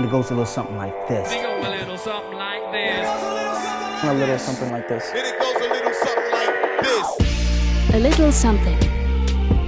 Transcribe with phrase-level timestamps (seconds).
[0.00, 1.28] And it goes a little something like this.
[1.28, 3.06] Think of a little something like this.
[4.02, 5.12] A little something like this.
[5.12, 7.94] It goes a little something like this.
[7.94, 8.78] A Little Something.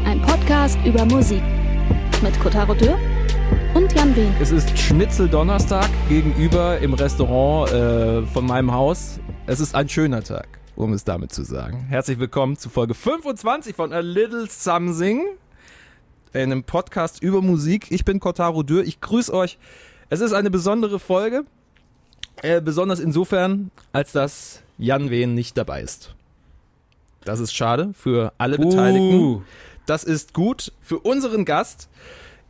[0.07, 1.43] Ein Podcast über Musik.
[2.23, 2.99] Mit Kotaro Dürr
[3.75, 4.35] und Jan Wehn.
[4.41, 9.21] Es ist Schnitzeldonnerstag gegenüber im Restaurant äh, von meinem Haus.
[9.45, 11.85] Es ist ein schöner Tag, um es damit zu sagen.
[11.91, 15.27] Herzlich willkommen zu Folge 25 von A Little Something,
[16.33, 17.89] einem Podcast über Musik.
[17.91, 18.83] Ich bin Kotaro Dürr.
[18.85, 19.59] Ich grüße euch.
[20.13, 21.47] Es ist eine besondere Folge,
[22.43, 26.15] äh, besonders insofern, als dass Jan Wehn nicht dabei ist.
[27.25, 29.43] Das ist schade für alle Beteiligten.
[29.87, 31.89] Das ist gut für unseren Gast.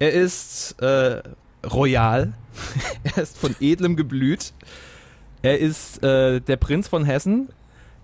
[0.00, 1.22] Er ist äh,
[1.64, 2.32] royal.
[3.04, 4.54] er ist von edlem Geblüt.
[5.42, 7.48] Er ist äh, der Prinz von Hessen.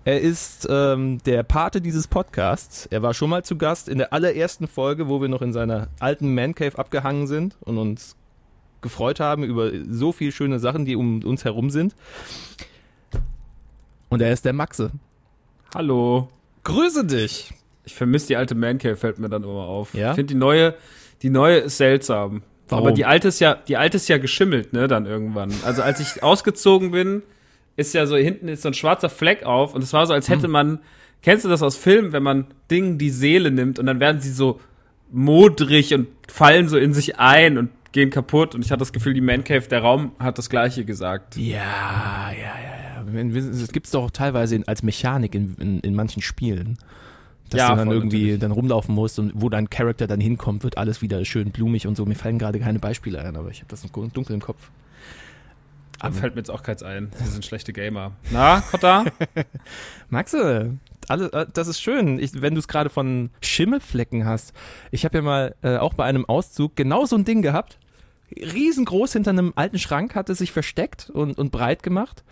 [0.05, 2.85] Er ist ähm, der Pate dieses Podcasts.
[2.85, 5.89] Er war schon mal zu Gast in der allerersten Folge, wo wir noch in seiner
[5.99, 8.15] alten Mancave abgehangen sind und uns
[8.81, 11.95] gefreut haben über so viele schöne Sachen, die um uns herum sind.
[14.09, 14.91] Und er ist der Maxe.
[15.73, 16.29] Hallo.
[16.63, 17.53] Grüße dich.
[17.85, 19.93] Ich vermisse die alte Mancave, fällt mir dann immer auf.
[19.93, 20.11] Ja?
[20.11, 20.75] Ich finde die neue,
[21.21, 22.43] die neue ist seltsam.
[22.67, 22.85] Warum?
[22.85, 25.51] Aber die alte ist ja, die alte ist ja geschimmelt, ne, dann irgendwann.
[25.65, 27.23] Also als ich ausgezogen bin,
[27.75, 30.29] ist ja so hinten ist so ein schwarzer Fleck auf und es war so, als
[30.29, 30.79] hätte man,
[31.21, 34.31] kennst du das aus Filmen, wenn man Dingen die Seele nimmt und dann werden sie
[34.31, 34.59] so
[35.11, 39.13] modrig und fallen so in sich ein und gehen kaputt und ich hatte das Gefühl,
[39.13, 41.35] die Mancave, der Raum hat das gleiche gesagt.
[41.37, 43.03] Ja, ja, ja, ja.
[43.05, 46.77] Wenn- Das gibt's doch teilweise in, als Mechanik in, in, in manchen Spielen.
[47.49, 48.39] Dass Ja, du dann irgendwie natürlich.
[48.41, 51.95] dann rumlaufen musst und wo dein Charakter dann hinkommt, wird alles wieder schön blumig und
[51.97, 52.05] so.
[52.05, 54.69] Mir fallen gerade keine Beispiele ein, aber ich habe das dunkel im Kopf.
[55.99, 57.09] Da fällt mir jetzt auch keins ein.
[57.17, 58.11] Sie sind schlechte Gamer.
[58.31, 59.03] Na, Kotta?
[60.09, 60.77] Maxe,
[61.09, 64.53] alle, äh, das ist schön, ich, wenn du es gerade von Schimmelflecken hast.
[64.91, 67.77] Ich habe ja mal äh, auch bei einem Auszug genau so ein Ding gehabt.
[68.35, 72.23] Riesengroß hinter einem alten Schrank hatte sich versteckt und, und breit gemacht.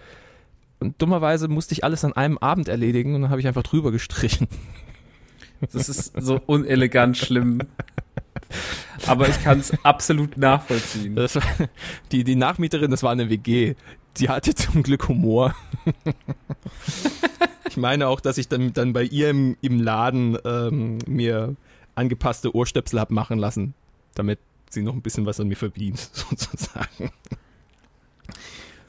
[0.80, 3.92] Und dummerweise musste ich alles an einem Abend erledigen und dann habe ich einfach drüber
[3.92, 4.48] gestrichen.
[5.72, 7.62] Das ist so unelegant schlimm.
[9.06, 11.16] Aber ich kann es absolut nachvollziehen.
[11.16, 11.28] War,
[12.12, 13.76] die, die Nachmieterin, das war eine WG.
[14.18, 15.56] Die hatte zum Glück Humor.
[17.70, 21.56] ich meine auch, dass ich dann, dann bei ihr im, im Laden ähm, mir
[21.96, 23.74] angepasste Ohrstöpsel hab machen lassen,
[24.16, 27.12] damit sie noch ein bisschen was an mir verdient, sozusagen.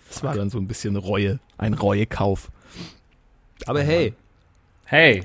[0.08, 2.50] Das war dann so ein bisschen Reue, ein Reuekauf.
[3.66, 4.14] Aber hey,
[4.90, 5.24] Hey,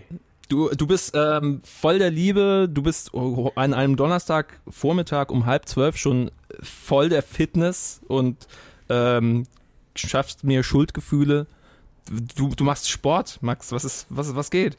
[0.53, 3.09] Du, du bist ähm, voll der Liebe, du bist
[3.55, 6.29] an einem Donnerstagvormittag um halb zwölf schon
[6.61, 8.47] voll der Fitness und
[8.87, 9.47] ähm,
[9.95, 11.47] schaffst mir Schuldgefühle.
[12.35, 14.77] Du, du machst Sport, Max, was ist, was, was geht?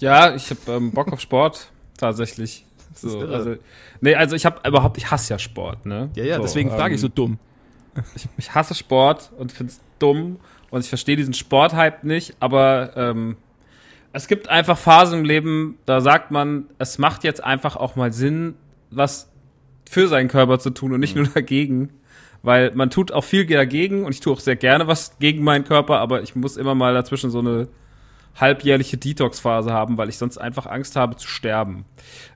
[0.00, 2.66] ja, ich habe ähm, Bock auf Sport tatsächlich.
[2.94, 3.56] So, also,
[4.02, 6.10] nee, also ich habe überhaupt, ich hasse ja Sport, ne?
[6.14, 7.38] Ja, ja, so, deswegen frage ich so ähm, dumm.
[8.14, 13.38] Ich, ich hasse Sport und find's dumm und ich verstehe diesen Sporthype nicht, aber ähm,
[14.14, 18.12] es gibt einfach Phasen im Leben, da sagt man, es macht jetzt einfach auch mal
[18.12, 18.54] Sinn,
[18.90, 19.28] was
[19.90, 21.90] für seinen Körper zu tun und nicht nur dagegen.
[22.42, 25.64] Weil man tut auch viel dagegen und ich tue auch sehr gerne was gegen meinen
[25.64, 27.68] Körper, aber ich muss immer mal dazwischen so eine
[28.38, 31.84] halbjährliche Detox-Phase haben, weil ich sonst einfach Angst habe zu sterben.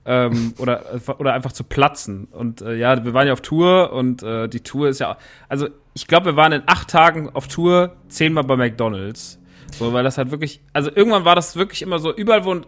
[0.04, 0.84] Ähm, oder,
[1.18, 2.26] oder einfach zu platzen.
[2.32, 5.16] Und äh, ja, wir waren ja auf Tour und äh, die Tour ist ja.
[5.48, 9.38] Also ich glaube, wir waren in acht Tagen auf Tour, zehnmal bei McDonalds.
[9.72, 10.60] So, weil das halt wirklich.
[10.72, 12.60] Also irgendwann war das wirklich immer so, überall wo.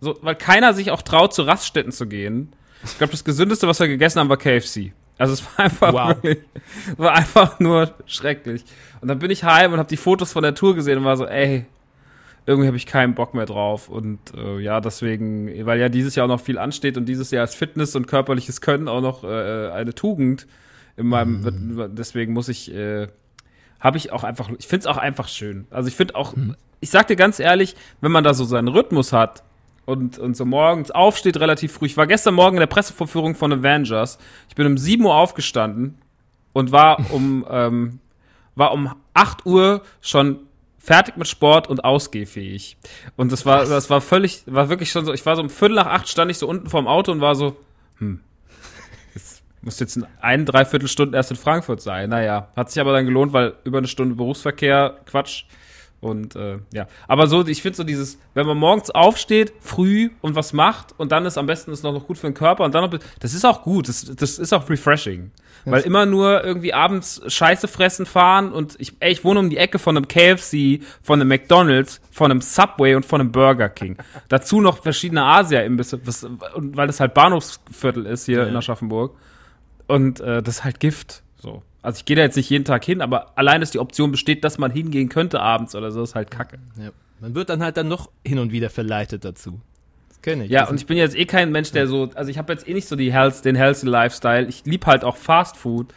[0.00, 2.52] So, weil keiner sich auch traut, zu Raststätten zu gehen.
[2.84, 4.92] Ich glaube, das gesündeste, was wir gegessen haben, war KFC.
[5.18, 6.08] Also es war einfach Wow.
[6.22, 6.38] wirklich,
[6.96, 8.64] war einfach nur schrecklich.
[9.00, 11.16] Und dann bin ich heim und habe die Fotos von der Tour gesehen und war
[11.16, 11.66] so, ey,
[12.46, 13.88] irgendwie habe ich keinen Bock mehr drauf.
[13.88, 17.44] Und äh, ja, deswegen, weil ja dieses Jahr auch noch viel ansteht und dieses Jahr
[17.44, 20.48] ist Fitness und körperliches Können auch noch äh, eine Tugend
[20.96, 21.44] in meinem,
[21.76, 23.06] wird- deswegen muss ich, äh,
[23.82, 25.66] habe ich auch einfach, ich finde es auch einfach schön.
[25.70, 26.34] Also ich finde auch,
[26.80, 29.42] ich sag dir ganz ehrlich, wenn man da so seinen Rhythmus hat
[29.84, 31.86] und, und so morgens aufsteht relativ früh.
[31.86, 34.18] Ich war gestern Morgen in der Pressevorführung von Avengers.
[34.48, 35.98] Ich bin um 7 Uhr aufgestanden
[36.52, 37.98] und war um, ähm,
[38.54, 40.38] war um 8 Uhr schon
[40.78, 42.76] fertig mit Sport und ausgehfähig.
[43.16, 45.74] Und das war, das war völlig, war wirklich schon so, ich war so um Viertel
[45.74, 47.56] nach acht stand ich so unten vorm Auto und war so,
[47.98, 48.20] hm,
[49.62, 52.10] muss jetzt in ein, dreiviertel Stunden erst in Frankfurt sein.
[52.10, 55.44] Naja, hat sich aber dann gelohnt, weil über eine Stunde Berufsverkehr, Quatsch.
[56.02, 60.34] Und äh, ja, aber so, ich finde so dieses, wenn man morgens aufsteht, früh und
[60.34, 62.74] was macht und dann ist am besten ist noch, noch gut für den Körper und
[62.74, 65.30] dann noch, das ist auch gut, das, das ist auch refreshing.
[65.64, 69.58] Weil immer nur irgendwie abends Scheiße fressen fahren und ich, ey, ich wohne um die
[69.58, 73.96] Ecke von einem KFC, von einem McDonalds, von einem Subway und von einem Burger King.
[74.28, 76.00] Dazu noch verschiedene Asia-Imbisse,
[76.56, 79.14] weil das halt Bahnhofsviertel ist hier in Aschaffenburg.
[79.92, 81.22] Und äh, das ist halt Gift.
[81.38, 81.62] So.
[81.82, 84.42] Also ich gehe da jetzt nicht jeden Tag hin, aber allein, dass die Option besteht,
[84.42, 86.58] dass man hingehen könnte abends oder so, ist halt kacke.
[86.78, 86.90] Ja.
[87.20, 89.60] Man wird dann halt dann noch hin und wieder verleitet dazu.
[90.08, 90.50] Das kenne ich.
[90.50, 92.66] Ja, Das und ich bin jetzt eh kein Mensch, der so, also ich habe jetzt
[92.66, 94.46] eh nicht so die Health, den healthy Lifestyle.
[94.46, 95.92] Ich lieb halt auch Fast Food.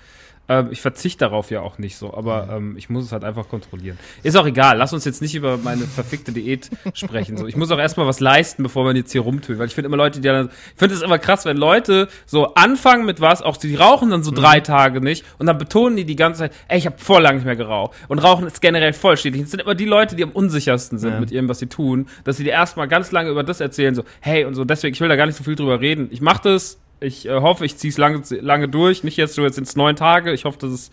[0.48, 3.50] Ähm, ich verzichte darauf ja auch nicht so, aber ähm, ich muss es halt einfach
[3.50, 3.98] kontrollieren.
[4.24, 7.36] Ist auch egal, lass uns jetzt nicht über meine verfickte Diät sprechen.
[7.38, 7.48] So.
[7.48, 9.58] Ich muss auch erstmal was leisten, bevor man jetzt hier rumtönt.
[9.60, 12.54] Weil ich finde immer Leute, die dann, ich finde es immer krass, wenn Leute so
[12.54, 16.06] anfangen mit was, auch die rauchen dann so drei Tage nicht und dann betonen die
[16.06, 17.96] die ganze Zeit, ey, ich habe voll lang nicht mehr geraucht.
[18.08, 19.42] Und Rauchen ist generell voll schädlich.
[19.44, 21.20] Das sind immer die Leute, die am unsichersten sind Ja.
[21.20, 24.04] mit ihrem, was sie tun, dass sie dir erstmal ganz lange über das erzählen, so,
[24.22, 26.08] hey und so, deswegen, ich will da gar nicht so viel drüber reden.
[26.12, 29.04] Ich mache das, ich äh, hoffe, ich ziehe es lange, lange durch.
[29.04, 30.32] Nicht jetzt so, jetzt sind es neun Tage.
[30.34, 30.92] Ich hoffe, dass es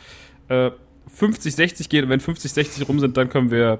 [0.49, 0.70] äh,
[1.14, 2.04] 50, 60 geht.
[2.04, 3.78] Und wenn 50, 60 rum sind, dann können wir,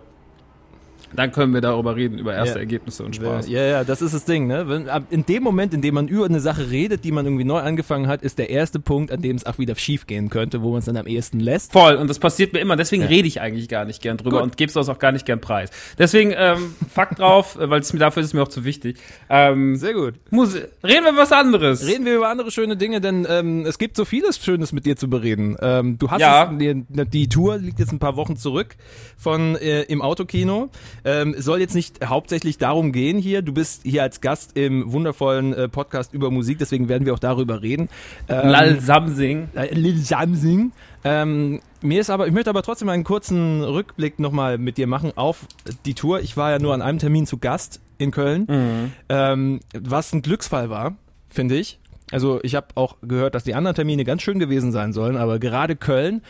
[1.17, 2.61] dann können wir darüber reden, über erste Ja.
[2.61, 3.49] Ergebnisse und Spaß.
[3.49, 4.69] Ja, ja, das ist das Ding, ne?
[4.69, 7.45] Wenn, ab- in dem Moment, in dem man über eine Sache redet, die man irgendwie
[7.45, 10.63] neu angefangen hat, ist der erste Punkt, an dem es auch wieder schief gehen könnte,
[10.63, 11.73] wo man es dann am ehesten lässt.
[11.73, 13.09] Voll, und das passiert mir immer, deswegen Ja.
[13.09, 14.43] rede ich eigentlich gar nicht gern drüber Gut.
[14.43, 15.71] und gebe es auch gar nicht gern preis.
[15.99, 18.99] Deswegen, ähm, Fakt drauf, äh, weil es mir dafür ist es mir auch zu wichtig.
[19.29, 20.15] Ähm, Sehr gut.
[20.31, 21.87] muss, reden wir über was anderes.
[21.87, 24.97] Reden wir über andere schöne Dinge, denn ähm, es gibt so vieles Schönes mit dir
[24.97, 25.57] zu bereden.
[25.61, 26.51] Ähm, du hast Ja.
[26.53, 28.77] es, die, die Tour liegt jetzt ein paar Wochen zurück
[29.17, 30.71] von äh, im Autokino.
[31.05, 33.43] Ähm, es soll jetzt nicht hauptsächlich darum gehen hier.
[33.43, 37.19] Du bist hier als Gast im wundervollen äh, Podcast über Musik, deswegen werden wir auch
[37.19, 37.89] darüber reden.
[38.29, 39.49] Ähm, Lal Samsing.
[39.55, 40.73] äh, Lil Samsing.
[41.05, 45.13] Ähm, mir ist aber, ich möchte aber trotzdem einen kurzen Rückblick nochmal mit dir machen
[45.17, 45.47] auf
[45.85, 46.21] die Tour.
[46.21, 50.71] Ich war ja nur an einem Termin zu Gast in Köln, ähm, was ein Glücksfall
[50.71, 50.97] war,
[51.29, 51.81] finde ich.
[52.13, 55.39] Also ich habe auch gehört, dass die anderen Termine ganz schön gewesen sein sollen, aber
[55.39, 56.23] gerade Köln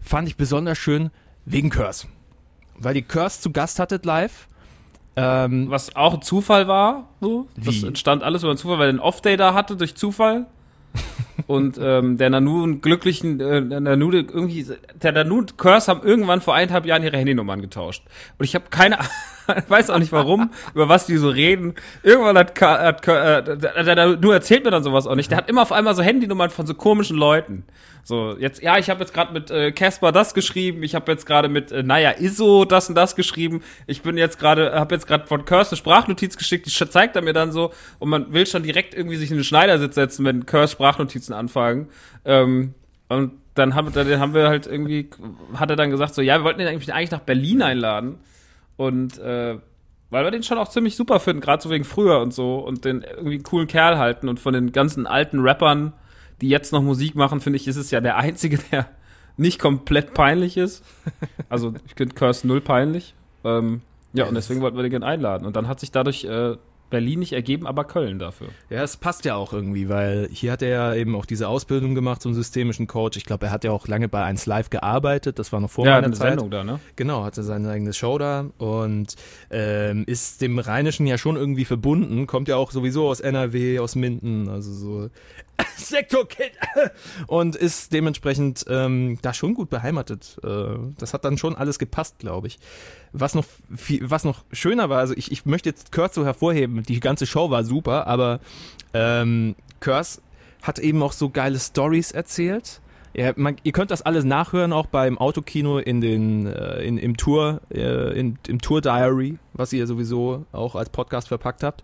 [0.00, 1.10] fand ich besonders schön
[1.44, 2.06] wegen Curse.
[2.80, 4.48] Weil die Curse zu Gast hattet live.
[5.16, 7.46] Ähm, Was auch ein Zufall war, so.
[7.56, 10.46] Das entstand alles über einen Zufall, weil er einen Off-Day da hatte durch Zufall.
[11.46, 14.66] und ähm, der Nanu einen glücklichen, äh, der Nanu irgendwie,
[15.00, 18.02] der Nanu und Curse haben irgendwann vor eineinhalb Jahren ihre Handynummern getauscht.
[18.38, 18.98] Und ich habe keine
[19.68, 21.74] weiß auch nicht warum, über was die so reden.
[22.02, 25.30] Irgendwann hat, hat äh, der, der, der Nanu erzählt mir dann sowas auch nicht.
[25.30, 27.64] Der hat immer auf einmal so Handynummern von so komischen Leuten.
[28.02, 31.26] So, jetzt, ja, ich habe jetzt gerade mit äh, Casper das geschrieben, ich habe jetzt
[31.26, 35.06] gerade mit, äh, naja, ISO das und das geschrieben, ich bin jetzt gerade, habe jetzt
[35.06, 38.46] gerade von Curse eine Sprachnotiz geschickt, die zeigt er mir dann so und man will
[38.46, 41.88] schon direkt irgendwie sich in den Schneidersitz setzen, wenn Curse Sprachnotizen anfangen.
[42.24, 42.74] Ähm,
[43.08, 45.10] und dann haben, dann haben wir halt irgendwie,
[45.54, 48.18] hat er dann gesagt so, ja, wir wollten eigentlich, eigentlich nach Berlin einladen
[48.76, 49.58] und äh,
[50.10, 52.84] weil wir den schon auch ziemlich super finden, gerade so wegen früher und so und
[52.84, 55.92] den irgendwie einen coolen Kerl halten und von den ganzen alten Rappern,
[56.40, 58.88] die jetzt noch Musik machen, finde ich, ist es ja der einzige, der
[59.36, 60.84] nicht komplett peinlich ist.
[61.48, 63.14] Also ich finde Curse null peinlich.
[63.44, 63.80] Ähm,
[64.12, 65.46] ja, und deswegen wollten wir den gerne einladen.
[65.46, 66.56] Und dann hat sich dadurch äh,
[66.90, 68.48] Berlin nicht ergeben, aber Köln dafür.
[68.68, 71.94] Ja, es passt ja auch irgendwie, weil hier hat er ja eben auch diese Ausbildung
[71.94, 73.16] gemacht zum systemischen Coach.
[73.16, 75.38] Ich glaube, er hat ja auch lange bei 1 Live gearbeitet.
[75.38, 76.30] Das war noch vor ja, meiner eine Zeit.
[76.30, 76.80] Sendung da, ne?
[76.96, 79.14] Genau, hatte sein eigenes Show da und
[79.50, 82.26] ähm, ist dem Rheinischen ja schon irgendwie verbunden.
[82.26, 85.10] Kommt ja auch sowieso aus NRW, aus Minden, also so
[85.76, 86.52] Sektorkind
[87.26, 90.38] und ist dementsprechend ähm, da schon gut beheimatet.
[90.44, 92.58] Äh, das hat dann schon alles gepasst, glaube ich.
[93.12, 96.82] Was noch viel, was noch schöner war, also ich, ich möchte jetzt Kurt so hervorheben.
[96.82, 98.40] Die ganze Show war super, aber
[98.94, 100.22] ähm, Kurs
[100.62, 102.80] hat eben auch so geile Stories erzählt.
[103.12, 107.16] Ja, man, ihr könnt das alles nachhören, auch beim Autokino in den, äh, in, im
[107.16, 111.82] Tour, äh, in, im Tour Diary, was ihr sowieso auch als Podcast verpackt habt.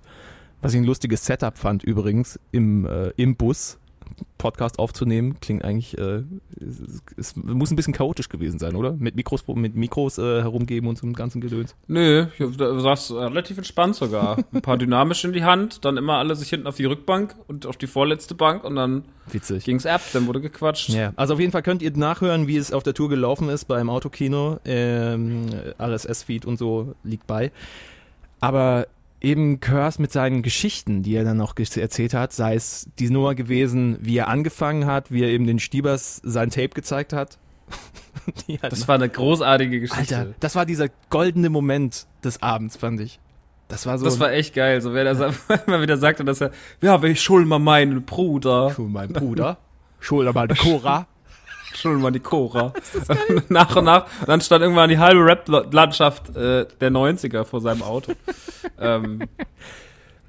[0.66, 3.78] Was ich ein lustiges Setup fand übrigens, im, äh, im Bus
[4.37, 5.38] Podcast aufzunehmen.
[5.38, 6.25] Klingt eigentlich, äh,
[6.61, 8.94] es, es muss ein bisschen chaotisch gewesen sein, oder?
[8.99, 11.76] Mit Mikros, mit Mikros äh, herumgeben und so einem ganzen Gedöns.
[11.87, 14.38] Nö, du sagst relativ entspannt sogar.
[14.52, 17.64] Ein paar dynamisch in die Hand, dann immer alle sich hinten auf die Rückbank und
[17.66, 19.64] auf die vorletzte Bank und dann Witzig.
[19.64, 20.88] ging's ab, dann wurde gequatscht.
[20.88, 23.66] Ja, also auf jeden Fall könnt ihr nachhören, wie es auf der Tour gelaufen ist
[23.66, 24.58] beim Autokino.
[24.64, 25.46] Ähm,
[25.78, 27.52] RSS-Feed und so liegt bei.
[28.40, 28.88] Aber
[29.20, 33.35] eben Curse mit seinen Geschichten, die er dann ges- erzählt hat, sei es die Nummer
[33.35, 37.38] gewesen, wie er angefangen hat, wie er eben den Stiebers sein Tape gezeigt hat.
[38.62, 40.16] halt Das war eine großartige Geschichte.
[40.18, 43.18] Alter, das war dieser goldene Moment des Abends, fand ich.
[43.68, 44.04] Das war so.
[44.04, 45.32] Das war echt geil, so wer sa-
[45.66, 49.58] immer wieder sagte, dass er, ja, wir schulden mal meinen Bruder, schon mein Bruder.
[49.99, 51.08] Schulter mal die Cora.
[51.76, 52.73] Schulden mal die Cora.
[53.49, 57.83] nach und nach, und dann stand irgendwann die halbe Rap-Landschaft äh, der 90er vor seinem
[57.83, 58.12] Auto.
[58.80, 59.23] ähm,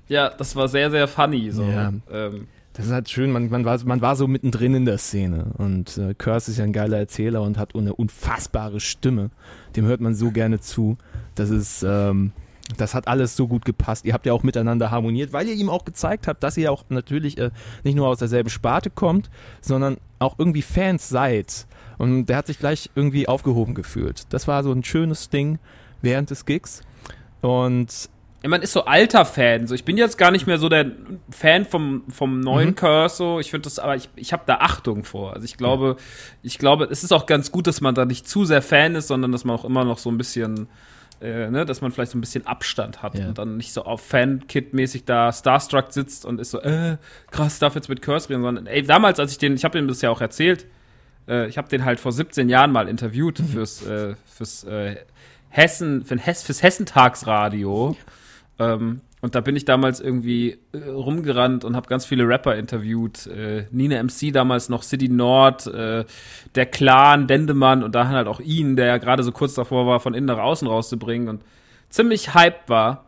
[0.08, 1.64] ja, das war sehr, sehr funny, so.
[1.64, 1.92] Ja.
[2.12, 5.48] Ähm, Das ist halt schön, man, man, war, man war so mittendrin in der Szene.
[5.58, 9.32] Und äh, Curse ist ja ein geiler Erzähler und hat eine unfassbare Stimme.
[9.76, 10.98] Dem hört man so gerne zu.
[11.36, 12.32] Das ist, ähm,
[12.78, 14.06] Das hat alles so gut gepasst.
[14.06, 16.84] Ihr habt ja auch miteinander harmoniert, weil ihr ihm auch gezeigt habt, dass ihr auch
[16.90, 17.50] natürlich äh,
[17.84, 19.30] nicht nur aus derselben Sparte kommt,
[19.62, 21.68] sondern auch irgendwie Fans seid.
[21.98, 24.24] Und der hat sich gleich irgendwie aufgehoben gefühlt.
[24.34, 25.60] Das war so ein schönes Ding
[26.02, 26.82] während des Gigs.
[27.42, 28.10] Und
[28.44, 29.66] Ja, man ist so alter Fan.
[29.68, 30.92] So, ich bin jetzt gar nicht mehr so der
[31.32, 32.76] Fan vom, vom neuen Mhm.
[32.76, 33.16] Curse.
[33.16, 33.40] So.
[33.40, 35.34] Ich finde das, aber ich, ich habe da Achtung vor.
[35.34, 35.98] Also ich glaube,
[36.44, 39.08] ich glaube, es ist auch ganz gut, dass man da nicht zu sehr Fan ist,
[39.08, 40.68] sondern dass man auch immer noch so ein bisschen,
[41.22, 43.28] äh, ne, dass man vielleicht so ein bisschen Abstand hat Ja.
[43.28, 46.98] und dann nicht so auf Fan-Kid-mäßig da Starstruck sitzt und ist so, äh,
[47.32, 49.88] krass, darf jetzt mit Curse reden, sondern ey, damals, als ich den, ich habe dem
[49.88, 50.66] das ja auch erzählt,
[51.28, 54.98] äh, ich habe den halt vor 17 Jahren mal interviewt fürs, äh, fürs äh,
[55.50, 57.96] Hessen, für Hess, fürs Hessentagsradio.
[58.60, 63.26] Ähm, und da bin ich damals irgendwie äh, rumgerannt und habe ganz viele Rapper interviewt.
[63.28, 66.06] Äh, Nina MC damals noch, City Nord, äh,
[66.54, 70.00] der Clan, Dendemann und dann halt auch ihn, der ja gerade so kurz davor war,
[70.00, 71.44] von innen nach außen rauszubringen und
[71.90, 73.06] ziemlich hyped war.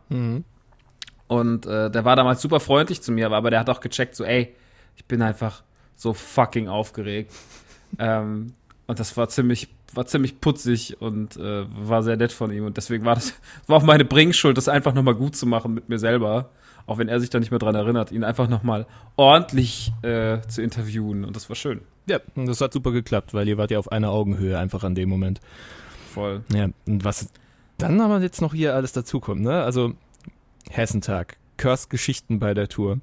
[1.27, 4.23] Und äh, der war damals super freundlich zu mir, aber der hat auch gecheckt, so,
[4.23, 4.55] ey,
[4.95, 5.61] ich bin einfach
[5.95, 7.31] so fucking aufgeregt.
[7.99, 8.53] ähm,
[8.87, 12.65] und das war ziemlich, war ziemlich putzig und äh, war sehr nett von ihm.
[12.65, 13.33] Und deswegen war das,
[13.67, 16.49] war auch meine Bringschuld, das einfach nochmal gut zu machen mit mir selber.
[16.85, 20.61] Auch wenn er sich da nicht mehr dran erinnert, ihn einfach nochmal ordentlich äh, zu
[20.63, 21.23] interviewen.
[21.23, 21.81] Und das war schön.
[22.07, 25.09] ja, das hat super geklappt, weil ihr wart ja auf einer Augenhöhe einfach an dem
[25.09, 25.39] Moment.
[26.11, 26.43] Voll.
[26.51, 27.29] Ja, und was
[27.77, 29.63] dann aber jetzt noch hier alles dazukommt, ne?
[29.63, 29.93] Also
[30.69, 32.99] Hessentag, Curse-Geschichten bei der Tour.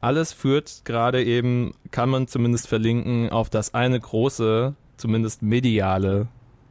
[0.00, 6.28] Alles führt gerade eben, kann man zumindest verlinken, auf das eine große, zumindest mediale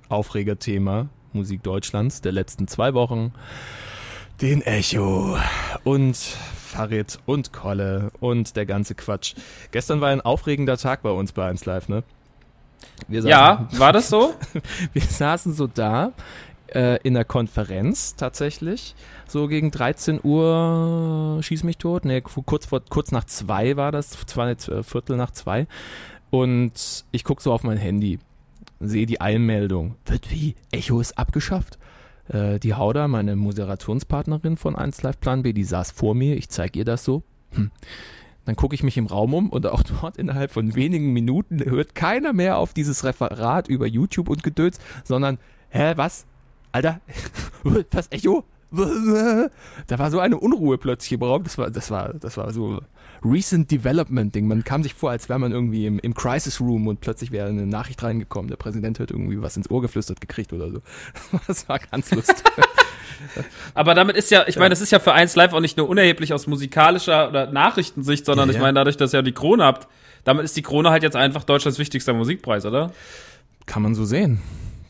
[0.08, 3.34] Aufregerthema Musik Deutschlands der letzten zwei Wochen.
[4.42, 5.38] Den Echo
[5.84, 9.34] und Farid und Kolle und der ganze Quatsch.
[9.72, 12.04] Gestern war ein aufregender Tag bei uns bei 1 Live, ne?
[13.08, 14.34] Wir Ja, war das so?
[14.94, 16.14] wir saßen so da
[16.74, 18.96] äh, in der Konferenz tatsächlich.
[19.28, 22.06] So gegen 13 Uhr schieß mich tot.
[22.06, 25.68] Nee, kurz, vor, kurz nach zwei war das, zwei, äh, Viertel nach zwei.
[26.30, 28.20] Und ich gucke so auf mein Handy,
[28.80, 29.96] sehe die Eilmeldung.
[30.06, 30.56] Wird wie?
[30.72, 31.78] Echo ist abgeschafft.
[32.28, 36.38] Äh, die Hauda, meine Moderationspartnerin von 1 Live Plan B, die saß vor mir.
[36.38, 37.24] Ich zeige ihr das so.
[37.52, 37.72] Hm.
[38.46, 41.96] Dann gucke ich mich im Raum um und auch dort innerhalb von wenigen Minuten hört
[41.96, 46.26] keiner mehr auf dieses Referat über YouTube und Gedöns, sondern, hä, was?
[46.72, 47.02] Alter,
[47.92, 48.44] was, Echo?
[49.88, 51.44] Da war so eine Unruhe plötzlich im Raum.
[51.44, 52.80] Das war, das war, das war so
[53.24, 54.48] Recent Development Ding.
[54.48, 57.50] Man kam sich vor, als wäre man irgendwie im, im Crisis Room und plötzlich wäre
[57.50, 58.48] eine Nachricht reingekommen.
[58.50, 60.82] Der Präsident hat irgendwie was ins Ohr geflüstert gekriegt oder so.
[61.48, 62.36] Das war ganz lustig.
[63.74, 65.90] Aber damit ist ja, ich meine, das ist ja für 1 Live auch nicht nur
[65.90, 68.62] unerheblich aus musikalischer oder Nachrichtensicht, sondern Ja, ich ja.
[68.62, 69.88] meine, dadurch, dass ihr die Krone habt,
[70.24, 72.92] damit ist die Krone halt jetzt einfach Deutschlands wichtigster Musikpreis, oder?
[73.66, 74.42] Kann man so sehen.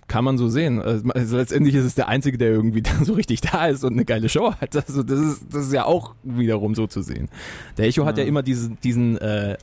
[0.09, 0.81] Kann man so sehen.
[0.81, 4.05] Also letztendlich ist es der Einzige, der irgendwie dann so richtig da ist und eine
[4.05, 4.75] geile Show hat.
[4.75, 7.29] Also das ist, das ist ja auch wiederum so zu sehen.
[7.77, 9.55] Der Echo hat ja immer diesen, diesen äh,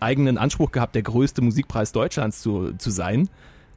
[0.00, 3.30] eigenen Anspruch gehabt, der größte Musikpreis Deutschlands zu, zu sein.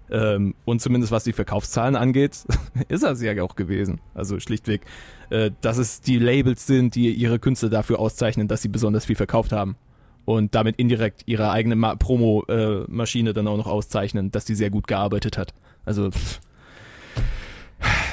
[0.09, 2.45] Ähm, und zumindest was die Verkaufszahlen angeht,
[2.89, 4.01] ist er es ja auch gewesen.
[4.13, 4.81] Also schlichtweg,
[5.29, 9.15] äh, dass es die Labels sind, die ihre Künstler dafür auszeichnen, dass sie besonders viel
[9.15, 9.77] verkauft haben.
[10.25, 14.85] Und damit indirekt ihre eigene Ma Promo-Maschine dann auch noch auszeichnen, dass die sehr gut
[14.85, 15.53] gearbeitet hat.
[15.87, 16.41] Also pff.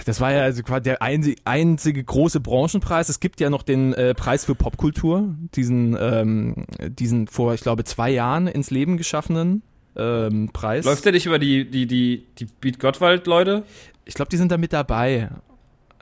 [0.06, 3.08] das war ja also quasi der einzige, einzige große Branchenpreis.
[3.08, 7.82] Es gibt ja noch den äh, Preis für Popkultur, diesen, ähm, diesen vor, ich glaube,
[7.82, 9.62] zwei Jahren ins Leben geschaffenen
[9.96, 10.84] ähm, Preis.
[10.84, 13.64] Läuft der nicht über die, die, die, die Beat Gottwald-Leute?
[14.04, 15.30] Ich glaube, die sind da mit dabei.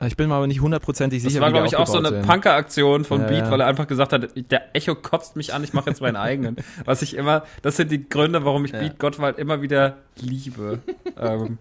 [0.07, 1.97] Ich bin mir aber nicht hundertprozentig Das sicher, war, wie die glaube ich, auch so
[1.97, 2.21] eine.
[2.21, 3.51] Punker-Aktion von Ja, Beat, ja.
[3.51, 6.55] weil er einfach gesagt hat, der Echo kotzt mich an, ich mache jetzt meinen eigenen.
[6.85, 10.79] Was ich immer, das sind die Gründe, warum ich Beat Gottwald immer wieder liebe.
[11.19, 11.57] ähm,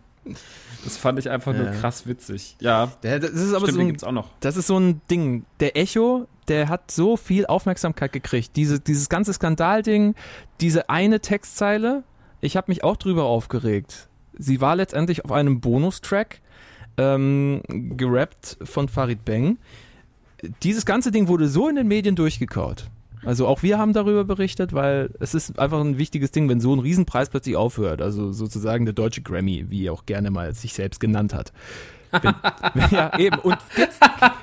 [0.85, 1.73] das fand ich einfach nur Ja.
[1.73, 2.57] krass witzig.
[2.61, 4.29] Ja, Der, das ist aber stimmt, so ein, gibt's auch noch.
[4.41, 5.45] Das ist so ein Ding.
[5.61, 8.57] Der Echo, der hat so viel Aufmerksamkeit gekriegt.
[8.57, 10.15] Diese, dieses ganze Skandalding,
[10.61, 12.05] diese eine Textzeile,
[12.41, 14.09] ich habe mich auch drüber aufgeregt.
[14.39, 16.41] Sie war letztendlich auf einem Bonustrack,
[16.97, 17.63] ähm,
[17.97, 19.59] gerappt von Farid Bang.
[20.63, 22.87] Dieses ganze Ding wurde so in den Medien durchgekaut.
[23.25, 26.75] Also auch wir haben darüber berichtet, weil es ist einfach ein wichtiges Ding, wenn so
[26.75, 28.03] ein Riesenpreis plötzlich aufhört.
[28.03, 31.53] Also sozusagen der deutsche Grammy, wie er auch gerne mal sich selbst genannt hat.
[32.11, 32.35] Wenn,
[32.91, 33.39] ja, eben.
[33.39, 34.01] Und jetzt,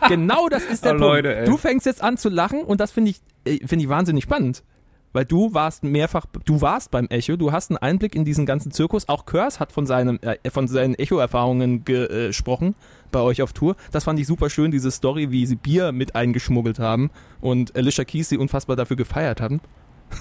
[0.07, 1.25] genau das ist der Oh, Punkt.
[1.25, 4.23] Leute, du fängst jetzt an zu lachen und das finde ich, äh, finde ich wahnsinnig
[4.23, 4.63] spannend.
[5.11, 8.71] Weil du warst mehrfach, du warst beim Echo, du hast einen Einblick in diesen ganzen
[8.71, 9.09] Zirkus.
[9.09, 12.75] Auch Curse hat von, seinem, äh, von seinen Echo-Erfahrungen ge- gesprochen
[13.11, 13.75] bei euch auf Tour.
[13.91, 17.09] Das fand ich super schön, diese Story, wie sie Bier mit eingeschmuggelt haben
[17.41, 19.61] und Alicia Keys sie unfassbar dafür gefeiert haben.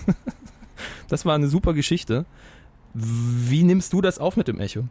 [1.09, 2.25] das war eine super Geschichte.
[2.95, 4.85] Wie nimmst du das auf mit dem Echo?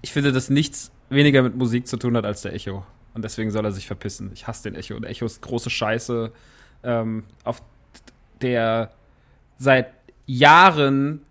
[0.00, 2.84] Ich finde, dass nichts weniger mit Musik zu tun hat als der Echo.
[3.14, 4.30] Und deswegen soll er sich verpissen.
[4.32, 4.94] Ich hasse den Echo.
[4.94, 6.32] Und Echo ist große Scheiße,
[6.82, 7.62] ähm, auf
[8.42, 8.90] der
[9.58, 9.88] seit
[10.26, 11.24] Jahren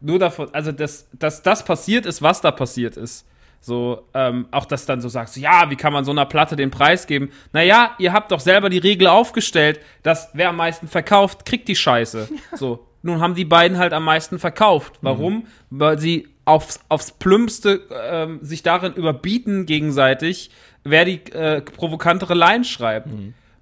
[0.00, 3.26] nur davon, also dass, dass das passiert ist, was da passiert ist.
[3.60, 6.72] So, ähm, auch dass dann so sagst, ja, wie kann man so einer Platte den
[6.72, 7.30] Preis geben?
[7.52, 11.76] Naja, ihr habt doch selber die Regel aufgestellt, dass wer am meisten verkauft, kriegt die
[11.76, 12.28] Scheiße.
[12.56, 14.98] So, nun haben die beiden halt am meisten verkauft.
[15.00, 15.46] Warum?
[15.70, 20.50] Weil sie aufs, aufs Plümpste ähm, sich darin überbieten gegenseitig,
[20.82, 23.08] wer die äh, provokantere Line schreibt.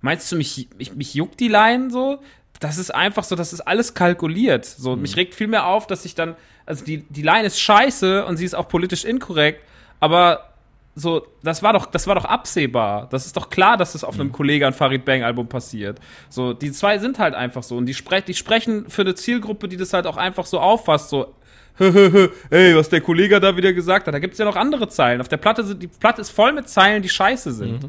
[0.00, 2.20] Meinst du, mich, mich, mich juckt die Line so?
[2.60, 4.64] Das ist einfach so, das ist alles kalkuliert.
[4.64, 6.36] So, mich regt viel mehr auf, dass ich dann,
[6.66, 9.64] also die, die Line ist scheiße und sie ist auch politisch inkorrekt,
[9.98, 10.50] aber
[10.94, 13.08] so, das war doch, das war doch absehbar.
[13.10, 15.98] Das ist doch klar, dass das auf einem Kollege an Farid Bang Album passiert.
[16.28, 19.68] So, die zwei sind halt einfach so und die, sprech, die sprechen für eine Zielgruppe,
[19.68, 21.34] die das halt auch einfach so auffasst, so,
[21.78, 24.12] ey, was der Kollege da wieder gesagt hat.
[24.12, 25.20] Da gibt's ja noch andere Zeilen.
[25.20, 27.84] Auf der Platte sind, die Platte ist voll mit Zeilen, die scheiße sind.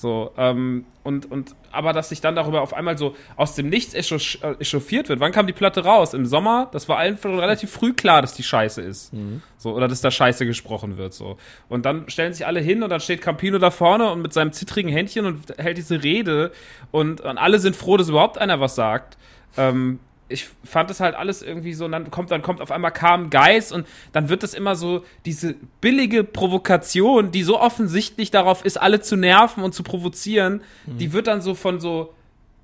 [0.00, 3.92] So, ähm, und, und, aber dass sich dann darüber auf einmal so aus dem Nichts
[3.92, 5.20] echauffiert äh, echauffiert wird.
[5.20, 6.14] Wann kam die Platte raus?
[6.14, 6.70] Im Sommer?
[6.72, 9.12] Das war allen relativ früh klar, dass die scheiße ist.
[9.58, 11.36] So, oder dass da scheiße gesprochen wird, so.
[11.68, 14.52] Und dann stellen sich alle hin und dann steht Campino da vorne und mit seinem
[14.52, 16.50] zittrigen Händchen und hält diese Rede
[16.92, 19.18] und, und alle sind froh, dass überhaupt einer was sagt.
[19.58, 19.98] Ähm,
[20.30, 23.30] ich fand das halt alles irgendwie so, und dann kommt, dann kommt auf einmal Carmen
[23.30, 28.80] Geis und dann wird das immer so, diese billige Provokation, die so offensichtlich darauf ist,
[28.80, 32.14] alle zu nerven und zu provozieren, die wird dann so von so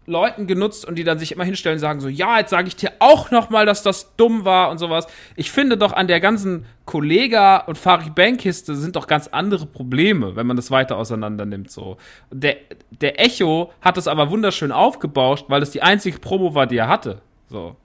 [0.07, 2.77] Leuten genutzt und die dann sich immer hinstellen und sagen so, ja, jetzt sage ich
[2.77, 5.07] dir auch noch mal, dass das dumm war und sowas.
[5.35, 9.67] Ich finde doch an der ganzen Kollega und Farid Bang Kiste sind doch ganz andere
[9.67, 11.97] Probleme, wenn man das weiter auseinander nimmt so.
[12.31, 12.57] Der
[12.91, 16.89] der Echo hat es aber wunderschön aufgebauscht, weil es die einzige Promo war, die er
[16.89, 17.21] hatte.
[17.49, 17.77] So.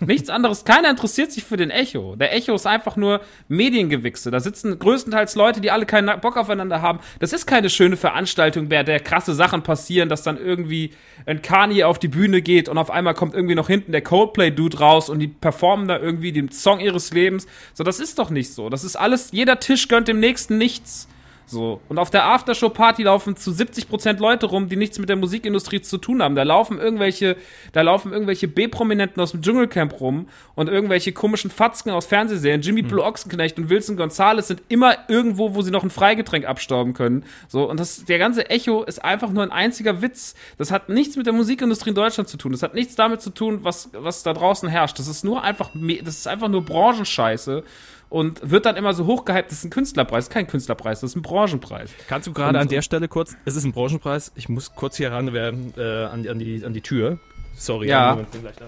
[0.00, 0.64] Nichts anderes.
[0.64, 2.16] Keiner interessiert sich für den Echo.
[2.16, 4.30] Der Echo ist einfach nur Mediengewichse.
[4.30, 7.00] Da sitzen größtenteils Leute, die alle keinen Bock aufeinander haben.
[7.18, 10.92] Das ist keine schöne Veranstaltung, bei der krasse Sachen passieren, dass dann irgendwie
[11.24, 14.78] ein Kanye auf die Bühne geht und auf einmal kommt irgendwie noch hinten der Coldplay-Dude
[14.78, 17.46] raus und die performen da irgendwie den Song ihres Lebens.
[17.74, 18.68] So, das ist doch nicht so.
[18.68, 21.08] Das ist alles, jeder Tisch gönnt dem nächsten nichts.
[21.46, 21.80] So.
[21.88, 25.98] Und auf der Aftershow-Party laufen zu 70% Leute rum, die nichts mit der Musikindustrie zu
[25.98, 26.34] tun haben.
[26.34, 27.36] Da laufen irgendwelche,
[27.72, 32.62] da laufen irgendwelche B-Prominenten aus dem Dschungelcamp rum und irgendwelche komischen Fatzken aus Fernsehserien.
[32.62, 36.94] Jimmy Blue Ochsenknecht und Wilson Gonzalez sind immer irgendwo, wo sie noch ein Freigetränk abstauben
[36.94, 37.24] können.
[37.46, 37.70] So.
[37.70, 40.34] Und das, der ganze Echo ist einfach nur ein einziger Witz.
[40.58, 42.50] Das hat nichts mit der Musikindustrie in Deutschland zu tun.
[42.50, 44.98] Das hat nichts damit zu tun, was, was da draußen herrscht.
[44.98, 45.70] Das ist nur einfach,
[46.02, 47.62] das ist einfach nur Branchenscheiße.
[48.08, 51.10] Und wird dann immer so hochgehypt, das ist ein Künstlerpreis, das ist kein Künstlerpreis, das
[51.10, 51.90] ist ein Branchenpreis.
[52.08, 55.10] Kannst du gerade an der Stelle kurz, es ist ein Branchenpreis, ich muss kurz hier
[55.10, 57.18] ran werden äh, an, die- an, die, an die Tür.
[57.54, 58.10] Sorry, Ja.
[58.10, 58.66] Moment, bin gleich da.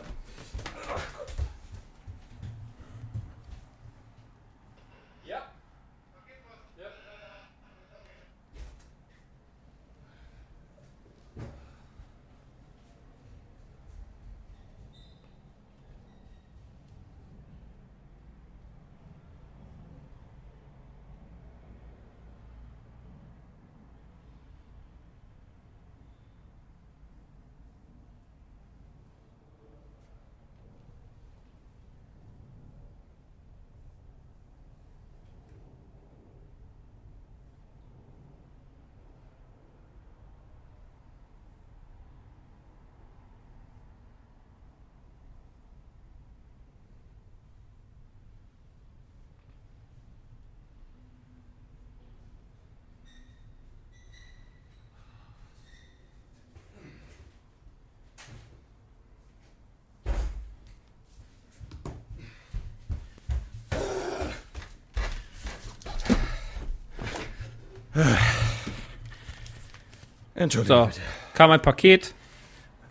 [70.35, 70.79] Entschuldigung.
[70.79, 71.01] So, bitte.
[71.35, 72.15] kam ein Paket.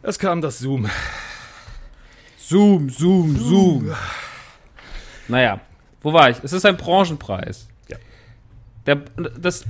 [0.01, 0.89] Es kam das Zoom.
[2.37, 3.95] Zoom, Zoom, Zoom.
[5.27, 5.59] Naja,
[6.01, 6.37] wo war ich?
[6.43, 7.67] Es ist ein Branchenpreis.
[7.89, 7.97] Ja.
[8.85, 8.95] Der,
[9.37, 9.65] das,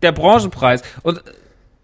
[0.00, 0.82] der Branchenpreis.
[1.02, 1.32] Und äh,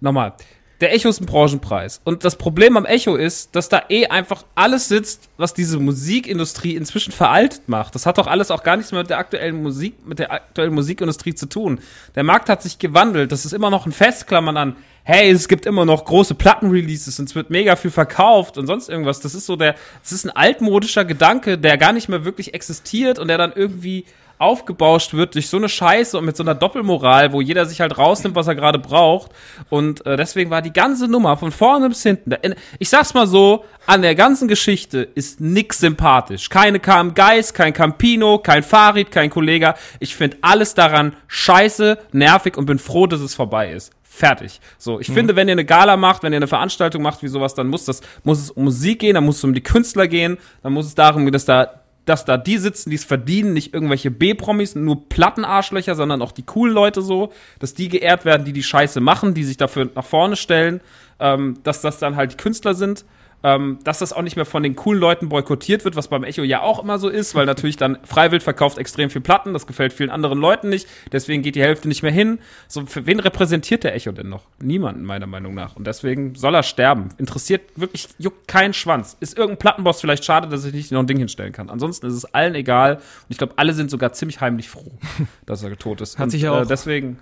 [0.01, 0.35] nochmal,
[0.81, 2.01] der Echo ist ein Branchenpreis.
[2.05, 6.75] Und das Problem am Echo ist, dass da eh einfach alles sitzt, was diese Musikindustrie
[6.75, 7.95] inzwischen veraltet macht.
[7.95, 10.75] Das hat doch alles auch gar nichts mehr mit der aktuellen Musik, mit der aktuellen
[10.75, 11.81] Musikindustrie zu tun.
[12.15, 13.31] Der Markt hat sich gewandelt.
[13.31, 17.29] Das ist immer noch ein Festklammern an, hey, es gibt immer noch große Plattenreleases und
[17.29, 19.21] es wird mega viel verkauft und sonst irgendwas.
[19.21, 23.19] Das ist so der, das ist ein altmodischer Gedanke, der gar nicht mehr wirklich existiert
[23.19, 24.05] und der dann irgendwie
[24.41, 27.99] aufgebauscht wird durch so eine Scheiße und mit so einer Doppelmoral, wo jeder sich halt
[27.99, 29.33] rausnimmt, was er gerade braucht.
[29.69, 32.35] Und äh, deswegen war die ganze Nummer von vorne bis hinten.
[32.79, 36.49] Ich sag's mal so, an der ganzen Geschichte ist nix sympathisch.
[36.49, 39.75] Keine Kam Geist, kein Campino, kein Farid, kein Kollega.
[39.99, 43.93] Ich find alles daran scheiße, nervig und bin froh, dass es vorbei ist.
[44.13, 44.61] Fertig.
[44.77, 47.55] So, ich finde, wenn ihr eine Gala macht, wenn ihr eine Veranstaltung macht wie sowas,
[47.55, 50.37] dann muss das, muss es um Musik gehen, dann muss es um die Künstler gehen,
[50.63, 53.75] dann muss es darum gehen, dass da, dass da die sitzen, die es verdienen, nicht
[53.75, 58.53] irgendwelche B-Promis, nur Plattenarschlöcher, sondern auch die coolen Leute so, dass die geehrt werden, die
[58.53, 60.81] die Scheiße machen, die sich dafür nach vorne stellen,
[61.19, 63.05] ähm, dass das dann halt die Künstler sind
[63.43, 66.43] ähm, dass das auch nicht mehr von den coolen Leuten boykottiert wird, was beim Echo
[66.43, 69.93] ja auch immer so ist, weil natürlich dann Freiwild verkauft extrem viel Platten, das gefällt
[69.93, 72.39] vielen anderen Leuten nicht, deswegen geht die Hälfte nicht mehr hin.
[72.69, 74.43] So, für wen repräsentiert der Echo denn noch?
[74.63, 75.77] Niemanden, meiner Meinung nach.
[75.77, 77.09] Und deswegen soll er sterben.
[77.19, 79.17] Interessiert wirklich, juckt keinen Schwanz.
[79.21, 81.71] Ist irgendein Plattenboss vielleicht schade, dass ich nicht noch ein Ding hinstellen kann.
[81.71, 82.97] Ansonsten ist es allen egal.
[82.97, 84.93] Und ich glaube, alle sind sogar ziemlich heimlich froh,
[85.47, 86.19] dass er tot ist.
[86.19, 87.19] Hat Und, sich ja auch- Äh, deswegen.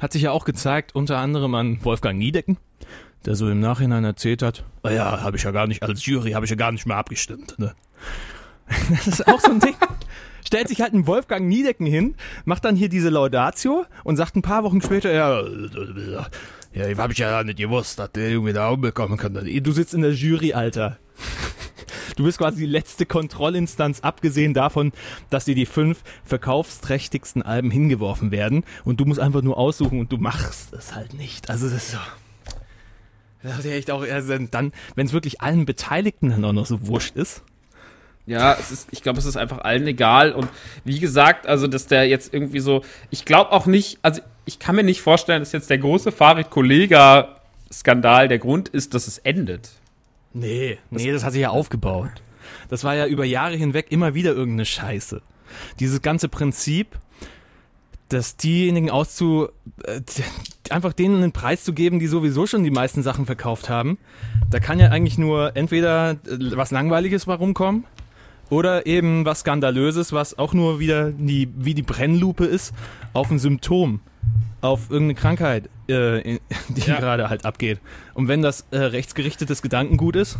[0.00, 2.56] Hat sich ja auch gezeigt, unter anderem an Wolfgang Niedecken,
[3.24, 6.32] der so im Nachhinein erzählt hat, "Ah ja, habe ich ja gar nicht, als Jury
[6.32, 7.58] habe ich ja gar nicht mehr abgestimmt.
[7.58, 7.74] Ne?
[8.90, 9.76] Das ist auch so ein Ding.
[10.46, 14.42] Stellt sich halt ein Wolfgang Niedecken hin, macht dann hier diese Laudatio und sagt ein
[14.42, 15.42] paar Wochen später, ja,
[16.72, 19.34] ja, habe ich ja nicht gewusst, dass der irgendwie da bekommen kann.
[19.34, 20.98] Du sitzt in der Jury, Alter.
[22.16, 24.92] Du bist quasi die letzte Kontrollinstanz, abgesehen davon,
[25.28, 30.12] dass dir die fünf verkaufsträchtigsten Alben hingeworfen werden und du musst einfach nur aussuchen und
[30.12, 31.50] du machst es halt nicht.
[31.50, 31.98] Also das ist so.
[33.46, 36.66] Das ist ja echt auch, also dann, wenn es wirklich allen Beteiligten dann auch noch
[36.66, 37.42] so wurscht ist.
[38.26, 40.32] Ja, es ist, ich glaube, es ist einfach allen egal.
[40.32, 40.48] Und
[40.84, 44.74] wie gesagt, also, dass der jetzt irgendwie so, ich glaube auch nicht, also ich kann
[44.74, 49.70] mir nicht vorstellen, dass jetzt der große Farid-Kollega-Skandal der Grund ist, dass es endet.
[50.32, 52.10] Nee, nee, das hat sich ja aufgebaut.
[52.68, 55.22] Das war ja über Jahre hinweg immer wieder irgendeine Scheiße.
[55.78, 56.98] Dieses ganze Prinzip,
[58.08, 59.48] dass diejenigen auszu,
[59.84, 60.00] äh,
[60.70, 63.98] einfach denen einen Preis zu geben, die sowieso schon die meisten Sachen verkauft haben,
[64.50, 66.16] da kann ja eigentlich nur entweder äh,
[66.56, 67.84] was Langweiliges rumkommen
[68.48, 72.72] oder eben was Skandalöses, was auch nur wieder die, wie die Brennlupe ist,
[73.12, 74.00] auf ein Symptom,
[74.60, 76.38] auf irgendeine Krankheit, äh,
[76.68, 76.98] die Ja.
[77.00, 77.80] gerade halt abgeht.
[78.14, 80.38] Und wenn das äh, rechtsgerichtetes Gedankengut ist,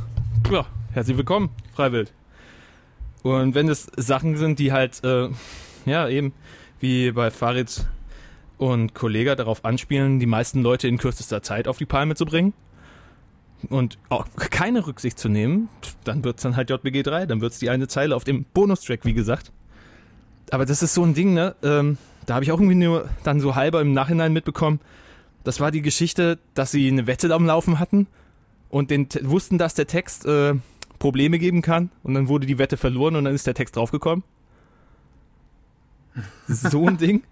[0.53, 2.13] ja, herzlich willkommen, Freiwild.
[3.23, 5.29] Und wenn es Sachen sind, die halt, äh,
[5.85, 6.33] ja, eben
[6.81, 7.87] wie bei Farid
[8.59, 12.53] und Kollega darauf anspielen, die meisten Leute in kürzester Zeit auf die Palme zu bringen
[13.69, 15.69] und auch keine Rücksicht zu nehmen,
[16.05, 19.15] dann wird's dann halt JBG 3, dann wird's die eine Zeile auf dem Bonustrack, wie
[19.15, 19.53] gesagt.
[20.51, 21.55] Aber das ist so ein Ding, ne?
[21.63, 24.81] Ähm, da habe ich auch irgendwie nur dann so halber im Nachhinein mitbekommen.
[25.45, 28.07] Das war die Geschichte, dass sie eine Wette am Laufen hatten
[28.69, 30.55] und den, Te- wussten, dass der Text äh,
[30.99, 34.25] Probleme geben kann und dann wurde die Wette verloren und dann ist der Text draufgekommen.
[36.49, 37.23] So ein Ding.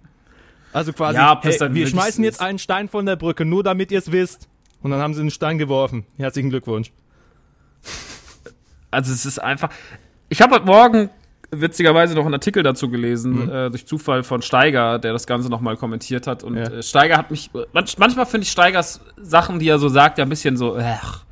[0.73, 3.99] Also quasi, Ja, hey, wir schmeißen jetzt einen Stein von der Brücke, nur damit ihr
[3.99, 4.49] es wisst.
[4.83, 6.05] Und dann haben sie einen Stein geworfen.
[6.19, 6.93] Herzlichen Glückwunsch.
[8.91, 9.71] Also es ist einfach.
[10.29, 11.11] Ich habe heute Morgen
[11.51, 15.77] witzigerweise noch einen Artikel dazu gelesen, äh, durch Zufall von Steiger, der das Ganze nochmal
[15.77, 16.43] kommentiert hat.
[16.43, 16.65] Und Ja.
[16.65, 17.51] äh, Steiger hat mich.
[17.73, 21.25] Manch, manchmal finde ich Steigers Sachen, die er so sagt, ja ein bisschen so, ach,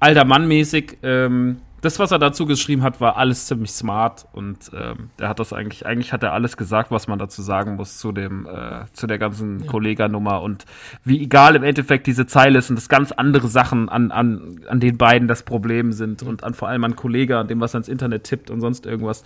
[0.00, 0.98] alter Mann mäßig.
[1.02, 5.38] Ähm, das, was er dazu geschrieben hat, war alles ziemlich smart und ähm, der hat
[5.38, 8.86] das eigentlich, eigentlich hat er alles gesagt, was man dazu sagen muss zu dem, äh,
[8.92, 10.64] zu der ganzen Kolleganummer und
[11.04, 14.80] wie egal im Endeffekt diese Zeile ist und das ganz andere Sachen an, an, an
[14.80, 17.78] den beiden das Problem sind und an vor allem an Kollega, an dem, was er
[17.78, 19.22] ins Internet tippt und sonst irgendwas.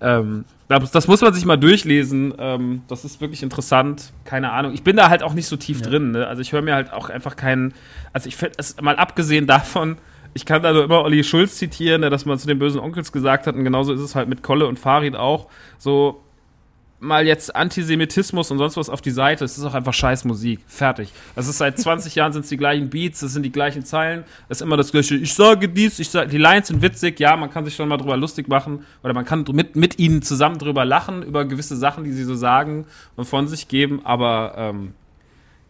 [0.00, 2.32] Ähm, das, das muss man sich mal durchlesen.
[2.38, 4.12] Ähm, das ist wirklich interessant.
[4.24, 4.72] Keine Ahnung.
[4.72, 6.12] Ich bin da halt auch nicht so tief drin.
[6.12, 6.26] Ne?
[6.26, 7.74] Also ich höre mir halt auch einfach keinen.
[8.12, 9.96] Also ich finde es mal abgesehen davon,
[10.34, 13.12] ich kann da nur immer Olli Schulz zitieren, der das mal zu den bösen Onkels
[13.12, 13.54] gesagt hat.
[13.54, 15.48] Und genauso ist es halt mit Kolle und Farid auch.
[15.78, 16.20] So
[17.00, 19.44] mal jetzt Antisemitismus und sonst was auf die Seite.
[19.44, 20.60] Es ist auch einfach scheiß Musik.
[20.66, 21.10] Fertig.
[21.34, 24.24] Das ist seit 20 Jahren sind es die gleichen Beats, es sind die gleichen Zeilen.
[24.48, 25.16] Es ist immer das gleiche.
[25.16, 27.18] Ich sage dies, ich sage, die Lines sind witzig.
[27.18, 30.22] Ja, man kann sich schon mal drüber lustig machen oder man kann mit, mit ihnen
[30.22, 34.04] zusammen drüber lachen über gewisse Sachen, die sie so sagen und von sich geben.
[34.04, 34.92] Aber ähm,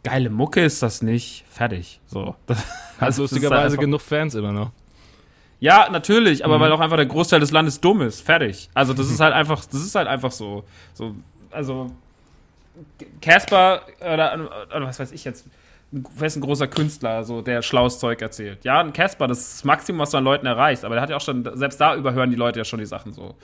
[0.03, 1.45] geile Mucke ist das nicht.
[1.51, 2.01] Fertig.
[2.07, 2.35] So.
[2.47, 2.65] Das,
[2.99, 4.73] also lustigerweise einfach- genug Fans immer noch.
[5.61, 8.21] ja, natürlich, aber weil auch einfach der Großteil des Landes dumm ist.
[8.21, 8.69] Fertig.
[8.75, 10.65] Also das ist halt einfach, das ist halt einfach so.
[10.95, 11.15] so
[11.51, 11.91] also
[13.21, 15.47] Casper oder, oder was weiß ich jetzt,
[15.91, 18.65] wer ist ein großer Künstler, so der schlaues Zeug erzählt.
[18.65, 21.11] Ja, ein Casper, das ist das Maximum, was du an Leuten erreichst, aber der hat
[21.11, 23.35] ja auch schon, selbst da überhören die Leute ja schon die Sachen so.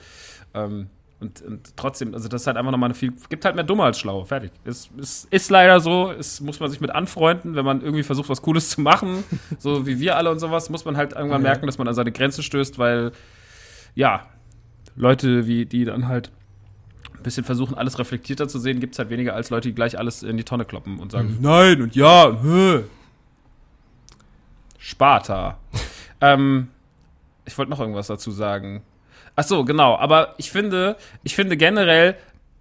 [0.53, 3.63] Ähm, und, und trotzdem, also das ist halt einfach nochmal eine viel, gibt halt mehr
[3.63, 4.51] Dumme als Schlau, fertig.
[4.65, 8.29] Es, es ist leider so, es muss man sich mit anfreunden, wenn man irgendwie versucht,
[8.29, 9.23] was Cooles zu machen,
[9.57, 12.11] so wie wir alle und sowas, muss man halt irgendwann merken, dass man an seine
[12.11, 13.13] Grenze stößt, weil,
[13.95, 14.27] ja,
[14.95, 16.31] Leute wie die dann halt
[17.15, 19.97] ein bisschen versuchen, alles reflektierter zu sehen, gibt es halt weniger als Leute, die gleich
[19.97, 22.83] alles in die Tonne kloppen und sagen, nein und ja und hö.
[24.77, 25.57] Sparta.
[26.21, 26.67] ähm,
[27.45, 28.83] ich wollte noch irgendwas dazu sagen.
[29.37, 29.95] Ach so, genau.
[29.97, 32.15] Aber ich finde, ich finde generell,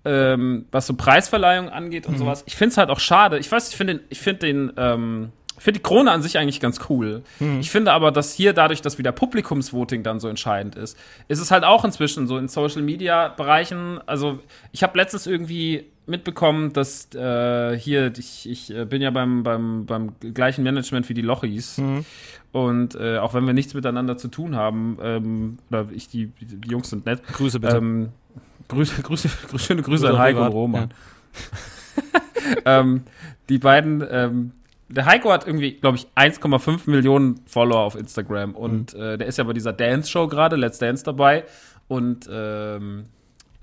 [0.05, 2.19] ähm, was so Preisverleihungen angeht und Mhm.
[2.19, 2.45] sowas.
[2.47, 3.39] Ich finde es halt auch schade.
[3.39, 6.39] Ich weiß, ich finde den, ich finde den, ähm, ich finde die Krone an sich
[6.39, 7.23] eigentlich ganz cool.
[7.41, 7.59] Mhm.
[7.61, 10.97] Ich finde aber, dass hier dadurch, dass wieder Publikumsvoting dann so entscheidend ist,
[11.29, 13.99] ist es halt auch inzwischen so in Social Media Bereichen.
[14.07, 14.39] Also
[14.71, 19.87] ich habe letztens irgendwie mitbekommen, dass äh, hier ich, ich äh, bin ja beim, beim,
[19.87, 21.81] beim gleichen Management wie die Lochis
[22.53, 26.69] und äh, auch wenn wir nichts miteinander zu tun haben ähm, oder ich die, die
[26.69, 27.23] Jungs sind nett.
[27.33, 27.77] Grüße bitte.
[27.77, 28.11] Ähm,
[28.69, 30.91] Grüße, Grüße, schöne Grüße Grüße an Heiko und Roman.
[32.65, 33.03] ähm,
[33.49, 34.53] die beiden, ähm,
[34.89, 39.01] der Heiko hat irgendwie, glaube ich, 1,5 Millionen Follower auf Instagram und Mhm.
[39.03, 41.45] äh, der ist ja bei dieser Dance-Show gerade, Let's Dance dabei
[41.89, 43.07] und ähm,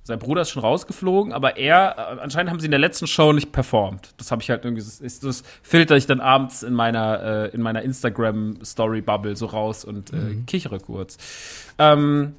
[0.06, 3.32] sein Bruder ist schon rausgeflogen, aber er, äh, anscheinend haben sie in der letzten Show
[3.34, 4.14] nicht performt.
[4.18, 7.62] Das habe ich halt irgendwie, das, das filter ich dann abends in meiner, äh, in
[7.62, 10.46] meiner Instagram-Story-Bubble so raus und äh, Mhm.
[10.46, 11.18] kichere kurz.
[11.80, 12.36] Ähm,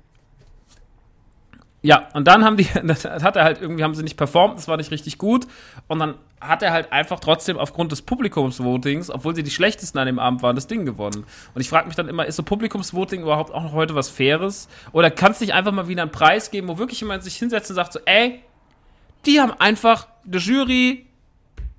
[1.85, 4.69] ja, und dann haben die, das hat er halt irgendwie, haben sie nicht performt, das
[4.69, 5.47] war nicht richtig gut.
[5.87, 10.07] Und dann hat er halt einfach trotzdem aufgrund des Publikumsvotings, obwohl sie die schlechtesten an
[10.07, 11.25] dem Abend waren, das Ding gewonnen.
[11.55, 14.67] Und ich frage mich dann immer, ist so Publikumsvoting überhaupt auch noch heute was Faires?
[14.93, 17.69] Oder kann es nicht einfach mal wieder einen Preis geben, wo wirklich jemand sich hinsetzt
[17.69, 18.41] und sagt so, ey,
[19.27, 21.05] die haben einfach, eine Jury,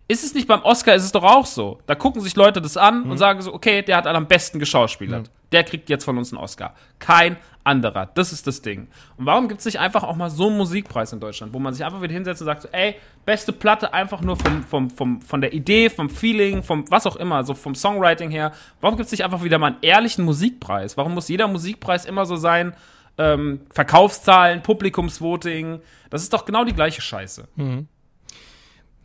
[0.07, 1.79] ist es nicht beim Oscar, ist es doch auch so.
[1.87, 5.31] Da gucken sich Leute das an und sagen so, okay, der hat am besten geschauspielert.
[5.51, 6.75] Der kriegt jetzt von uns einen Oscar.
[6.99, 8.11] Kein anderer.
[8.13, 8.87] Das ist das Ding.
[9.17, 11.73] Und warum gibt es nicht einfach auch mal so einen Musikpreis in Deutschland, wo man
[11.73, 15.21] sich einfach wieder hinsetzt und sagt so, ey, beste Platte einfach nur vom, vom, vom,
[15.21, 18.51] von der Idee, vom Feeling, vom was auch immer, so vom Songwriting her.
[18.81, 20.97] Warum gibt es nicht einfach wieder mal einen ehrlichen Musikpreis?
[20.97, 22.75] Warum muss jeder Musikpreis immer so sein,
[23.17, 25.79] ähm, Verkaufszahlen, Publikumsvoting?
[26.11, 27.47] Das ist doch genau die gleiche Scheiße.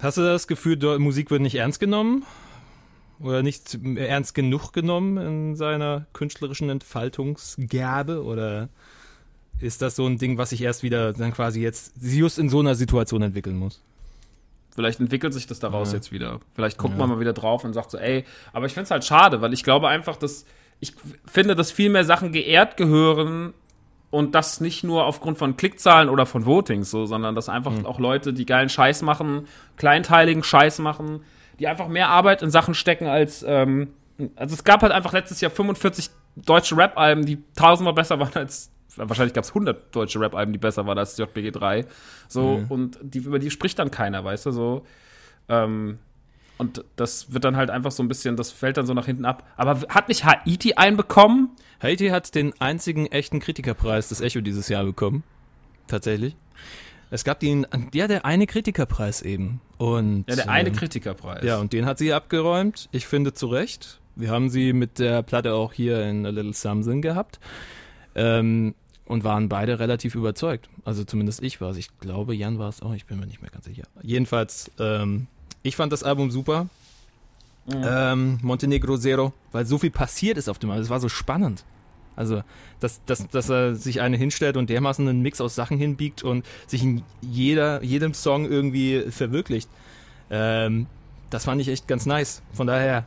[0.02, 2.24] Hast du das Gefühl, Musik wird nicht ernst genommen?
[3.20, 8.24] Oder nicht ernst genug genommen in seiner künstlerischen Entfaltungsgabe?
[8.24, 8.70] Oder
[9.60, 12.60] ist das so ein Ding, was sich erst wieder dann quasi jetzt just in so
[12.60, 13.82] einer Situation entwickeln muss?
[14.74, 15.96] Vielleicht entwickelt sich das daraus Ja.
[15.96, 16.40] jetzt wieder.
[16.54, 19.04] Vielleicht guckt man mal wieder drauf und sagt so, ey, aber ich finde es halt
[19.04, 20.46] schade, weil ich glaube einfach, dass
[20.78, 20.94] ich
[21.26, 23.52] finde, dass viel mehr Sachen geehrt gehören
[24.10, 27.98] und das nicht nur aufgrund von Klickzahlen oder von Votings so, sondern dass einfach auch
[27.98, 29.46] Leute, die geilen Scheiß machen,
[29.76, 31.22] kleinteiligen Scheiß machen,
[31.58, 33.88] die einfach mehr Arbeit in Sachen stecken als, ähm,
[34.36, 38.70] also es gab halt einfach letztes Jahr 45 deutsche Rap-Alben, die tausendmal besser waren als,
[38.96, 41.86] wahrscheinlich gab es 100 deutsche Rap-Alben, die besser waren als JBG 3.
[42.28, 44.86] So, und die, über die spricht dann keiner, weißt du, so.
[45.48, 45.98] Ähm,
[46.60, 49.24] und das wird dann halt einfach so ein bisschen, das fällt dann so nach hinten
[49.24, 49.48] ab.
[49.56, 51.56] Aber hat nicht Haiti einen bekommen?
[51.82, 55.22] Haiti hat den einzigen echten Kritikerpreis des Echo dieses Jahr bekommen.
[55.86, 56.36] Tatsächlich.
[57.10, 59.62] Es gab den, ja, der eine Kritikerpreis eben.
[59.78, 61.42] Und, Ja, der eine ähm, Kritikerpreis.
[61.44, 62.90] Ja, und den hat sie abgeräumt.
[62.92, 63.98] Ich finde zu Recht.
[64.14, 67.40] Wir haben sie mit der Platte auch hier in A Little Something gehabt.
[68.14, 68.74] Ähm,
[69.06, 70.68] und waren beide relativ überzeugt.
[70.84, 71.78] Also zumindest ich war es.
[71.78, 72.92] Ich glaube, Jan war es auch.
[72.92, 73.84] Ich bin mir nicht mehr ganz sicher.
[74.02, 75.26] Jedenfalls, ähm,
[75.62, 76.68] ich fand das Album super.
[77.72, 80.82] Ähm, Montenegro Zero, weil so viel passiert ist auf dem Album.
[80.82, 81.64] Es war so spannend.
[82.16, 82.42] Also,
[82.80, 86.44] dass, dass, dass er sich eine hinstellt und dermaßen einen Mix aus Sachen hinbiegt und
[86.66, 89.70] sich in jeder, jedem Song irgendwie verwirklicht.
[90.30, 90.86] Ähm,
[91.30, 92.42] das fand ich echt ganz nice.
[92.52, 93.04] Von daher,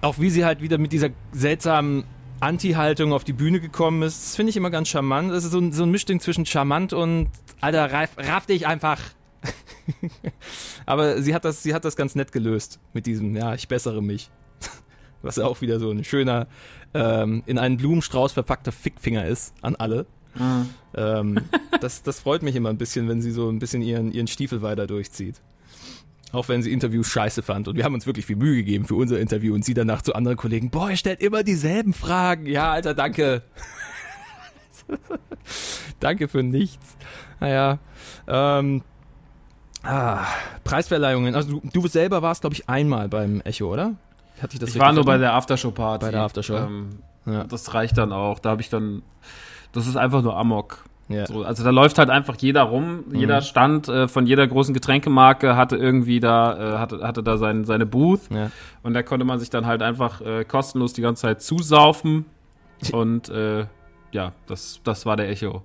[0.00, 2.04] auch wie sie halt wieder mit dieser seltsamen
[2.40, 5.32] Anti-Haltung auf die Bühne gekommen ist, das finde ich immer ganz charmant.
[5.32, 7.28] Das ist so ein, so ein Mischding zwischen charmant und,
[7.60, 9.00] Alter, raff, raff dich einfach.
[10.86, 14.02] Aber sie hat, das, sie hat das ganz nett gelöst mit diesem, ja, ich bessere
[14.02, 14.30] mich.
[15.22, 16.46] Was ja auch wieder so ein schöner,
[16.94, 20.06] ähm, in einen Blumenstrauß verpackter Fickfinger ist an alle.
[20.94, 21.38] Ähm,
[21.80, 24.62] das, das freut mich immer ein bisschen, wenn sie so ein bisschen ihren, ihren Stiefel
[24.62, 25.40] weiter durchzieht.
[26.32, 27.68] Auch wenn sie Interviews scheiße fand.
[27.68, 30.14] Und wir haben uns wirklich viel Mühe gegeben für unser Interview und sie danach zu
[30.14, 32.46] anderen Kollegen, boah, ihr stellt immer dieselben Fragen.
[32.46, 33.42] Ja, Alter, danke.
[36.00, 36.96] danke für nichts.
[37.40, 37.78] Naja,
[38.26, 38.82] ähm,
[39.86, 40.26] ah,
[40.64, 41.34] Preisverleihungen.
[41.34, 43.92] Also du, du selber warst, glaube ich, einmal beim Echo, oder?
[44.42, 46.04] Hatte ich das Ich war nur bei der Aftershow-Party.
[46.04, 46.56] Bei der Aftershow.
[46.56, 47.44] Ähm, Ja.
[47.44, 48.38] Das reicht dann auch.
[48.38, 49.02] Da habe ich dann.
[49.72, 50.84] Das ist einfach nur Amok.
[51.08, 51.26] Ja.
[51.26, 53.04] So, also da läuft halt einfach jeder rum.
[53.08, 53.14] Mhm.
[53.14, 57.64] Jeder Stand äh, von jeder großen Getränkemarke hatte irgendwie da, äh, hatte, hatte da sein,
[57.64, 58.22] seine Booth.
[58.30, 58.50] Ja.
[58.82, 62.26] Und da konnte man sich dann halt einfach äh, kostenlos die ganze Zeit zusaufen.
[62.92, 63.66] Und äh,
[64.12, 65.62] ja, das, das war der Echo.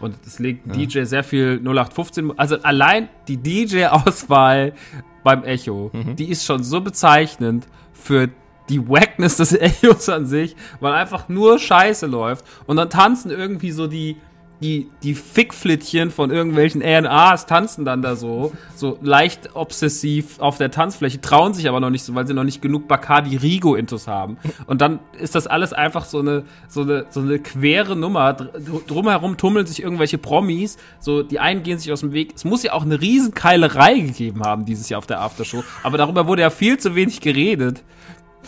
[0.00, 2.38] Und es legt DJ sehr viel 0815.
[2.38, 4.72] Also allein die DJ-Auswahl
[5.24, 6.16] beim Echo, Mhm.
[6.16, 8.28] die ist schon so bezeichnend für
[8.68, 12.44] die Wackness des Echos an sich, weil einfach nur Scheiße läuft.
[12.66, 14.16] Und dann tanzen irgendwie so die
[14.60, 20.72] die, die Fickflittchen von irgendwelchen A&Rs tanzen dann da so, so leicht obsessiv auf der
[20.72, 24.08] Tanzfläche, trauen sich aber noch nicht so, weil sie noch nicht genug Bacardi Rigo Intus
[24.08, 24.36] haben.
[24.66, 28.32] Und dann ist das alles einfach so eine, so eine, so eine quere Nummer.
[28.32, 32.32] Dr- Drumherum tummeln sich irgendwelche Promis, so, die einen gehen sich aus dem Weg.
[32.34, 36.26] Es muss ja auch eine Riesenkeilerei gegeben haben dieses Jahr auf der Aftershow, aber darüber
[36.26, 37.84] wurde ja viel zu wenig geredet.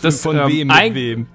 [0.03, 1.27] Das, Von ähm, wem mit wem?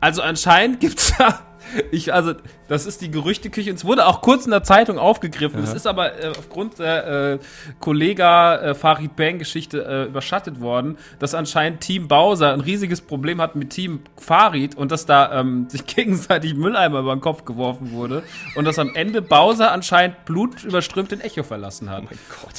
[0.00, 1.40] also anscheinend gibt's da.
[1.90, 2.34] Ich, also,
[2.68, 3.70] das ist die Gerüchteküche.
[3.70, 5.62] Und es wurde auch kurz in der Zeitung aufgegriffen.
[5.62, 7.38] Es ist aber äh, aufgrund der äh,
[7.80, 13.56] Kollega äh, Farid Bang-Geschichte äh, überschattet worden, dass anscheinend Team Bowser ein riesiges Problem hat
[13.56, 18.22] mit Team Farid und dass da ähm, sich gegenseitig Mülleimer über den Kopf geworfen wurde
[18.56, 22.04] und dass am Ende Bowser anscheinend blutüberströmt den Echo verlassen hat.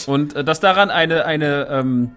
[0.08, 2.12] Und äh, dass daran eine, eine ähm,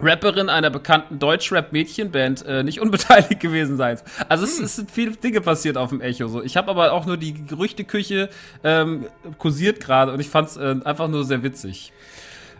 [0.00, 3.98] Rapperin einer bekannten Deutschrap-Mädchenband äh, nicht unbeteiligt gewesen sein.
[4.28, 6.28] Also es, es sind viele Dinge passiert auf dem Echo.
[6.28, 6.42] So.
[6.42, 8.28] Ich habe aber auch nur die Gerüchteküche
[8.62, 9.06] ähm,
[9.38, 11.92] kursiert gerade und ich fand es äh, einfach nur sehr witzig.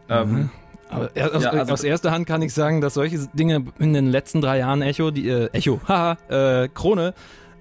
[0.09, 0.51] Ähm,
[0.89, 3.93] Aber er, aus, Ja, also- aus erster Hand kann ich sagen, dass solche Dinge in
[3.93, 7.13] den letzten drei Jahren Echo, die äh, Echo, haha, äh, Krone,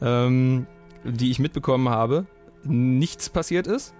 [0.02, 0.68] ähm,
[1.04, 2.26] die ich mitbekommen habe,
[2.64, 3.94] nichts passiert ist.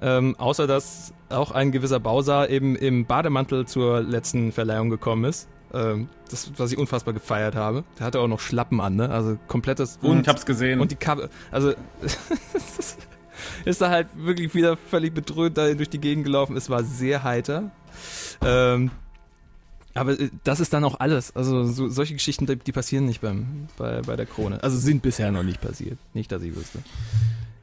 [0.00, 5.48] Ähm, außer dass auch ein gewisser Bowser eben im Bademantel zur letzten Verleihung gekommen ist.
[5.72, 7.84] Ähm, das, was ich unfassbar gefeiert habe.
[7.98, 9.10] Der hatte auch noch Schlappen an, ne?
[9.10, 10.80] Also komplettes und ich hab's gesehen.
[10.80, 11.72] und die Kappe, also
[13.64, 16.56] ist da halt wirklich wieder völlig bedröhnt da durch die Gegend gelaufen.
[16.56, 17.70] Es war sehr heiter.
[18.42, 18.90] Ähm,
[19.94, 21.34] aber äh, das ist dann auch alles.
[21.34, 24.62] Also so, solche Geschichten, die, die passieren nicht beim, bei, bei der Krone.
[24.62, 25.98] Also sind bisher noch nicht passiert.
[26.12, 26.80] Nicht, dass ich wüsste.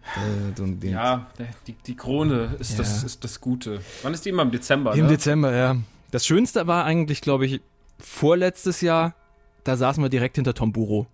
[0.04, 0.92] Äh, so ein Ding.
[0.94, 1.28] ja,
[1.68, 3.06] die, die Krone ist, das, Ja.
[3.06, 3.82] ist das Gute.
[4.04, 4.42] Wann ist die immer?
[4.44, 5.12] Im Dezember, Im ne?
[5.12, 5.78] Dezember, ja.
[6.12, 7.62] Das Schönste war eigentlich, glaube ich,
[8.00, 9.14] vorletztes Jahr,
[9.64, 11.08] da saßen wir direkt hinter Tomburo.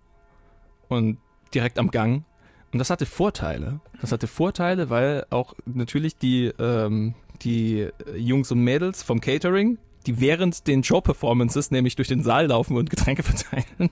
[0.88, 1.18] Und
[1.54, 2.24] direkt am Gang.
[2.72, 3.80] Und das hatte Vorteile.
[4.00, 10.20] Das hatte Vorteile, weil auch natürlich die, ähm, die Jungs und Mädels vom Catering, die
[10.20, 13.90] während den Show-Performances nämlich durch den Saal laufen und Getränke verteilen.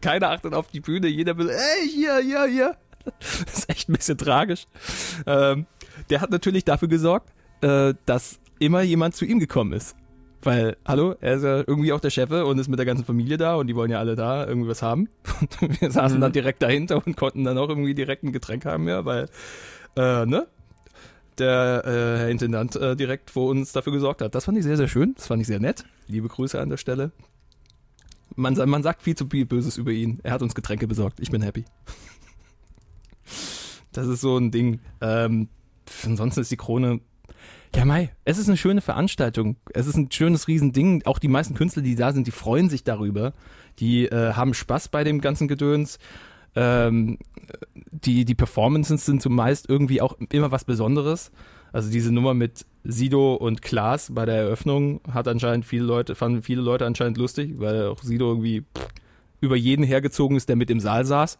[0.00, 2.76] Keiner achtet auf die Bühne, jeder will, ey, hier, hier, hier.
[3.18, 4.66] Das ist echt ein bisschen tragisch.
[5.26, 5.66] Ähm,
[6.10, 9.96] der hat natürlich dafür gesorgt, äh, dass immer jemand zu ihm gekommen ist.
[10.42, 13.38] Weil, hallo, er ist ja irgendwie auch der Chef und ist mit der ganzen Familie
[13.38, 15.08] da und die wollen ja alle da irgendwie was haben.
[15.60, 18.86] Und wir saßen dann direkt dahinter und konnten dann auch irgendwie direkt ein Getränk haben,
[18.88, 19.28] ja, weil,
[19.96, 20.46] äh, ne?
[21.38, 24.34] Der äh, Herr Intendant äh, direkt vor uns dafür gesorgt hat.
[24.34, 25.14] Das fand ich sehr, sehr schön.
[25.16, 25.84] Das fand ich sehr nett.
[26.08, 27.12] Liebe Grüße an der Stelle.
[28.34, 30.20] Man, man sagt viel zu viel Böses über ihn.
[30.22, 31.20] Er hat uns Getränke besorgt.
[31.20, 31.64] Ich bin happy.
[33.92, 34.80] Das ist so ein Ding.
[35.00, 35.48] Ähm,
[36.04, 37.00] ansonsten ist die Krone.
[37.74, 39.56] Ja, Mai, es ist eine schöne Veranstaltung.
[39.74, 41.02] Es ist ein schönes Riesending.
[41.04, 43.34] Auch die meisten Künstler, die da sind, die freuen sich darüber.
[43.78, 45.98] Die äh, haben Spaß bei dem ganzen Gedöns.
[46.54, 47.18] Ähm,
[47.90, 51.30] die, die Performances sind zumeist irgendwie auch immer was Besonderes.
[51.72, 56.42] Also diese Nummer mit Sido und Klaas bei der Eröffnung hat anscheinend viele Leute, fanden
[56.42, 58.88] viele Leute anscheinend lustig, weil auch Sido irgendwie pff,
[59.40, 61.38] über jeden hergezogen ist, der mit im Saal saß.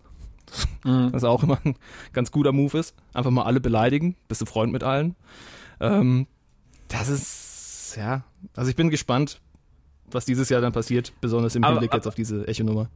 [0.84, 1.74] Was auch immer ein
[2.12, 2.94] ganz guter Move ist.
[3.14, 5.14] Einfach mal alle beleidigen, bist du Freund mit allen.
[5.80, 6.26] Ähm,
[6.88, 8.24] das ist, ja,
[8.56, 9.40] also ich bin gespannt,
[10.10, 12.88] was dieses Jahr dann passiert, besonders im Aber- Hinblick jetzt auf diese Echo-Nummer.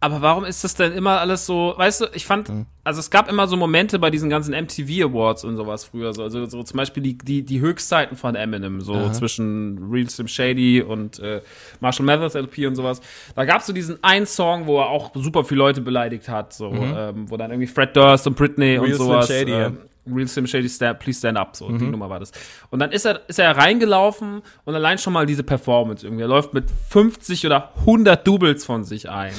[0.00, 2.52] Aber warum ist das denn immer alles so, weißt du, ich fand,
[2.84, 6.22] also es gab immer so Momente bei diesen ganzen MTV Awards und sowas früher, so,
[6.22, 9.12] also so zum Beispiel die, die, die Höchstzeiten von Eminem, so Aha.
[9.12, 11.42] zwischen Real Slim Shady und äh,
[11.80, 13.00] Marshall Mathers LP und sowas.
[13.34, 16.52] Da gab es so diesen einen Song, wo er auch super viele Leute beleidigt hat,
[16.52, 19.26] so, ähm, wo dann irgendwie Fred Durst und Britney und Real Slim sowas.
[19.26, 19.66] Shady, ja.
[19.66, 22.30] ähm, Real Slim Shady stand, Please Stand Up, so, die Nummer war das.
[22.70, 26.22] Und dann ist er, ist er reingelaufen und allein schon mal diese Performance irgendwie.
[26.22, 29.34] Er läuft mit 50 oder 100 Doubles von sich ein.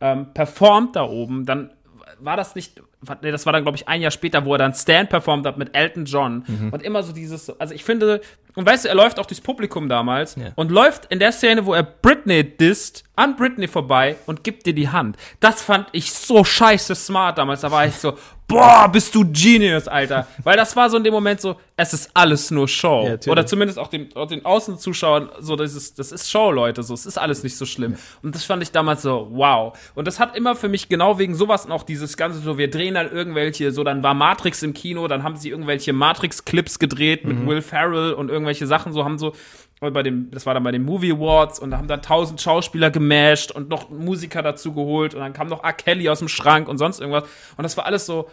[0.00, 1.70] Ähm, performt da oben, dann
[2.18, 2.82] war das nicht,
[3.22, 5.58] nee, das war dann, glaube ich, ein Jahr später, wo er dann Stand performt hat
[5.58, 6.44] mit Elton John.
[6.72, 8.20] Und immer so dieses, also ich finde,
[8.54, 10.52] und weißt du, er läuft auch durchs Publikum damals Ja.
[10.54, 14.74] und läuft in der Szene, wo er Britney disst, an Britney vorbei und gibt dir
[14.74, 15.16] die Hand.
[15.40, 17.60] Das fand ich so scheiße smart damals.
[17.62, 18.16] Da war ich so,
[18.48, 20.26] boah, bist du Genius, Alter.
[20.42, 23.18] Weil das war so in dem Moment so, es ist alles nur Show.
[23.24, 23.30] Ja.
[23.30, 26.94] Oder zumindest auch den, auch den Außenzuschauern, so, das ist, das ist Show, Leute, so,
[26.94, 27.96] es ist alles nicht so schlimm.
[28.22, 29.76] Und das fand ich damals so, wow.
[29.94, 32.94] Und das hat immer für mich genau wegen sowas noch dieses ganze, so, wir drehen
[32.94, 37.36] dann irgendwelche, so, dann war Matrix im Kino, dann haben sie irgendwelche Matrix-Clips gedreht mit
[37.36, 37.46] Mhm.
[37.46, 39.34] Will Ferrell und irgendwelche Sachen, so haben so,
[39.80, 42.90] bei dem, das war dann bei den Movie Awards und da haben dann tausend Schauspieler
[42.90, 45.72] gemasht und noch Musiker dazu geholt und dann kam noch R.
[45.74, 47.24] Kelly aus dem Schrank und sonst irgendwas.
[47.56, 48.28] Und das war alles so,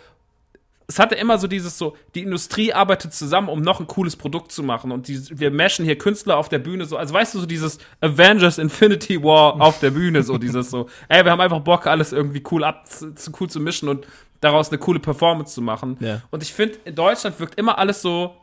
[0.88, 4.52] es hatte immer so dieses so, die Industrie arbeitet zusammen, um noch ein cooles Produkt
[4.52, 7.40] zu machen und die, wir meshen hier Künstler auf der Bühne so, also weißt du,
[7.40, 11.60] so dieses Avengers Infinity War auf der Bühne, so dieses so, ey, wir haben einfach
[11.60, 14.08] Bock, alles irgendwie cool ab, zu, zu cool zu mischen und
[14.40, 15.98] daraus eine coole Performance zu machen.
[16.00, 16.22] Ja.
[16.32, 18.36] Und ich finde, in Deutschland wirkt immer alles so,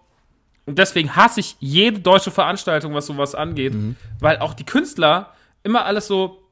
[0.66, 3.72] und deswegen hasse ich jede deutsche Veranstaltung, was sowas angeht,
[4.20, 5.32] weil auch die Künstler
[5.62, 6.42] immer alles so,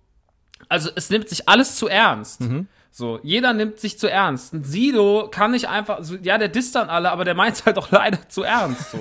[0.69, 2.43] also es nimmt sich alles zu ernst.
[2.91, 4.53] So, jeder nimmt sich zu ernst.
[4.55, 7.79] Ein Sido kann nicht einfach, so, ja, der disst dann alle, aber der meint halt
[7.79, 8.91] auch leider zu ernst.
[8.91, 8.99] So.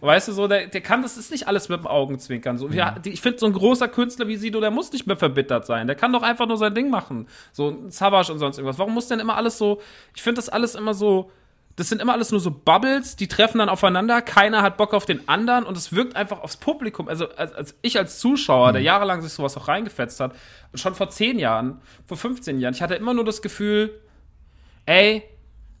[0.00, 2.58] weißt du, so, der, der kann, das ist nicht alles mit dem Augenzwinkern.
[2.58, 5.16] So, wir, die, ich finde, so ein großer Künstler wie Sido, der muss nicht mehr
[5.16, 5.86] verbittert sein.
[5.86, 7.26] Der kann doch einfach nur sein Ding machen.
[7.52, 8.78] So, ein Savage und sonst irgendwas.
[8.78, 9.80] Warum muss denn immer alles so,
[10.14, 11.30] ich finde das alles immer so,
[11.78, 15.06] das sind immer alles nur so Bubbles, die treffen dann aufeinander, keiner hat Bock auf
[15.06, 17.06] den anderen und es wirkt einfach aufs Publikum.
[17.06, 20.34] Also als, als ich als Zuschauer, der jahrelang sich sowas auch reingefetzt hat,
[20.74, 23.96] schon vor 10 Jahren, vor 15 Jahren, ich hatte immer nur das Gefühl,
[24.86, 25.22] ey,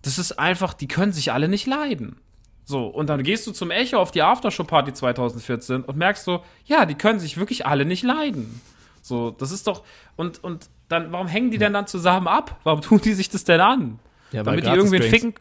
[0.02, 2.20] das ist einfach, die können sich alle nicht leiden.
[2.64, 6.86] So, und dann gehst du zum Echo auf die Aftershow-Party 2014 und merkst so, ja,
[6.86, 8.60] die können sich wirklich alle nicht leiden.
[9.02, 9.82] So, das ist doch,
[10.14, 12.60] und, und dann, warum hängen die denn dann zusammen ab?
[12.62, 13.98] Warum tun die sich das denn an?
[14.30, 15.34] Ja, weil Damit die irgendwen ficken,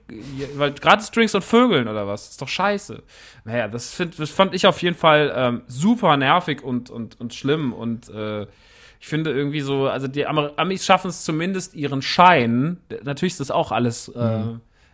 [0.55, 2.29] weil gratis Drinks und Vögeln oder was?
[2.29, 3.03] ist doch scheiße.
[3.43, 7.33] Naja, das, find, das fand ich auf jeden Fall ähm, super nervig und, und, und
[7.33, 8.47] schlimm und äh,
[8.99, 12.77] ich finde irgendwie so, also die Amis schaffen es zumindest ihren Schein.
[13.03, 14.43] Natürlich ist das auch alles äh,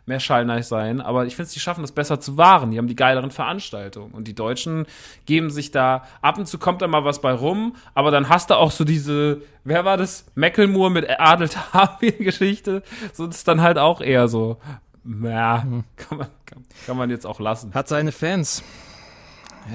[0.06, 2.72] mehr Schallneich sein, aber ich finde, die schaffen das besser zu wahren.
[2.72, 4.86] Die haben die geileren Veranstaltungen und die Deutschen
[5.26, 8.49] geben sich da ab und zu kommt da mal was bei rum, aber dann hast
[8.49, 10.26] du auch so diese, wer war das?
[10.36, 12.84] Mecklenmoor mit Adel Tawil-Geschichte.
[13.14, 14.58] So ist dann halt auch eher so,
[15.06, 17.74] ja, kann man, kann, kann man jetzt auch lassen.
[17.74, 18.64] Hat seine Fans.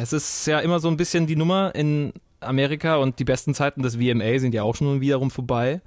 [0.01, 3.83] Es ist ja immer so ein bisschen die Nummer in Amerika und die besten Zeiten
[3.83, 5.81] des VMA sind ja auch schon wiederum vorbei.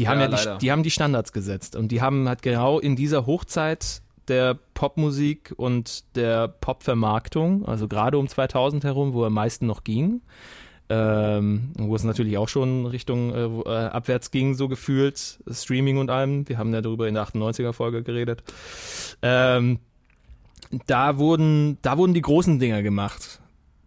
[0.00, 2.78] Die haben Ja, ja, die, die haben die Standards gesetzt und die haben halt genau
[2.80, 9.34] in dieser Hochzeit der Popmusik und der Popvermarktung, also gerade um 2000 herum, wo am
[9.34, 10.22] meisten noch ging,
[10.88, 16.08] ähm, wo es natürlich auch schon Richtung äh, äh, abwärts ging, so gefühlt, Streaming und
[16.08, 16.48] allem.
[16.48, 18.42] Wir haben ja darüber in der 98er Folge geredet.
[19.20, 19.80] Ähm,
[20.86, 23.39] da wurden, da wurden die großen Dinger gemacht.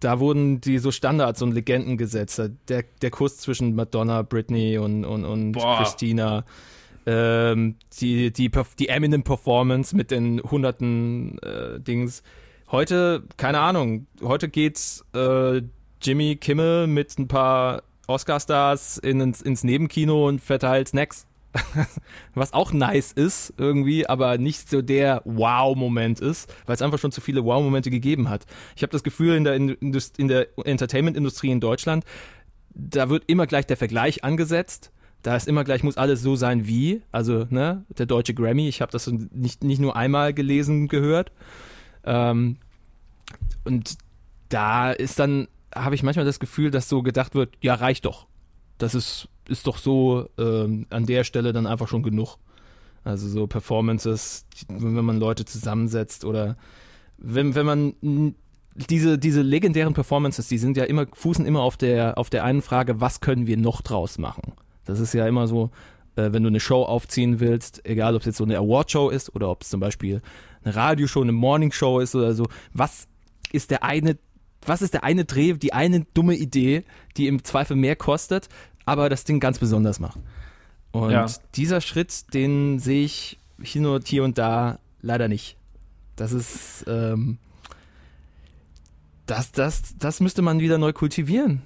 [0.04, 2.42] Da wurden die so Standards und Legenden gesetzt.
[2.68, 5.78] Der, der Kuss zwischen Madonna, Britney und, und, und Boah.
[5.78, 6.46] Christina.
[7.06, 12.24] Ähm, die, die, die Eminem-Performance mit den hunderten äh, Dings.
[12.72, 15.62] Heute, keine Ahnung, heute geht's äh,
[16.02, 21.28] Jimmy Kimmel mit ein paar Oscar-Stars in, ins, ins Nebenkino und verteilt Snacks.
[22.34, 27.12] Was auch nice ist irgendwie, aber nicht so der Wow-Moment ist, weil es einfach schon
[27.12, 28.46] zu viele Wow-Momente gegeben hat.
[28.76, 32.06] Ich habe das Gefühl, in der, Indust in der Entertainment-Industrie in Deutschland,
[32.74, 34.92] da wird immer gleich der Vergleich angesetzt.
[35.22, 38.82] Da ist immer gleich, muss alles so sein wie, also ne, der deutsche Grammy, ich
[38.82, 41.32] habe das nicht, nicht nur einmal gelesen, gehört.
[42.04, 42.58] Ähm,
[43.64, 43.98] und
[44.50, 48.28] da ist dann, habe ich manchmal das Gefühl, dass so gedacht wird, ja, reicht doch.
[48.78, 52.38] Das ist, ist doch so ähm, an der Stelle dann einfach schon genug.
[53.04, 56.56] Also so Performances, wenn man Leute zusammensetzt oder
[57.18, 58.36] wenn, wenn man
[58.76, 62.62] diese, diese legendären Performances, die sind ja immer, fußen immer auf der, auf der einen
[62.62, 64.54] Frage, was können wir noch draus machen?
[64.86, 65.70] Das ist ja immer so,
[66.16, 69.36] äh, wenn du eine Show aufziehen willst, egal ob es jetzt so eine Awardshow ist
[69.36, 70.22] oder ob es zum Beispiel
[70.64, 73.08] eine Radioshow, eine Morningshow ist oder so, was
[73.52, 74.18] ist der eine,
[74.66, 76.84] was ist der eine Dreh, die eine dumme Idee,
[77.18, 78.50] die im Zweifel mehr kostet,
[78.86, 80.20] aber das Ding ganz besonders macht.
[80.92, 81.26] Und Ja.
[81.56, 85.58] dieser Schritt, den sehe ich hier und hier und da leider nicht.
[86.16, 87.38] Das ist, ähm,
[89.26, 91.62] das, das, das müsste man wieder neu kultivieren.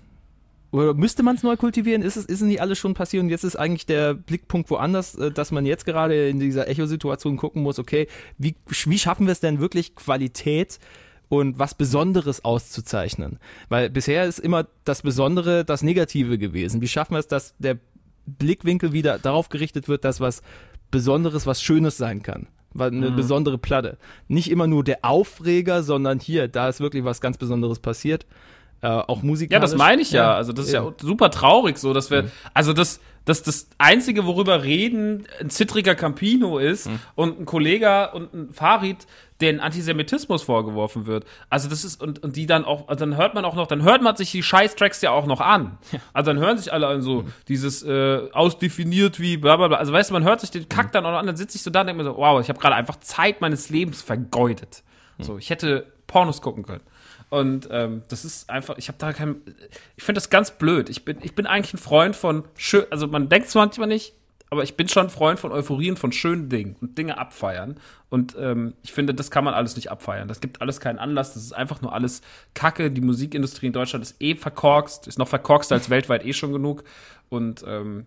[0.72, 2.02] Oder müsste man es neu kultivieren?
[2.02, 5.32] Ist es, ist nicht alles schon passiert und jetzt ist eigentlich der Blickpunkt woanders, äh,
[5.32, 8.08] dass man jetzt gerade in dieser Echo-Situation gucken muss, okay,
[8.38, 10.80] wie, wie schaffen wir es denn wirklich Qualität
[11.30, 13.40] und was Besonderes auszuzeichnen?
[13.70, 16.82] Weil bisher ist immer das Besondere das Negative gewesen.
[16.82, 17.78] Wie schaffen wir es, dass der
[18.26, 20.42] Blickwinkel wieder darauf gerichtet wird, dass was
[20.92, 22.48] Besonderes, was Schönes sein kann?
[22.78, 23.98] Eine besondere Platte.
[24.28, 28.26] Nicht immer nur der Aufreger, sondern hier, da ist wirklich was ganz Besonderes passiert.
[28.82, 29.54] Äh, auch musikalisch.
[29.54, 30.34] Ja, das meine ich ja.
[30.36, 34.64] Also das ist ja super traurig so, dass wir, also das, dass das Einzige, worüber
[34.64, 39.08] reden, ein zittriger Campino ist und ein Kollege und ein Farid,
[39.42, 41.26] den Antisemitismus vorgeworfen wird.
[41.50, 43.84] Also das ist, und, und die dann auch, also dann hört man auch noch, dann
[43.84, 45.78] hört man sich die Scheiß-Tracks ja auch noch an.
[46.14, 49.78] Also dann hören sich alle an so, dieses äh, ausdefiniert wie bla bla bla.
[49.78, 51.64] Also weißt du, man hört sich den Kack dann auch noch an, dann sitze ich
[51.64, 54.84] so da und denke mir so, wow, ich habe gerade einfach Zeit meines Lebens vergeudet.
[55.20, 56.84] So, ich hätte Pornos gucken können.
[57.30, 59.42] Und ähm, das ist einfach, ich habe da kein,
[59.98, 60.90] ich finde das ganz blöd.
[60.90, 64.14] Ich bin, ich bin eigentlich ein Freund von schön, also man denkt es manchmal nicht,
[64.50, 67.80] aber ich bin schon Freund von Euphorie und von schönen Dingen und Dinge abfeiern.
[68.10, 70.30] Und ähm, ich finde, das kann man alles nicht abfeiern.
[70.30, 71.34] Das gibt alles keinen Anlass.
[71.34, 72.22] Das ist einfach nur alles
[72.54, 72.90] Kacke.
[72.90, 76.86] Die Musikindustrie in Deutschland ist eh verkorkst, ist noch verkorkster als weltweit eh schon genug.
[77.28, 78.06] Und ähm,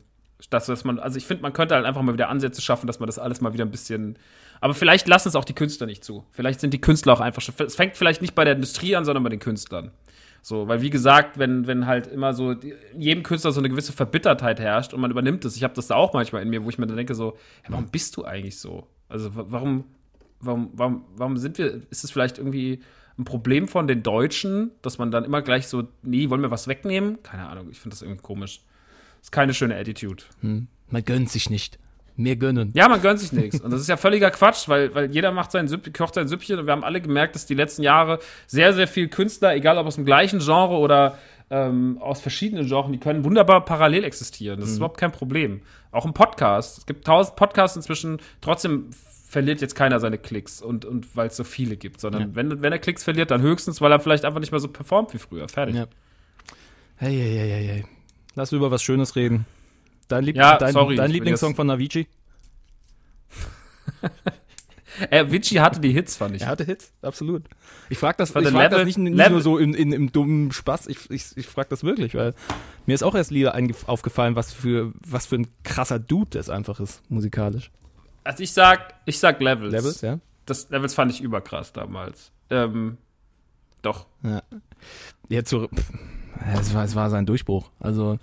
[0.48, 3.00] das, dass man, also ich finde, man könnte halt einfach mal wieder Ansätze schaffen, dass
[3.00, 4.16] man das alles mal wieder ein bisschen.
[4.61, 6.24] Aber vielleicht lassen es auch die Künstler nicht zu.
[6.32, 7.54] Vielleicht sind die Künstler auch einfach schon.
[7.66, 9.90] Es fängt vielleicht nicht bei der Industrie an, sondern bei den Künstlern.
[10.42, 12.54] So, weil wie gesagt, wenn, wenn halt immer so
[12.96, 15.96] jedem Künstler so eine gewisse Verbittertheit herrscht und man übernimmt es, ich habe das da
[15.96, 18.58] auch manchmal in mir, wo ich mir dann denke so, hey, warum bist du eigentlich
[18.58, 18.86] so?
[19.08, 19.84] Also wa- warum,
[20.40, 22.80] warum, warum, warum sind wir, ist es vielleicht irgendwie
[23.18, 26.68] ein Problem von den Deutschen, dass man dann immer gleich so, nee, wollen wir was
[26.68, 27.22] wegnehmen?
[27.22, 28.62] Keine Ahnung, ich finde das irgendwie komisch.
[29.20, 30.22] Ist keine schöne Attitude.
[30.88, 31.78] Man gönnt sich nicht.
[32.20, 32.72] Mehr gönnen.
[32.74, 33.60] Ja, man gönnt sich nichts.
[33.60, 36.58] Und das ist ja völliger Quatsch, weil, weil jeder macht sein Süpp, kocht sein Süppchen
[36.58, 39.86] und wir haben alle gemerkt, dass die letzten Jahre sehr, sehr viel Künstler, egal ob
[39.86, 41.18] aus dem gleichen Genre oder
[41.50, 44.60] ähm, aus verschiedenen Genres, die können wunderbar parallel existieren.
[44.60, 45.62] Das ist überhaupt kein Problem.
[45.90, 46.78] Auch im Podcast.
[46.78, 48.90] Es gibt tausend Podcasts inzwischen, trotzdem
[49.26, 52.72] verliert jetzt keiner seine Klicks und, und weil es so viele gibt, sondern wenn, wenn
[52.72, 55.48] er Klicks verliert, dann höchstens, weil er vielleicht einfach nicht mehr so performt wie früher.
[55.48, 55.76] Fertig.
[55.76, 55.86] Ja.
[56.96, 57.84] Hey, hey, hey, hey, hey.
[58.34, 59.46] Lass über was Schönes reden.
[60.11, 62.06] Dein, Lieb Ja, dein, sorry, dein Lieblingssong von Avicii?
[65.08, 66.42] Äh, Vici hatte die Hits, fand ich.
[66.42, 67.44] Er hatte Hits, absolut.
[67.88, 70.88] Ich frage das, ich frag das nicht, nicht nur so in, in, im dummen Spaß,
[70.88, 72.34] ich, ich, ich frage das wirklich, weil
[72.86, 76.80] mir ist auch erst Lieder aufgefallen, was für, was für ein krasser Dude das einfach
[76.80, 77.70] ist, musikalisch.
[78.24, 79.72] Also ich sag, ich sag Levels.
[79.72, 80.18] Levels, ja?
[80.44, 82.32] Das Levels fand ich überkrass damals.
[82.50, 82.98] Ähm,
[83.80, 84.06] doch.
[85.28, 85.92] Jetzt so, pff,
[86.58, 87.70] es war, es war sein Durchbruch.
[87.78, 88.18] Also,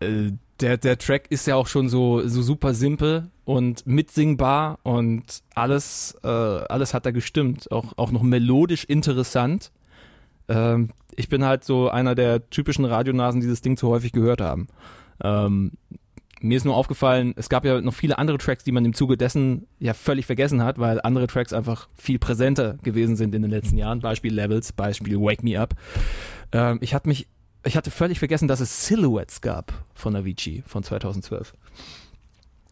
[0.00, 5.42] äh, der, der Track ist ja auch schon so, so super simpel und mitsingbar und
[5.54, 7.70] alles, äh, alles hat da gestimmt.
[7.72, 9.72] Auch, auch noch melodisch interessant.
[10.48, 14.40] Ähm, ich bin halt so einer der typischen Radionasen, die das Ding zu häufig gehört
[14.40, 14.68] haben.
[15.22, 15.72] Ähm,
[16.40, 19.16] mir ist nur aufgefallen, es gab ja noch viele andere Tracks, die man im Zuge
[19.16, 23.50] dessen ja völlig vergessen hat, weil andere Tracks einfach viel präsenter gewesen sind in den
[23.50, 24.00] letzten Jahren.
[24.00, 25.74] Beispiel Levels, Beispiel Wake Me Up.
[26.52, 27.28] Ähm, ich hatte mich,
[27.64, 31.52] ich hatte völlig vergessen, dass es Silhouettes gab von Avicii von 2012.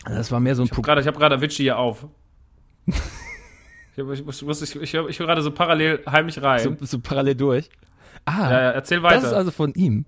[0.04, 2.06] Das war mehr so ein Ich habe gerade hab Avicii hier auf.
[2.86, 2.94] ich,
[3.98, 6.60] hab- ich, muss, muss, ich, ich, hör- ich höre gerade so parallel heimlich rein.
[6.60, 7.68] so, so parallel durch.
[8.24, 9.16] Ah, ja, ja, erzähl weiter.
[9.20, 10.04] Das ist also von ihm.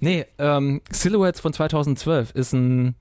[0.00, 2.94] Nee, ähm, Silhouettes von 2012 ist ein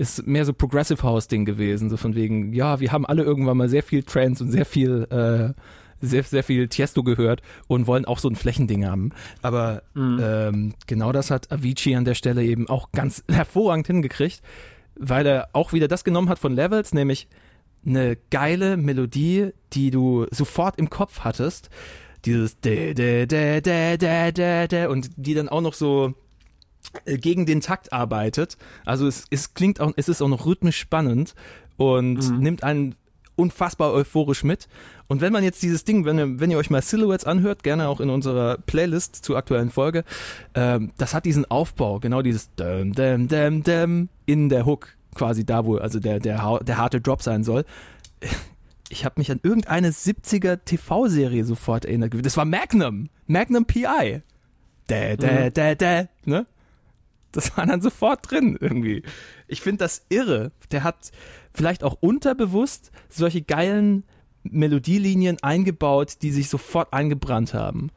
[0.00, 3.56] ist mehr so Progressive House Ding gewesen, so von wegen, ja, wir haben alle irgendwann
[3.56, 5.60] mal sehr viel Trance und sehr viel äh,
[6.00, 9.10] sehr, sehr viel Tiesto gehört und wollen auch so ein Flächending haben.
[9.42, 14.42] Aber ähm, genau das hat Avicii an der Stelle eben auch ganz hervorragend hingekriegt,
[14.96, 17.28] weil er auch wieder das genommen hat von Levels, nämlich
[17.86, 21.70] eine geile Melodie, die du sofort im Kopf hattest.
[22.24, 26.14] Dieses de, de, de, de, de, de, de, und die dann auch noch so
[27.04, 28.56] äh, gegen den Takt arbeitet.
[28.84, 31.34] Also es, es klingt auch, es ist auch noch rhythmisch spannend
[31.76, 32.96] und nimmt einen
[33.38, 34.68] unfassbar euphorisch mit.
[35.06, 37.88] Und wenn man jetzt dieses Ding, wenn ihr, wenn ihr euch mal Silhouettes anhört, gerne
[37.88, 40.04] auch in unserer Playlist zur aktuellen Folge,
[40.54, 45.46] ähm, das hat diesen Aufbau, genau dieses däm, däm, däm, däm in der Hook, quasi
[45.46, 47.64] da, wo also der, der, der harte Drop sein soll.
[48.90, 52.14] Ich habe mich an irgendeine 70er TV-Serie sofort erinnert.
[52.24, 53.10] Das war Magnum.
[53.26, 54.22] Magnum PI.
[54.88, 56.46] Dä, dä, dä, dä, ne?
[57.32, 59.02] Das war dann sofort drin irgendwie.
[59.46, 60.52] Ich finde das irre.
[60.70, 61.10] Der hat
[61.58, 64.04] vielleicht auch unterbewusst solche geilen
[64.44, 67.90] Melodielinien eingebaut, die sich sofort eingebrannt haben.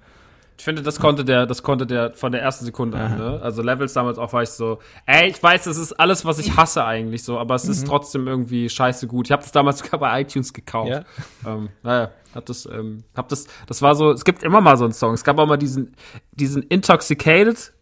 [0.58, 3.40] Ich finde, das konnte der, das konnte der von der ersten Sekunde an, ne?
[3.42, 6.56] Also Levels damals auch war ich so, ey, ich weiß, das ist alles, was ich
[6.56, 7.72] hasse eigentlich so, aber es Mhm.
[7.72, 9.26] ist trotzdem irgendwie scheiße gut.
[9.28, 10.90] Ich habe das damals sogar bei iTunes gekauft.
[10.90, 11.04] Ja.
[11.48, 14.84] Ähm, naja, hab das, ähm, hab das, das war so, es gibt immer mal so
[14.84, 15.16] einen Song.
[15.16, 15.96] Es gab auch mal diesen,
[16.34, 17.74] diesen Intoxicated,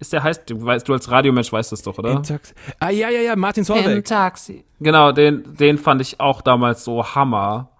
[0.00, 2.12] ist der heißt, du weißt, du als Radiomensch weißt das doch, oder?
[2.12, 4.04] Intox ah, ja, ja, ja, Martin Solveig.
[4.04, 4.64] Taxi.
[4.80, 7.70] Genau, den, den fand ich auch damals so Hammer.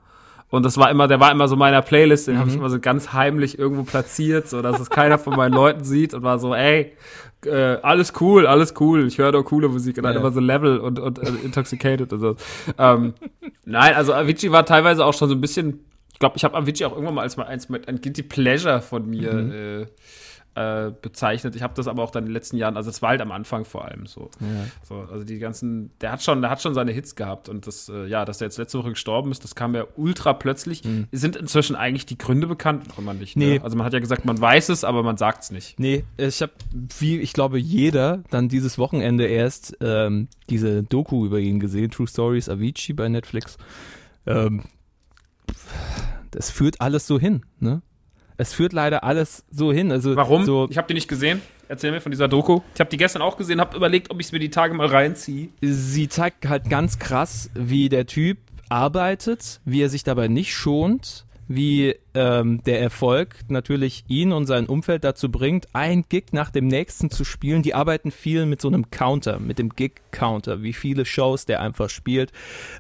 [0.50, 2.80] Und das war immer, der war immer so meiner Playlist, den habe ich immer so
[2.80, 6.54] ganz heimlich irgendwo platziert, so dass es keiner von meinen Leuten sieht und war so,
[6.54, 6.92] ey,
[7.44, 10.20] äh, alles cool, alles cool, ich höre doch coole Musik und dann Ja.
[10.20, 12.36] immer so Level und, und äh, Intoxicated und so.
[12.78, 13.12] Ähm,
[13.66, 16.86] nein, also Avicii war teilweise auch schon so ein bisschen, ich glaube, ich habe Avicii
[16.86, 19.86] auch irgendwann mal als mal eins mit ein Guilty Pleasure von mir äh,
[20.58, 21.54] äh, bezeichnet.
[21.54, 23.30] Ich habe das aber auch dann in den letzten Jahren, also es war halt am
[23.30, 24.30] Anfang vor allem so.
[24.82, 25.06] so.
[25.10, 28.06] Also die ganzen, der hat schon, der hat schon seine Hits gehabt und das, äh,
[28.06, 30.82] ja, dass der jetzt letzte Woche gestorben ist, das kam ja ultra plötzlich.
[31.12, 32.88] Sind inzwischen eigentlich die Gründe bekannt?
[32.88, 33.36] Noch immer nicht.
[33.36, 33.58] Nee.
[33.58, 33.64] Ne?
[33.64, 35.78] Also man hat ja gesagt, man weiß es, aber man sagt es nicht.
[35.78, 36.52] Nee, ich habe,
[36.98, 42.06] wie ich glaube, jeder dann dieses Wochenende erst ähm, diese Doku über ihn gesehen, True
[42.08, 43.58] Stories Avicii bei Netflix.
[44.26, 44.62] Ähm,
[46.30, 47.82] das führt alles so hin, ne?
[48.38, 49.92] Es führt leider alles so hin.
[49.92, 50.44] Also Warum?
[50.44, 51.42] So, ich habe die nicht gesehen.
[51.68, 52.60] Erzähl mir von dieser Doku.
[52.74, 54.86] Ich habe die gestern auch gesehen, habe überlegt, ob ich es mir die Tage mal
[54.86, 55.48] reinziehe.
[55.60, 58.38] Sie zeigt halt ganz krass, wie der Typ
[58.70, 64.66] arbeitet, wie er sich dabei nicht schont, wie ähm, der Erfolg natürlich ihn und sein
[64.66, 67.62] Umfeld dazu bringt, ein Gig nach dem nächsten zu spielen.
[67.62, 71.88] Die arbeiten viel mit so einem Counter, mit dem Gig-Counter, wie viele Shows der einfach
[71.88, 72.32] spielt,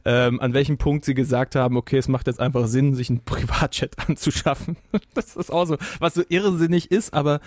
[0.04, 3.20] ähm, an welchem Punkt sie gesagt haben, okay, es macht jetzt einfach Sinn, sich einen
[3.24, 4.76] Privatjet anzuschaffen.
[5.14, 7.40] das ist auch so, was so irrsinnig ist, aber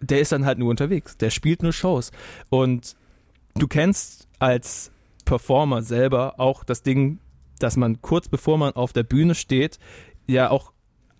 [0.00, 2.10] der ist dann halt nur unterwegs, der spielt nur Shows.
[2.48, 2.96] Und
[3.54, 4.90] du kennst als
[5.26, 7.18] Performer selber auch das Ding,
[7.58, 9.78] dass man kurz bevor man auf der Bühne steht,
[10.26, 10.72] ja auch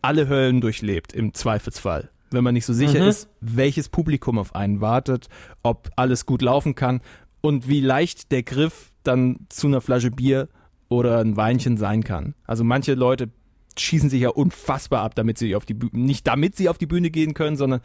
[0.03, 2.11] alle Höllen durchlebt, im Zweifelsfall.
[2.31, 3.09] Wenn man nicht so sicher Mhm.
[3.09, 5.29] ist, welches Publikum auf einen wartet,
[5.63, 7.01] ob alles gut laufen kann
[7.41, 10.49] und wie leicht der Griff dann zu einer Flasche Bier
[10.89, 12.35] oder ein Weinchen sein kann.
[12.47, 13.31] Also manche Leute
[13.79, 16.87] schießen sich ja unfassbar ab, damit sie auf die Bühne, nicht damit sie auf die
[16.87, 17.81] Bühne gehen können, sondern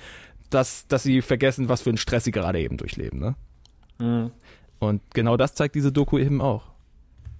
[0.50, 3.20] dass, dass sie vergessen, was für einen Stress sie gerade eben durchleben.
[3.20, 3.36] Ne?
[4.00, 4.32] Mhm.
[4.80, 6.64] Und genau das zeigt diese Doku eben auch.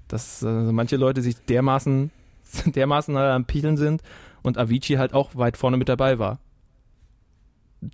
[0.08, 2.12] Dass äh, manche Leute sich dermaßen,
[2.66, 4.02] dermaßen am Pieseln sind
[4.42, 6.40] und Avicii halt auch weit vorne mit dabei war.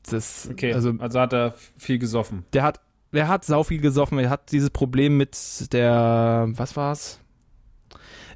[0.09, 2.43] Das, Okay, also also, hat er viel gesoffen.
[2.53, 2.81] der hat,
[3.13, 4.17] der hat sau viel gesoffen.
[4.19, 7.19] Er hat dieses Problem mit der, was war's?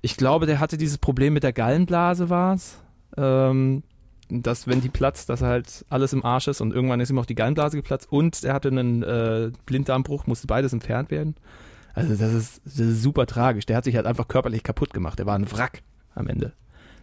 [0.02, 2.82] Ich glaube, der hatte dieses Problem mit der Gallenblase, war's.
[3.18, 3.84] Ähm,
[4.30, 7.26] dass wenn die platzt, dass halt alles im Arsch ist und irgendwann ist ihm auch
[7.26, 11.36] die Gallenblase geplatzt und er hatte einen äh, Blinddarmbruch, musste beides entfernt werden.
[11.96, 13.66] Also das ist, das ist super tragisch.
[13.66, 15.18] Der hat sich halt einfach körperlich kaputt gemacht.
[15.18, 15.82] Der war ein Wrack
[16.20, 16.54] am Ende.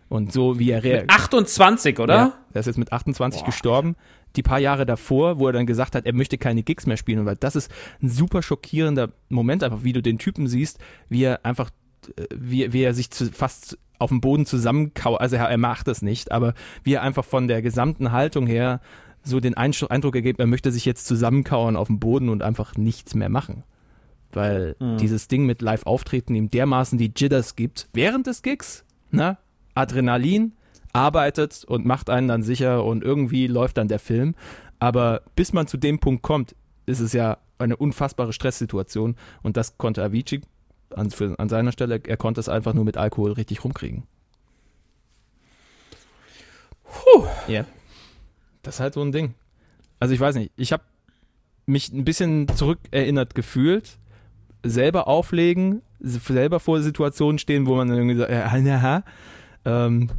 [0.09, 1.11] Und so wie er reagiert.
[1.11, 2.14] 28, oder?
[2.14, 3.97] Ja, er ist jetzt mit 28 gestorben.
[4.37, 7.27] Die paar Jahre davor, wo er dann gesagt hat, er möchte keine Gigs mehr spielen,
[7.27, 7.71] weil das ist
[8.03, 11.71] ein super schockierender Moment, einfach wie du den Typen siehst, wie er einfach,
[12.17, 15.89] äh, wie, wie er sich zu, fast auf dem Boden zusammenkau, also er, er macht
[15.89, 16.55] es nicht, aber
[16.85, 18.81] wie er einfach von der gesamten Haltung her
[19.23, 23.14] so den Eindruck ergibt, er möchte sich jetzt zusammenkauern auf dem Boden und einfach nichts
[23.14, 23.64] mehr machen.
[24.33, 29.38] Weil dieses Ding mit Live-Auftreten ihm dermaßen die Jitters gibt, während des Gigs, ne?
[29.74, 30.52] Adrenalin,
[30.92, 34.34] arbeitet und macht einen dann sicher und irgendwie läuft dann der Film.
[34.78, 39.78] Aber bis man zu dem Punkt kommt, ist es ja eine unfassbare Stresssituation und das
[39.78, 40.40] konnte Avicii
[40.94, 44.04] an, für, an seiner Stelle, er konnte es einfach nur mit Alkohol richtig rumkriegen.
[46.84, 47.24] Puh.
[47.48, 47.64] Ja.
[48.62, 49.34] Das ist halt so ein Ding.
[50.00, 50.82] Also ich weiß nicht, ich habe
[51.66, 53.98] mich ein bisschen zurückerinnert gefühlt,
[54.69, 59.05] selber auflegen, selber vor Situationen stehen, wo man dann irgendwie sagt, ja, na, ha.
[59.64, 60.11] Ähm,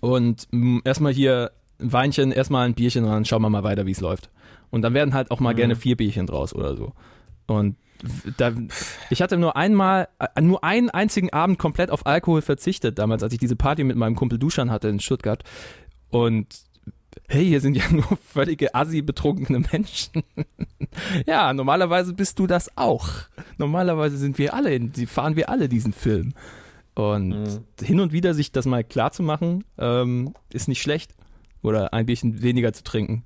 [0.00, 0.48] und
[0.84, 4.00] erstmal hier ein Weinchen, erstmal ein Bierchen und dann schauen wir mal weiter, wie es
[4.00, 4.30] läuft.
[4.70, 6.92] Und dann werden halt auch mal gerne vier Bierchen draus oder so.
[7.46, 7.76] Und
[8.38, 8.52] da,
[9.10, 13.32] ich hatte nur einmal, äh, nur einen einzigen Abend komplett auf Alkohol verzichtet, damals, als
[13.32, 15.42] ich diese Party mit meinem Kumpel Duschan hatte in Stuttgart.
[16.10, 16.46] Und
[17.28, 20.22] hey, hier sind ja nur völlige assi betrunkene Menschen.
[21.26, 23.08] ja, normalerweise bist du das auch.
[23.58, 26.34] Normalerweise sind wir alle, fahren wir alle diesen Film.
[26.94, 31.14] Und hin und wieder sich das mal klar zu machen, ähm, ist nicht schlecht.
[31.62, 33.24] Oder ein Bierchen weniger zu trinken.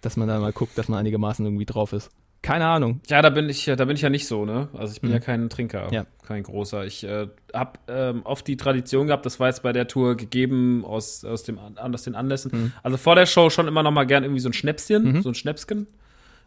[0.00, 2.10] Dass man da mal guckt, dass man einigermaßen irgendwie drauf ist.
[2.42, 3.00] Keine Ahnung.
[3.08, 4.68] Ja, da bin ich, da bin ich ja nicht so, ne?
[4.72, 5.14] Also ich bin Mhm.
[5.14, 6.06] ja kein Trinker, Ja.
[6.26, 6.86] kein großer.
[6.86, 10.84] Ich äh, habe ähm, oft die Tradition gehabt, das war jetzt bei der Tour gegeben
[10.86, 12.50] aus, aus, dem, aus den Anlässen.
[12.52, 12.72] Mhm.
[12.82, 15.22] Also vor der Show schon immer noch mal gern irgendwie so ein Schnäpschen, Mhm.
[15.22, 15.86] so ein Schnäpsken.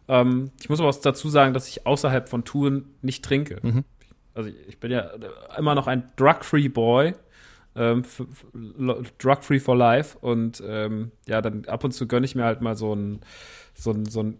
[0.08, 3.58] Ähm, ich muss aber auch dazu sagen, dass ich außerhalb von Touren nicht trinke.
[3.62, 3.84] Mhm.
[4.34, 5.10] Also ich bin ja
[5.56, 7.14] immer noch ein Drug-Free Boy.
[7.76, 8.04] Ähm,
[9.18, 10.18] Drug-Free for life.
[10.20, 13.20] Und ähm, ja, dann ab und zu gönne ich mir halt mal so ein,
[13.74, 14.38] so ein, so ein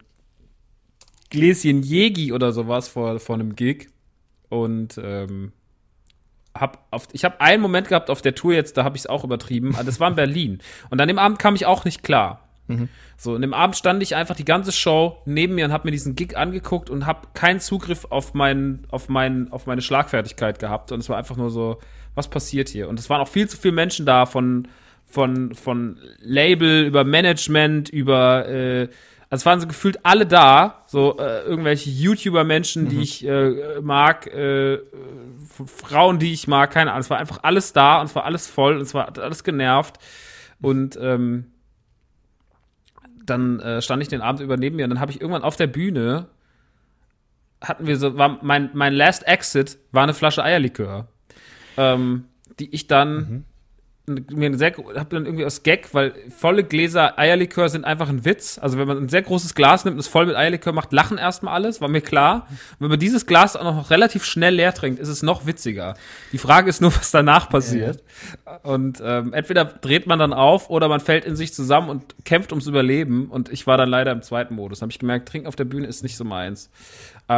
[1.35, 3.89] Gläschen Jegi oder sowas vor, vor einem Gig.
[4.49, 5.53] Und ähm,
[6.55, 9.07] hab auf, ich habe einen Moment gehabt auf der Tour jetzt, da habe ich es
[9.09, 9.76] auch übertrieben.
[9.85, 10.59] Das war in Berlin.
[10.91, 12.49] Und an dem Abend kam ich auch nicht klar.
[13.16, 15.93] So, und im Abend stand ich einfach die ganze Show neben mir und habe mir
[15.93, 20.91] diesen Gig angeguckt und habe keinen Zugriff auf, mein, auf, mein, auf meine Schlagfertigkeit gehabt.
[20.91, 21.78] Und es war einfach nur so,
[22.14, 22.89] was passiert hier?
[22.89, 24.68] Und es waren auch viel zu viele Menschen da von,
[25.05, 28.89] von, von Label über Management, über, äh,
[29.35, 34.28] also es waren so gefühlt alle da, so äh, irgendwelche YouTuber-Menschen, die ich äh, mag,
[34.28, 34.78] äh,
[35.66, 37.01] Frauen, die ich mag, keine Ahnung.
[37.01, 39.99] Es war einfach alles da und es war alles voll und es war alles genervt.
[40.61, 41.51] Und ähm,
[43.26, 45.57] dann äh, stand ich den Abend über neben mir und dann habe ich irgendwann auf
[45.57, 46.28] der Bühne
[47.61, 51.09] hatten wir so, war mein, mein Last Exit war eine Flasche Eierlikör,
[51.76, 52.26] ähm,
[52.61, 53.47] die ich dann
[54.07, 58.25] mir ein sehr, hab dann irgendwie aus Gag, weil volle Gläser Eierlikör sind einfach ein
[58.27, 58.59] Witz.
[58.59, 61.17] Also wenn man ein sehr großes Glas nimmt und es voll mit Eierlikör macht, lachen
[61.17, 62.47] erstmal alles, war mir klar.
[62.51, 65.95] Und wenn man dieses Glas auch noch relativ schnell leer trinkt, ist es noch witziger.
[66.33, 68.03] Die Frage ist nur, was danach passiert.
[68.63, 72.53] Und ähm, entweder dreht man dann auf oder man fällt in sich zusammen und kämpft
[72.53, 73.29] ums Überleben.
[73.31, 74.83] Und ich war dann leider im zweiten Modus.
[74.83, 76.71] Habe ich gemerkt, trinken auf der Bühne ist nicht so meins.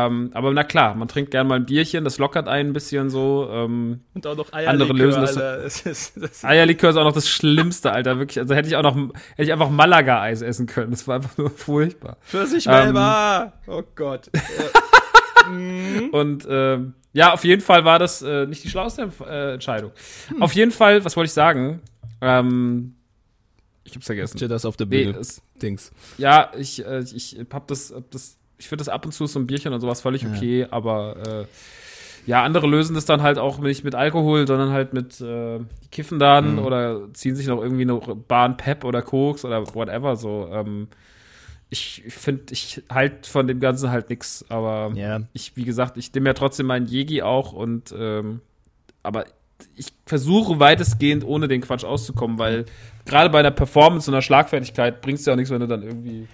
[0.07, 3.09] Ähm, aber na klar, man trinkt gern mal ein Bierchen, das lockert einen ein bisschen
[3.11, 3.49] so.
[3.51, 5.81] Ähm, Und auch noch Andere lösen das- das.
[5.83, 8.19] Ist, das Eierlikör ist auch noch das Schlimmste, Alter.
[8.19, 10.91] Wirklich, also hätte ich auch noch, hätte ich einfach Malaga-Eis essen können.
[10.91, 12.17] Das war einfach nur furchtbar.
[12.21, 13.53] für sich Ähm, selber.
[13.67, 14.31] oh Gott.
[16.13, 19.93] Und ähm, ja, auf jeden Fall war das äh, nicht die schlauste äh, Entscheidung.
[20.41, 21.81] Auf jeden Fall, was wollte ich sagen?
[22.21, 22.95] Ähm,
[23.85, 24.49] ich hab's vergessen.
[24.49, 25.19] Das auf der Nee, Bühne.
[25.19, 25.93] es, Dings.
[26.19, 29.39] ja, ich, äh, ich hab das, hab das, ich finde das ab und zu so
[29.39, 31.47] ein Bierchen und sowas völlig okay, aber äh,
[32.27, 35.61] ja, andere lösen das dann halt auch nicht mit Alkohol, sondern halt mit, äh,
[35.93, 40.49] kiffen dann oder ziehen sich noch irgendwie eine Bahn Pep oder Koks oder whatever so.
[40.53, 40.89] Ähm,
[41.71, 45.21] ich finde, ich halt von dem Ganzen halt nix, aber Ja.
[45.33, 48.41] ich, wie gesagt, ich nehme ja trotzdem meinen Jegi auch und ähm,
[49.03, 49.25] aber
[49.77, 52.67] ich versuche weitestgehend ohne den Quatsch auszukommen, weil
[53.05, 55.83] gerade bei einer Performance und einer Schlagfertigkeit bringst du ja auch nichts, wenn du dann
[55.83, 56.27] irgendwie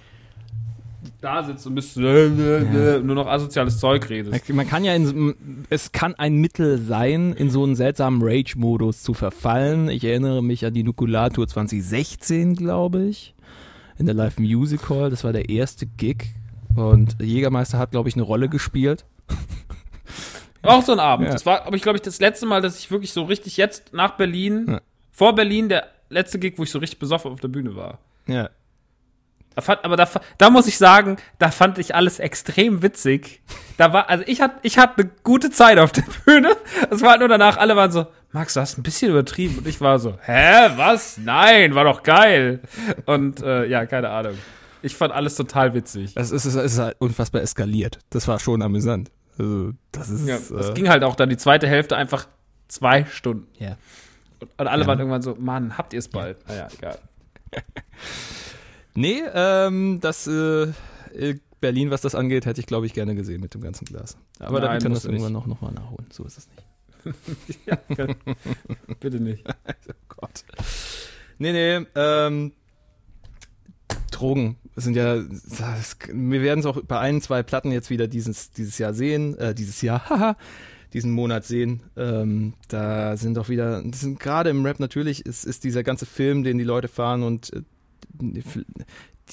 [1.22, 4.48] da sitzt und bist äh, äh, äh, nur noch asoziales Zeug redest.
[4.50, 9.14] Man kann ja in, es kann ein Mittel sein, in so einen seltsamen Rage-Modus zu
[9.14, 9.88] verfallen.
[9.88, 13.34] Ich erinnere mich an die Nukulatur 2016, glaube ich,
[13.98, 15.10] in der Live Music Hall.
[15.10, 16.24] Das war der erste Gig
[16.74, 19.04] und Jägermeister hat, glaube ich, eine Rolle gespielt.
[20.62, 21.26] Auch so ein Abend.
[21.26, 21.32] Ja.
[21.32, 23.92] Das war, aber ich glaube, ich das letzte Mal, dass ich wirklich so richtig jetzt
[23.92, 24.80] nach Berlin, Ja.
[25.12, 27.98] vor Berlin, der letzte Gig, wo ich so richtig besoffen auf der Bühne war.
[28.26, 28.50] Ja.
[29.54, 33.42] Da fand, aber da, da muss ich sagen, da fand ich alles extrem witzig.
[33.76, 36.56] Da war, also ich hatte, ich hatte eine gute Zeit auf der Bühne.
[36.90, 39.58] Es war halt nur danach, alle waren so, Max, du hast ein bisschen übertrieben.
[39.58, 41.18] Und ich war so, hä, was?
[41.18, 42.60] Nein, war doch geil.
[43.04, 44.38] Und äh, ja, keine Ahnung.
[44.82, 46.12] Ich fand alles total witzig.
[46.16, 47.98] Es ist, es ist halt unfassbar eskaliert.
[48.10, 49.10] Das war schon amüsant.
[49.38, 50.26] Also, das ist.
[50.26, 52.26] Ja, es äh, ging halt auch dann die zweite Hälfte einfach
[52.68, 53.46] zwei Stunden.
[53.58, 53.76] ja.
[54.56, 56.36] Und alle waren irgendwann so, Mann, habt ihr es bald?
[56.48, 56.98] Naja, egal.
[58.94, 60.72] Nee, ähm, das äh,
[61.60, 64.18] Berlin, was das angeht, hätte ich, glaube ich, gerne gesehen mit dem ganzen Glas.
[64.38, 66.06] Aber da Nein, wir können musst das irgendwann noch, noch mal nachholen.
[66.10, 66.66] So ist es nicht.
[69.00, 69.44] Bitte nicht.
[69.88, 70.44] Oh Gott.
[71.38, 72.52] Nee, nee, ähm,
[74.12, 78.50] Drogen sind ja, das, wir werden es auch bei ein, zwei Platten jetzt wieder dieses,
[78.52, 80.36] dieses Jahr sehen, äh, dieses Jahr, haha,
[80.92, 81.82] diesen Monat sehen.
[81.96, 86.06] Ähm, da sind auch wieder, das sind gerade im Rap natürlich, ist, ist dieser ganze
[86.06, 87.62] Film, den die Leute fahren und äh,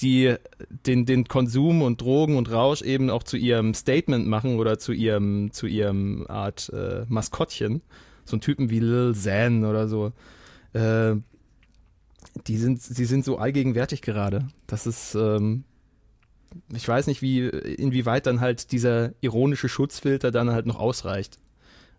[0.00, 0.34] die
[0.86, 4.92] den, den Konsum und Drogen und Rausch eben auch zu ihrem Statement machen oder zu
[4.92, 7.82] ihrem, zu ihrem Art äh, Maskottchen.
[8.24, 10.12] So ein Typen wie Lil Xan oder so.
[10.72, 11.16] Äh,
[12.46, 14.48] die sind, sie sind so allgegenwärtig gerade.
[14.66, 15.64] Das ist, ähm,
[16.72, 21.38] ich weiß nicht, wie, inwieweit dann halt dieser ironische Schutzfilter dann halt noch ausreicht,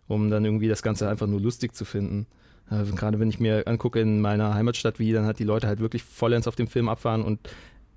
[0.08, 2.26] um dann irgendwie das Ganze einfach nur lustig zu finden.
[2.72, 5.80] Äh, gerade wenn ich mir angucke in meiner Heimatstadt, wie dann halt die Leute halt
[5.80, 7.38] wirklich vollends auf dem Film abfahren und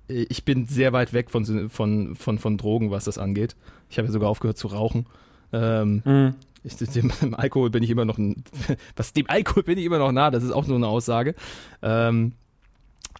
[0.08, 3.56] äh, ich bin sehr weit weg von, von, von, von Drogen, was das angeht.
[3.88, 5.06] Ich habe ja sogar aufgehört zu rauchen.
[5.52, 6.34] Ähm, Mhm.
[6.64, 8.44] ich, dem, dem Alkohol bin ich immer noch, ein-
[8.96, 11.34] was dem Alkohol bin ich immer noch nah, das ist auch nur eine Aussage.
[11.82, 12.32] Ähm,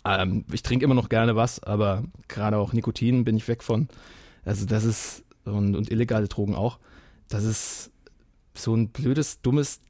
[0.04, 3.88] ähm, ich trinke immer noch gerne was, aber gerade auch Nikotin bin ich weg von.
[4.44, 6.78] Also das ist, und, und illegale Drogen auch,
[7.28, 7.90] das ist
[8.54, 9.80] so ein blödes, dummes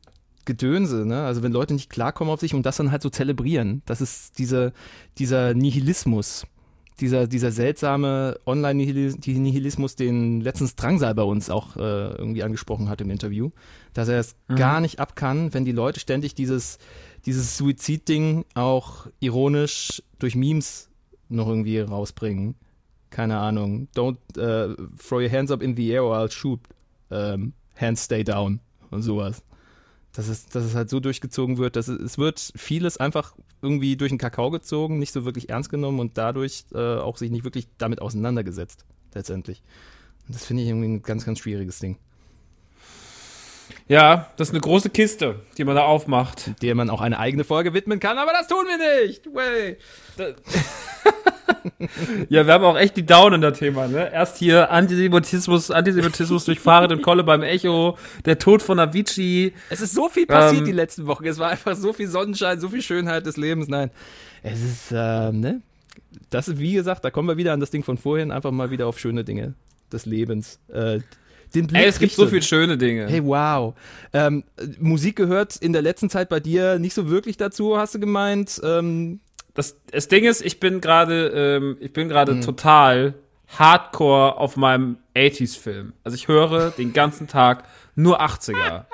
[0.46, 1.24] Gedönse, ne?
[1.24, 4.38] Also wenn Leute nicht klarkommen auf sich und das dann halt so zelebrieren, das ist
[4.38, 4.72] diese,
[5.18, 6.46] dieser Nihilismus,
[7.00, 13.10] dieser, dieser seltsame Online-Nihilismus, den letztens Drangsal bei uns auch äh, irgendwie angesprochen hat im
[13.10, 13.50] Interview,
[13.92, 16.78] dass er es gar nicht ab kann, wenn die Leute ständig dieses,
[17.26, 20.88] dieses Suizidding auch ironisch durch Memes
[21.28, 22.54] noch irgendwie rausbringen.
[23.10, 23.88] Keine Ahnung.
[23.94, 26.60] Don't äh, throw your hands up in the air or I'll shoot.
[27.10, 29.42] Ähm, hands stay down und sowas.
[30.16, 33.96] Dass es, dass es halt so durchgezogen wird, dass es, es wird vieles einfach irgendwie
[33.96, 37.44] durch den Kakao gezogen, nicht so wirklich ernst genommen und dadurch äh, auch sich nicht
[37.44, 39.62] wirklich damit auseinandergesetzt, letztendlich.
[40.26, 41.98] Und das finde ich irgendwie ein ganz, ganz schwieriges Ding,
[43.88, 46.50] Ja, das ist eine große Kiste, die man da aufmacht.
[46.62, 49.26] der man auch eine eigene Folge widmen kann, aber das tun wir nicht.
[49.32, 49.76] Way.
[52.28, 54.12] Ja, wir haben auch echt die Down in der Thema, ne?
[54.12, 59.52] Erst hier Antisemitismus, Antisemitismus durch Fahrrad und Kolle beim Echo, der Tod von Avicii.
[59.70, 61.24] Es ist so viel passiert Ähm, die letzten Wochen.
[61.26, 63.68] Es war einfach so viel Sonnenschein, so viel Schönheit des Lebens.
[63.68, 63.90] Nein,
[64.42, 65.60] es ist, ähm, ne?
[66.30, 68.70] Das ist, wie gesagt, da kommen wir wieder an das Ding von vorhin, einfach mal
[68.70, 69.54] wieder auf schöne Dinge
[69.92, 70.60] des Lebens.
[70.68, 71.00] Äh,
[71.56, 72.44] den Blick Ey, es gibt so richtet.
[72.44, 73.06] viele schöne Dinge.
[73.08, 73.74] Hey, wow.
[74.12, 77.94] Ähm, äh, Musik gehört in der letzten Zeit bei dir nicht so wirklich dazu, hast
[77.94, 78.60] du gemeint.
[78.62, 79.20] Ähm,
[79.54, 82.40] das, das Ding ist, ich bin gerade, ähm, ich bin gerade Mhm.
[82.42, 83.14] total
[83.48, 85.92] hardcore auf meinem 80s-Film.
[86.04, 88.84] Also ich höre den ganzen Tag nur 80er.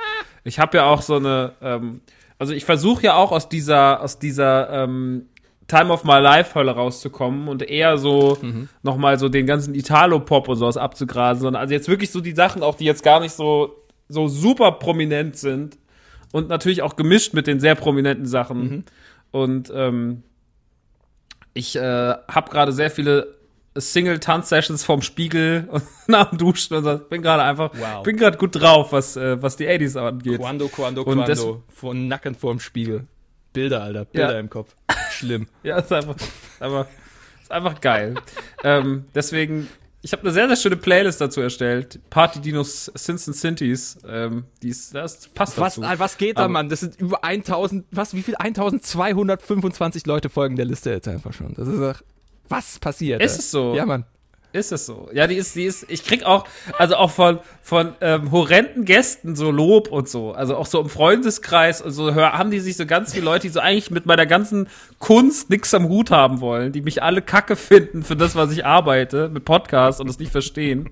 [0.44, 2.00] Ich habe ja auch so eine, ähm,
[2.38, 5.26] also ich versuche ja auch aus dieser, aus dieser ähm,
[5.76, 8.68] Time of My Life Hölle rauszukommen und eher so Mhm.
[8.82, 12.62] nochmal so den ganzen Italo-Pop und sowas abzugrasen, sondern also jetzt wirklich so die Sachen
[12.62, 13.76] auch, die jetzt gar nicht so,
[14.08, 15.78] so super prominent sind
[16.32, 18.62] und natürlich auch gemischt mit den sehr prominenten Sachen.
[18.62, 18.84] Mhm.
[19.30, 20.22] Und ähm,
[21.54, 23.36] ich äh, habe gerade sehr viele
[23.74, 26.98] Single-Tanz-Sessions vorm Spiegel und nach dem Duschen und so.
[26.98, 28.02] bin gerade einfach, Wow.
[28.02, 30.38] bin gerade gut drauf, was, äh, was die 80s angeht.
[30.38, 31.62] Quando, Quando, Quando.
[31.68, 33.06] Vor Nacken vorm Spiegel.
[33.52, 34.04] Bilder, Alter.
[34.06, 34.40] Bilder Ja.
[34.40, 34.74] im Kopf.
[35.10, 35.46] Schlimm.
[35.62, 36.32] Ja, ist einfach, ist
[36.62, 36.86] einfach,
[37.42, 38.14] ist einfach geil.
[38.64, 39.68] ähm, deswegen,
[40.00, 42.00] ich habe eine sehr, sehr schöne Playlist dazu erstellt.
[42.10, 43.98] Party Dinos Sins and Sintis.
[44.08, 45.98] Ähm, die ist, das passt Was, dazu.
[46.00, 46.68] was geht da, Aber- Mann?
[46.68, 48.34] Das sind über 1000, was, wie viel?
[48.36, 51.54] 1225 Leute folgen der Liste jetzt einfach schon.
[51.54, 52.02] Das ist doch,
[52.48, 53.22] was passiert?
[53.22, 53.74] Ist es so?
[53.74, 54.04] Ja, Mann.
[54.52, 55.08] Ist es so?
[55.14, 56.44] Ja, die ist, die ist, ich krieg auch,
[56.78, 60.32] also auch von, von ähm, horrenden Gästen so Lob und so.
[60.32, 63.46] Also auch so im Freundeskreis und so hör, haben die sich so ganz viele Leute,
[63.46, 67.22] die so eigentlich mit meiner ganzen Kunst nix am Hut haben wollen, die mich alle
[67.22, 70.90] kacke finden für das, was ich arbeite, mit Podcasts und das nicht verstehen.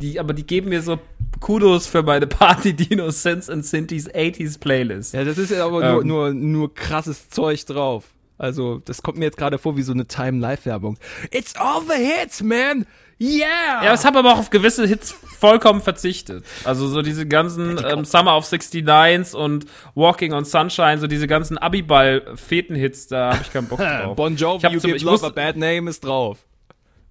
[0.00, 0.98] Die, aber die geben mir so
[1.40, 5.12] Kudos für meine Party Dino Sense and Sintis 80s Playlist.
[5.12, 6.06] Ja, das ist ja aber nur, Ähm.
[6.06, 8.04] nur, nur krasses Zeug drauf.
[8.42, 10.98] Also, das kommt mir jetzt gerade vor wie so eine Time-Live-Werbung.
[11.30, 12.86] It's all the hits, man!
[13.20, 13.84] Yeah!
[13.84, 16.44] Ja, es habe aber auch auf gewisse Hits vollkommen verzichtet.
[16.64, 21.56] Also so diese ganzen ähm, Summer of 69s und Walking on Sunshine, so diese ganzen
[21.56, 24.16] Abiball-Feten-Hits, da habe ich keinen Bock drauf.
[24.16, 26.38] bon Ich Jovi, hab You zum- Give ich Love a Bad Name ist drauf.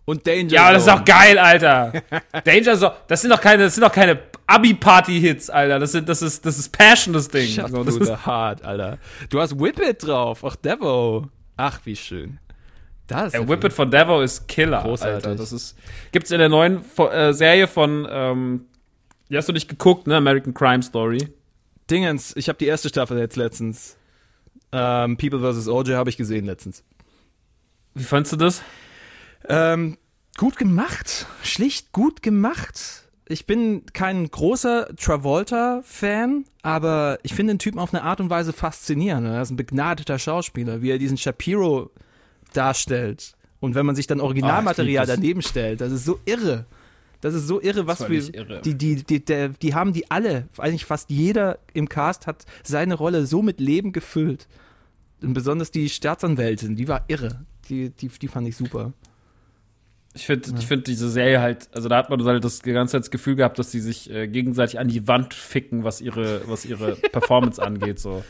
[0.03, 0.97] Und Danger ja, aber das ist Zone.
[0.99, 1.93] doch geil, Alter.
[2.43, 4.19] Danger Zone, das sind doch keine, das sind doch keine
[4.51, 5.79] Abi-Party-Hits, Alter.
[5.79, 7.47] Das sind, das ist, das ist Passion, das Ding.
[7.47, 8.97] Shut So, das ist, the heart, Alter.
[9.29, 10.43] Du hast Whip It drauf.
[10.43, 11.27] Ach, Devo.
[11.57, 12.39] Ach, wie schön.
[13.07, 15.15] Das der Whip It von Devo ist Killer, Großartig.
[15.15, 15.35] Alter.
[15.35, 15.77] Das ist,
[16.11, 18.65] gibt's in der neuen äh, Serie von, ähm,
[19.29, 20.17] die hast du nicht geguckt, ne?
[20.17, 21.29] American Crime Story.
[21.89, 23.97] Dingens, ich habe die erste Staffel jetzt letztens.
[24.71, 25.67] Ähm, People vs.
[25.67, 26.83] OJ habe ich gesehen letztens.
[27.93, 28.61] Wie fandst du das?
[29.49, 29.97] Ähm,
[30.37, 31.25] gut gemacht.
[31.43, 33.00] Schlicht gut gemacht.
[33.31, 38.51] Ich bin kein großer Travolta-Fan, aber ich finde den Typen auf eine Art und Weise
[38.51, 39.25] faszinierend.
[39.25, 41.91] Er ist ein begnadeter Schauspieler, wie er diesen Shapiro
[42.53, 43.35] darstellt.
[43.61, 45.15] Und wenn man sich dann Originalmaterial das.
[45.15, 46.65] daneben stellt, das ist so irre.
[47.21, 48.33] Das ist so irre, was wir.
[48.33, 48.61] irre.
[48.61, 52.95] Die, die, die, der, die haben die alle, eigentlich fast jeder im Cast hat seine
[52.95, 54.47] Rolle so mit Leben gefüllt.
[55.21, 57.45] Und besonders die Staatsanwältin, die war irre.
[57.69, 58.91] Die, die, die fand ich super.
[60.13, 63.01] Ich finde, ich finde diese Serie halt, also da hat man halt das ganze Zeit
[63.03, 66.65] das Gefühl gehabt, dass die sich äh, gegenseitig an die Wand ficken, was ihre, was
[66.65, 68.23] ihre Performance angeht, so.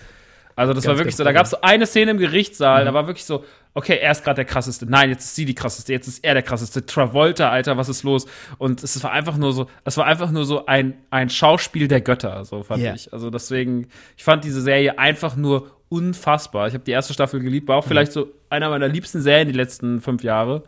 [0.56, 2.94] Also das Ganz, war wirklich so, da gab es so eine Szene im Gerichtssaal, da
[2.94, 4.86] war wirklich so, okay, er ist gerade der krasseste.
[4.86, 6.86] Nein, jetzt ist sie die krasseste, jetzt ist er der krasseste.
[6.86, 8.26] Travolta, Alter, was ist los?
[8.58, 12.02] Und es war einfach nur so, es war einfach nur so ein, ein Schauspiel der
[12.02, 12.94] Götter, so fand Ja.
[12.94, 13.12] ich.
[13.14, 16.68] Also deswegen, ich fand diese Serie einfach nur unfassbar.
[16.68, 19.54] Ich habe die erste Staffel geliebt, war auch vielleicht so einer meiner liebsten Serien die
[19.54, 20.64] letzten fünf Jahre.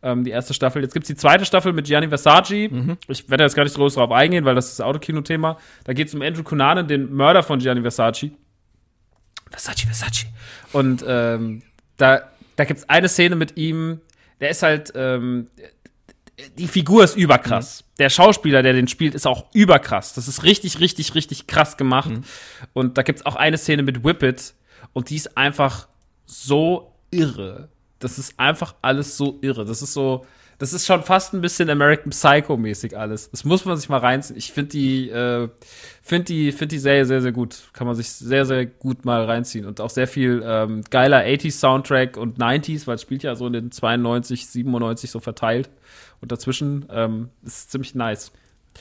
[0.00, 0.82] Ähm, die erste Staffel.
[0.82, 2.68] Jetzt gibt's die zweite Staffel mit Gianni Versace.
[3.08, 5.58] Ich werde jetzt gar nicht groß drauf eingehen, weil das ist das Autokino-Thema.
[5.84, 8.30] Da geht's um Andrew Cunanan, den Mörder von Gianni Versace.
[9.50, 10.26] Versace, Versace.
[10.72, 11.62] Und ähm,
[11.96, 12.20] da,
[12.56, 14.00] da gibt's eine Szene mit ihm,
[14.40, 15.48] der ist halt, ähm,
[16.56, 17.84] die Figur ist überkrass.
[17.98, 20.14] Der Schauspieler, der den spielt, ist auch überkrass.
[20.14, 22.10] Das ist richtig, richtig, richtig krass gemacht.
[22.72, 24.54] Und da gibt's auch eine Szene mit Whippet
[24.92, 25.88] und die ist einfach
[26.26, 27.70] so irre.
[27.98, 29.64] Das ist einfach alles so irre.
[29.64, 30.24] Das ist so,
[30.58, 33.30] das ist schon fast ein bisschen American Psycho-mäßig alles.
[33.30, 34.36] Das muss man sich mal reinziehen.
[34.36, 35.48] Ich finde die, äh,
[36.02, 37.70] finde die, finde die Serie sehr, sehr gut.
[37.72, 39.66] Kann man sich sehr, sehr gut mal reinziehen.
[39.66, 43.46] Und auch sehr viel ähm, geiler 80s Soundtrack und 90s, weil es spielt ja so
[43.46, 45.70] in den 92, 97 so verteilt.
[46.20, 48.32] Und dazwischen ähm, ist ziemlich nice.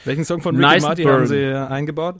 [0.05, 1.15] Welchen Song von Ricky Nice Martin burn.
[1.15, 2.18] haben sie eingebaut?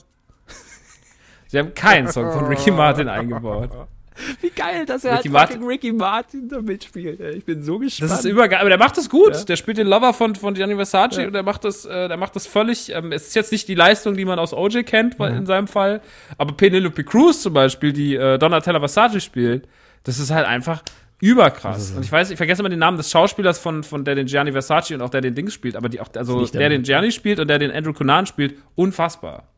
[1.48, 3.70] Sie haben keinen Song von Ricky Martin eingebaut.
[4.40, 7.20] Wie geil, dass er Ricky halt Ricky Martin da mitspielt.
[7.20, 8.10] Ich bin so gespannt.
[8.10, 9.34] Das ist übergeil, aber der macht das gut.
[9.34, 9.44] Ja.
[9.44, 11.26] Der spielt den Lover von, von Gianni Versace Ja.
[11.26, 13.74] und der macht das, äh, der macht das völlig, ähm, es ist jetzt nicht die
[13.74, 16.00] Leistung, die man aus OJ kennt, weil in seinem Fall,
[16.36, 19.68] aber Penelope Cruz zum Beispiel, die äh, Donatella Versace spielt,
[20.04, 20.82] das ist halt einfach
[21.20, 21.92] überkrass.
[21.92, 24.52] Und ich weiß, ich vergesse immer den Namen des Schauspielers von, von der den Gianni
[24.52, 27.12] Versace und auch der den Dings spielt, aber die auch, also der der den Gianni
[27.12, 29.48] spielt und der den Andrew Cunanan spielt, unfassbar.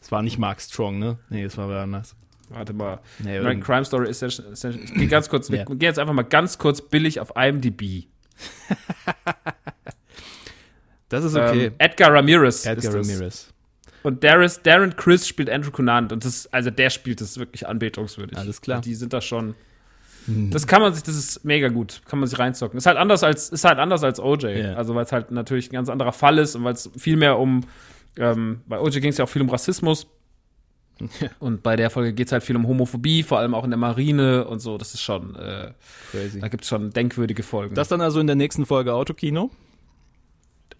[0.00, 1.18] Das war nicht Mark Strong, ne?
[1.30, 2.14] Nee, das war wer anders.
[2.50, 3.00] Warte mal.
[3.18, 5.58] Nee, American Crime Story ist ja, ja ich gehe ganz kurz, Ja.
[5.58, 8.06] wir gehen jetzt einfach mal ganz kurz billig auf IMDb.
[11.08, 11.66] Das ist okay.
[11.66, 12.66] Ähm, Edgar Ramirez.
[12.66, 12.94] Edgar.
[12.94, 13.48] Ramirez.
[14.02, 17.66] Und Darius, Darren Chris spielt Andrew Conant und das ist, also der spielt das wirklich
[17.66, 18.38] anbetungswürdig.
[18.38, 18.76] Alles klar.
[18.78, 19.54] Und die sind da schon.
[20.50, 22.76] Das kann man sich, das ist mega gut, kann man sich reinzocken.
[22.76, 24.46] Ist halt anders als, ist halt anders als OJ.
[24.48, 24.74] Ja.
[24.74, 27.38] Also weil es halt natürlich ein ganz anderer Fall ist und weil es viel mehr
[27.38, 27.62] um,
[28.18, 30.06] ähm, bei OJ ging es ja auch viel um Rassismus.
[31.38, 33.78] Und bei der Folge geht es halt viel um Homophobie, vor allem auch in der
[33.78, 34.78] Marine und so.
[34.78, 35.72] Das ist schon, äh,
[36.10, 36.40] Crazy.
[36.40, 37.74] da gibt es schon denkwürdige Folgen.
[37.74, 39.50] Das dann also in der nächsten Folge Autokino.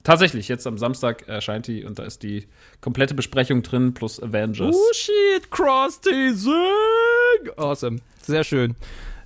[0.04, 2.46] Tatsächlich, jetzt am Samstag erscheint die und da ist die
[2.80, 4.74] komplette Besprechung drin plus Avengers.
[4.74, 6.52] Oh shit, Cross-Teasing!
[7.56, 7.98] Awesome.
[8.22, 8.74] Sehr schön.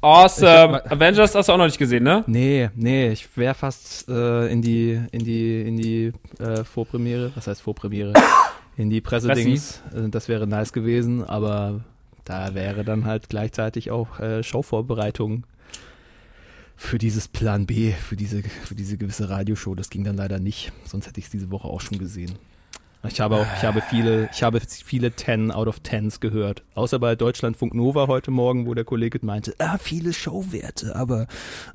[0.01, 0.84] Awesome.
[0.90, 2.24] Avengers hast du auch noch nicht gesehen, ne?
[2.26, 7.47] Nee, nee, ich wäre fast äh, in die, in die, in die äh, Vorpremiere, was
[7.47, 8.12] heißt Vorpremiere?
[8.76, 9.82] In die Pressedings.
[9.94, 11.84] Äh, das wäre nice gewesen, aber
[12.24, 15.44] da wäre dann halt gleichzeitig auch äh, Showvorbereitung
[16.76, 19.74] für dieses Plan B, für diese, für diese gewisse Radioshow.
[19.74, 22.32] Das ging dann leider nicht, sonst hätte ich es diese Woche auch schon gesehen.
[23.09, 26.62] Ich habe auch, ich habe viele, ich habe viele 10 out of 10s gehört.
[26.74, 31.26] Außer bei Deutschlandfunk Nova heute Morgen, wo der Kollege meinte, ah, viele Showwerte, aber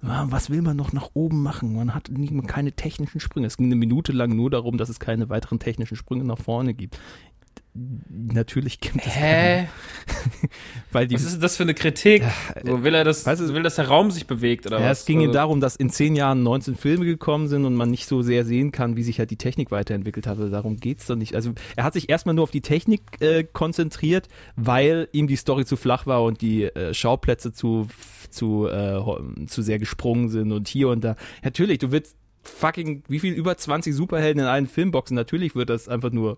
[0.03, 1.75] ah, was will man noch nach oben machen?
[1.75, 3.47] Man hat nie, keine technischen Sprünge.
[3.47, 6.73] Es ging eine Minute lang nur darum, dass es keine weiteren technischen Sprünge nach vorne
[6.73, 6.97] gibt.
[8.09, 9.67] Natürlich gibt es Hä?
[10.91, 12.23] weil die Was ist denn das für eine Kritik?
[12.65, 15.01] So, will er das, weißt du- will, dass der Raum sich bewegt oder Ja, was?
[15.01, 17.91] es ging ihm Also, darum, dass in zehn Jahren 19 Filme gekommen sind und man
[17.91, 20.37] nicht so sehr sehen kann, wie sich halt die Technik weiterentwickelt hat.
[20.39, 21.35] Also Darum geht's doch nicht.
[21.35, 25.65] Also er hat sich erstmal nur auf die Technik äh, konzentriert, weil ihm die Story
[25.65, 27.87] zu flach war und die äh, Schauplätze zu,
[28.29, 28.99] zu, äh,
[29.47, 31.15] zu sehr gesprungen sind und hier und da.
[31.43, 35.15] Natürlich, du willst fucking, wie viel, über 20 Superhelden in einen Film boxen.
[35.15, 36.37] Natürlich wird das einfach nur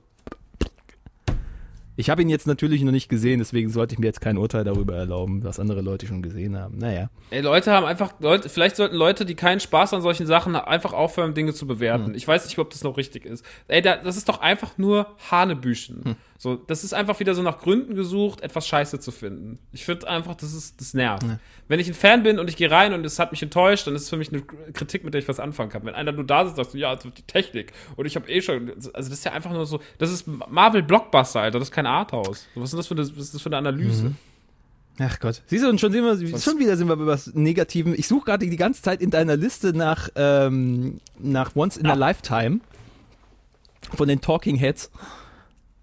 [2.00, 4.64] ich habe ihn jetzt natürlich noch nicht gesehen, deswegen sollte ich mir jetzt kein Urteil
[4.64, 6.78] darüber erlauben, was andere Leute schon gesehen haben.
[6.78, 7.10] Naja.
[7.30, 10.66] Ey, Leute haben einfach, Leute, vielleicht sollten Leute, die keinen Spaß an solchen Sachen haben,
[10.66, 12.16] einfach aufhören, Dinge zu bewerten.
[12.16, 13.44] Ich weiß nicht, ob das noch richtig ist.
[13.68, 16.16] Ey, da, das ist doch einfach nur Hanebüchen.
[16.42, 19.60] So, das ist einfach wieder so nach Gründen gesucht, etwas Scheiße zu finden.
[19.74, 21.26] Ich finde einfach, das ist, das nervt.
[21.68, 23.94] Wenn ich ein Fan bin und ich gehe rein und es hat mich enttäuscht, dann
[23.94, 25.84] ist es für mich eine Kritik, mit der ich was anfangen kann.
[25.84, 27.74] Wenn einer nur da sitzt, sagst du, ja, das wird die Technik.
[27.98, 30.82] Und ich habe eh schon, also das ist ja einfach nur so, das ist Marvel
[30.82, 32.48] Blockbuster, Alter, das ist kein Arthouse.
[32.56, 34.14] Was ist das für eine, was ist das für eine Analyse?
[34.98, 35.42] Ach Gott.
[35.46, 37.94] Siehst du, und schon, sind wir, schon wieder sind wir bei was Negativem.
[37.94, 41.96] Ich suche gerade die ganze Zeit in deiner Liste nach, ähm, nach Once in a
[41.96, 42.62] Lifetime
[43.94, 44.90] von den Talking Heads.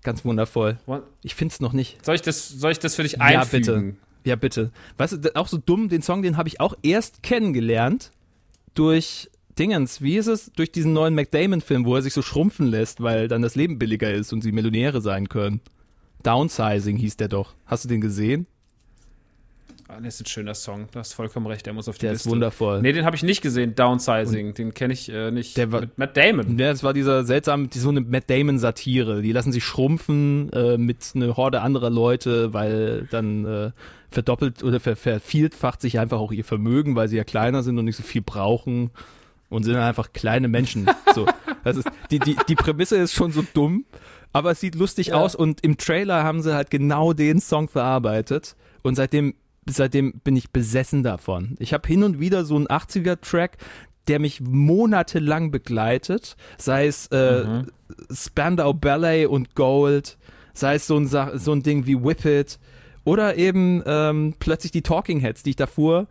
[0.07, 0.79] Ganz wundervoll.
[1.25, 2.05] Ich finde es noch nicht.
[2.07, 3.61] Soll ich das, soll ich das für dich Ja, einfügen?
[3.65, 3.95] bitte.
[4.25, 4.71] Ja, bitte.
[4.99, 8.13] Weißt du, auch so dumm, den Song, den habe ich auch erst kennengelernt
[8.75, 9.29] durch
[9.59, 10.03] Dingens.
[10.03, 10.53] Wie ist es?
[10.55, 14.13] Durch diesen neuen McDamon-Film, wo er sich so schrumpfen lässt, weil dann das Leben billiger
[14.13, 15.61] ist und sie Millionäre sein können.
[16.23, 17.55] Downsizing hieß der doch.
[17.67, 18.47] Hast du den gesehen?
[19.89, 20.89] Ah, das ist ein schöner Song.
[20.91, 22.29] Du hast vollkommen recht, der muss auf die Der Liste.
[22.29, 22.83] ist wundervoll.
[22.83, 24.53] Nee, den habe ich nicht gesehen, Downsizing.
[24.55, 25.57] den kenne ich äh, nicht.
[25.57, 26.59] Der war- Mit Matt Damon.
[26.59, 29.23] Ja, es war dieser seltsame, so eine Matt Damon-Satire.
[29.23, 33.71] Die lassen sich schrumpfen äh, mit einer Horde anderer Leute, weil dann äh,
[34.11, 37.85] verdoppelt oder ver vervielfacht sich einfach auch ihr Vermögen, weil sie ja kleiner sind und
[37.85, 38.91] nicht so viel brauchen
[39.51, 40.91] und sind einfach kleine Menschen.
[41.15, 41.27] So,
[41.65, 43.87] das ist, die, die, die Prämisse ist schon so dumm,
[44.35, 48.55] aber es sieht lustig aus und im Trailer haben sie halt genau den Song verarbeitet
[48.83, 49.35] und seitdem
[49.67, 51.57] seitdem bin ich besessen davon.
[51.59, 53.59] Ich habe hin und wieder so einen 80er-Track,
[54.09, 57.65] der mich monatelang begleitet, sei es äh,
[58.13, 60.17] Spandau Ballet und Gold,
[60.55, 62.59] sei es so ein, so ein Ding wie Whip It
[63.05, 66.07] oder eben ähm, plötzlich die Talking Heads, die ich davor,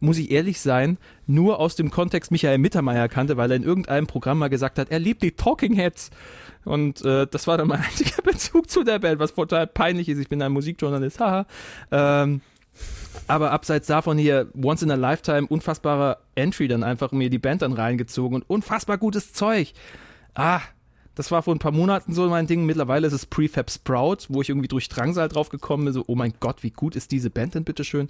[0.00, 4.06] muss ich ehrlich sein, nur aus dem Kontext Michael Mittermeier kannte, weil er in irgendeinem
[4.06, 6.10] Programm mal gesagt hat, er liebt die Talking Heads.
[6.64, 10.18] Und äh, das war dann mein einziger Bezug zu der Band, was total peinlich ist.
[10.18, 11.46] Ich bin ein Musikjournalist, haha.
[11.90, 12.40] Ähm,
[13.26, 17.62] aber abseits davon hier, Once in a Lifetime, unfassbarer Entry dann einfach mir die Band
[17.62, 19.72] dann reingezogen und unfassbar gutes Zeug.
[20.34, 20.60] Ah,
[21.14, 22.64] das war vor ein paar Monaten so mein Ding.
[22.64, 25.92] Mittlerweile ist es Prefab Sprout, wo ich irgendwie durch Drangsal drauf gekommen bin.
[25.94, 28.08] So, oh mein Gott, wie gut ist diese Band denn bitteschön?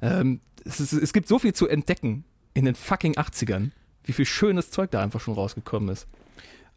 [0.00, 2.24] Ähm, es, ist, es gibt so viel zu entdecken
[2.54, 3.70] in den fucking 80ern.
[4.04, 6.06] Wie viel schönes Zeug da einfach schon rausgekommen ist.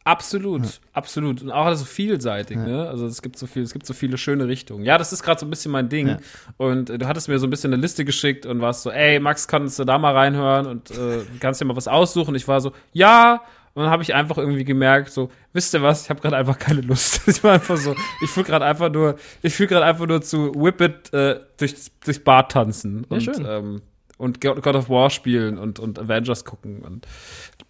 [0.06, 1.42] Absolut, absolut.
[1.42, 2.88] Und auch so vielseitig, ne?
[2.88, 4.84] Also es gibt so viel, es gibt so viele schöne Richtungen.
[4.86, 6.08] Ja, das ist gerade so ein bisschen mein Ding.
[6.08, 6.18] Ja.
[6.58, 9.20] Und äh, du hattest mir so ein bisschen eine Liste geschickt und warst so, ey,
[9.20, 12.34] Max, kannst du da mal reinhören und äh, kannst dir mal was aussuchen?
[12.36, 13.42] Ich war so, ja.
[13.76, 16.58] Und dann habe ich einfach irgendwie gemerkt, so, wisst ihr was, ich habe gerade einfach
[16.58, 17.22] keine Lust.
[17.28, 20.54] Ich war einfach so, ich fühle gerade einfach nur, ich fühle gerade einfach nur zu
[20.56, 23.46] Whip It äh, durchs, durchs Bad tanzen und, schön.
[23.48, 23.82] ähm,
[24.20, 27.08] und God of War spielen und, und Avengers gucken und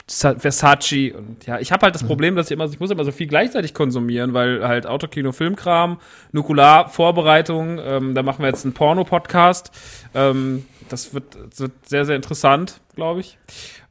[0.07, 3.05] Sa- Versace und ja, ich habe halt das Problem, dass ich immer, ich muss immer
[3.05, 5.99] so viel gleichzeitig konsumieren, weil halt Autokino, Filmkram,
[6.31, 9.71] Nukular, Vorbereitung, ähm, da machen wir jetzt einen Porno-Podcast.
[10.15, 13.37] Ähm, das wird, das wird sehr, sehr interessant, glaube ich.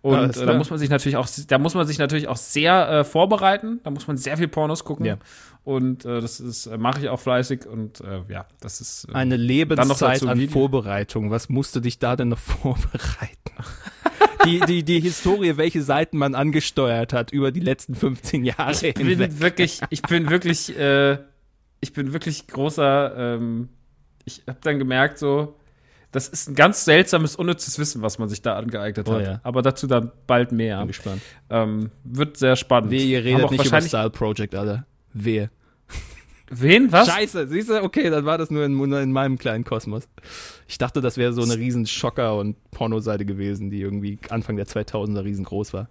[0.02, 2.36] Und Alles äh, da muss man sich natürlich auch, da muss man sich natürlich auch
[2.36, 3.78] sehr äh, vorbereiten.
[3.84, 5.06] Da muss man sehr viel Pornos gucken.
[5.06, 5.16] Ja.
[5.68, 9.12] Und äh, das ist äh, mache ich auch fleißig und äh, ja, das ist äh,
[9.12, 10.50] Eine Dann noch Lebenszeit dazu an Video.
[10.50, 11.30] Vorbereitung.
[11.30, 13.52] Was musst du dich da denn noch vorbereiten?
[14.46, 18.80] die, die, die Historie, welche Seiten man angesteuert hat über die letzten 15 Jahre ich
[18.80, 19.18] hinweg.
[19.18, 21.18] bin wirklich, ich bin wirklich, äh,
[21.80, 23.34] ich bin wirklich großer.
[23.36, 23.68] Ähm,
[24.24, 25.54] ich habe dann gemerkt, so,
[26.12, 29.22] das ist ein ganz seltsames, unnützes Wissen, was man sich da angeeignet Oh hat.
[29.22, 29.40] ja.
[29.42, 30.78] Aber dazu dann bald mehr.
[30.78, 31.20] Bin gespannt.
[31.50, 32.90] Ähm, wird sehr spannend.
[32.90, 34.86] Wehe, ihr redet auch nicht über Style Project, Alter.
[35.12, 35.50] Wehe.
[36.50, 36.90] Wen?
[36.92, 37.08] Was?
[37.08, 37.82] Scheiße, siehst du?
[37.82, 40.08] Okay, dann war das nur in, in meinem kleinen Kosmos.
[40.66, 44.66] Ich dachte, das wäre so eine riesen Schocker- und Pornoseite gewesen, die irgendwie Anfang der
[44.66, 45.88] 2000er riesengroß war.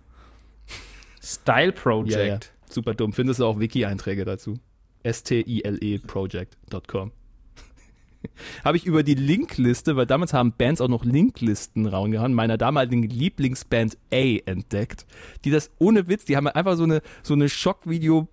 [1.21, 2.11] Style Project.
[2.11, 2.39] Ja, ja.
[2.69, 3.13] Super dumm.
[3.13, 4.59] Findest du auch Wiki-Einträge dazu.
[5.03, 7.11] S-T-I-L-E Project.com.
[8.65, 13.03] Habe ich über die Linkliste, weil damals haben Bands auch noch Linklisten rausgehauen, meiner damaligen
[13.03, 15.05] Lieblingsband A entdeckt,
[15.45, 18.27] die das ohne Witz, die haben einfach so eine, so eine Schockvideo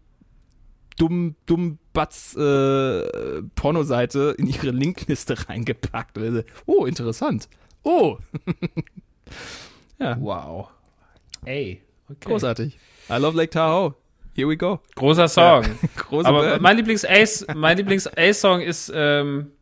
[0.97, 6.19] dumm, dumm Batz äh, Pornoseite in ihre Linkliste reingepackt.
[6.67, 7.49] Oh, interessant.
[7.83, 8.19] Oh,
[9.99, 10.69] Wow.
[11.45, 11.83] Ey.
[12.11, 12.29] Okay.
[12.29, 12.79] großartig.
[13.09, 13.95] I love Lake Tahoe.
[14.35, 14.81] Here we go.
[14.97, 15.65] Großer Song.
[15.97, 16.63] Große Aber Band.
[16.63, 19.53] mein Lieblings-Ace, mein Lieblings-Ace-Song ist ähm,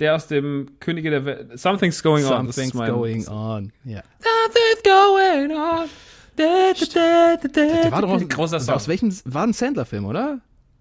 [0.00, 1.58] der aus dem Könige der Welt.
[1.58, 2.50] Something's Going On.
[2.50, 3.72] Something's going on.
[3.84, 4.02] Ja.
[4.18, 5.88] Something's going on.
[6.36, 7.82] Da, da, da, da, da.
[7.82, 8.74] Der war doch aus, großer Song.
[8.76, 10.40] aus welchem war ein Sandler-Film, oder?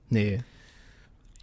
[0.10, 0.39] Nee.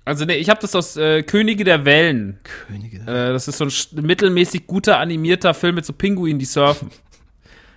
[0.05, 2.39] Also nee, ich habe das aus äh, Könige der Wellen.
[2.43, 2.99] Könige.
[2.99, 6.91] Äh, das ist so ein mittelmäßig guter animierter Film mit so Pinguinen, die surfen.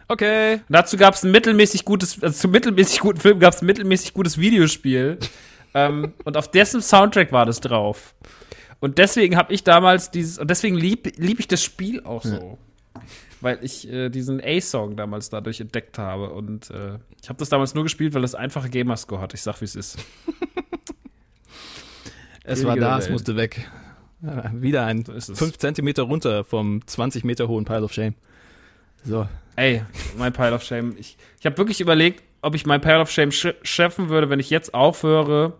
[0.10, 0.54] Okay.
[0.54, 3.66] Und dazu gab es ein mittelmäßig gutes, also zum mittelmäßig guten Film gab es ein
[3.66, 5.18] mittelmäßig gutes Videospiel.
[5.74, 8.16] ähm, und auf dessen Soundtrack war das drauf.
[8.80, 12.58] Und deswegen habe ich damals dieses, und deswegen lieb, lieb ich das Spiel auch so.
[13.42, 16.30] Weil ich äh, diesen A-Song damals dadurch entdeckt habe.
[16.30, 19.34] Und äh, ich habe das damals nur gespielt, weil das einfache Gamerscore hat.
[19.34, 19.98] Ich sag, wie es ist.
[22.48, 23.12] Es war da, es Welt.
[23.12, 23.70] musste weg.
[24.22, 25.38] Ja, wieder ein So ist es.
[25.38, 28.16] 5 Zentimeter runter vom 20 Meter hohen Pile of Shame.
[29.04, 29.28] So.
[29.56, 29.84] Ey,
[30.18, 30.95] mein Pile of Shame.
[30.98, 34.39] Ich, ich habe wirklich überlegt, ob ich mein Pile of Shame sch schaffen würde, wenn
[34.39, 35.60] ich jetzt aufhöre,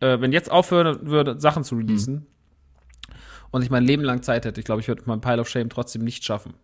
[0.00, 2.26] äh, wenn jetzt aufhören würde, Sachen zu releasen.
[3.50, 4.58] Und ich mein Leben lang Zeit hätte.
[4.58, 6.54] Ich glaube, ich würde mein Pile of Shame trotzdem nicht schaffen.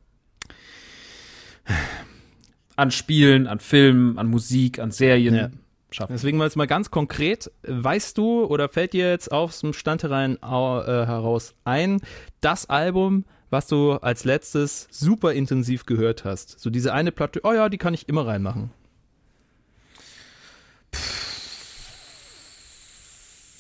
[2.76, 5.50] An Spielen, an Filmen, an Musik, an Serien Ja.
[5.90, 6.12] Schaffen.
[6.12, 10.02] Deswegen mal jetzt mal ganz konkret, weißt du oder fällt dir jetzt aus dem Stand
[10.02, 12.00] herein, äh, heraus ein,
[12.40, 16.60] das Album, was du als letztes super intensiv gehört hast?
[16.60, 18.70] So diese eine Platte, oh ja, die kann ich immer reinmachen.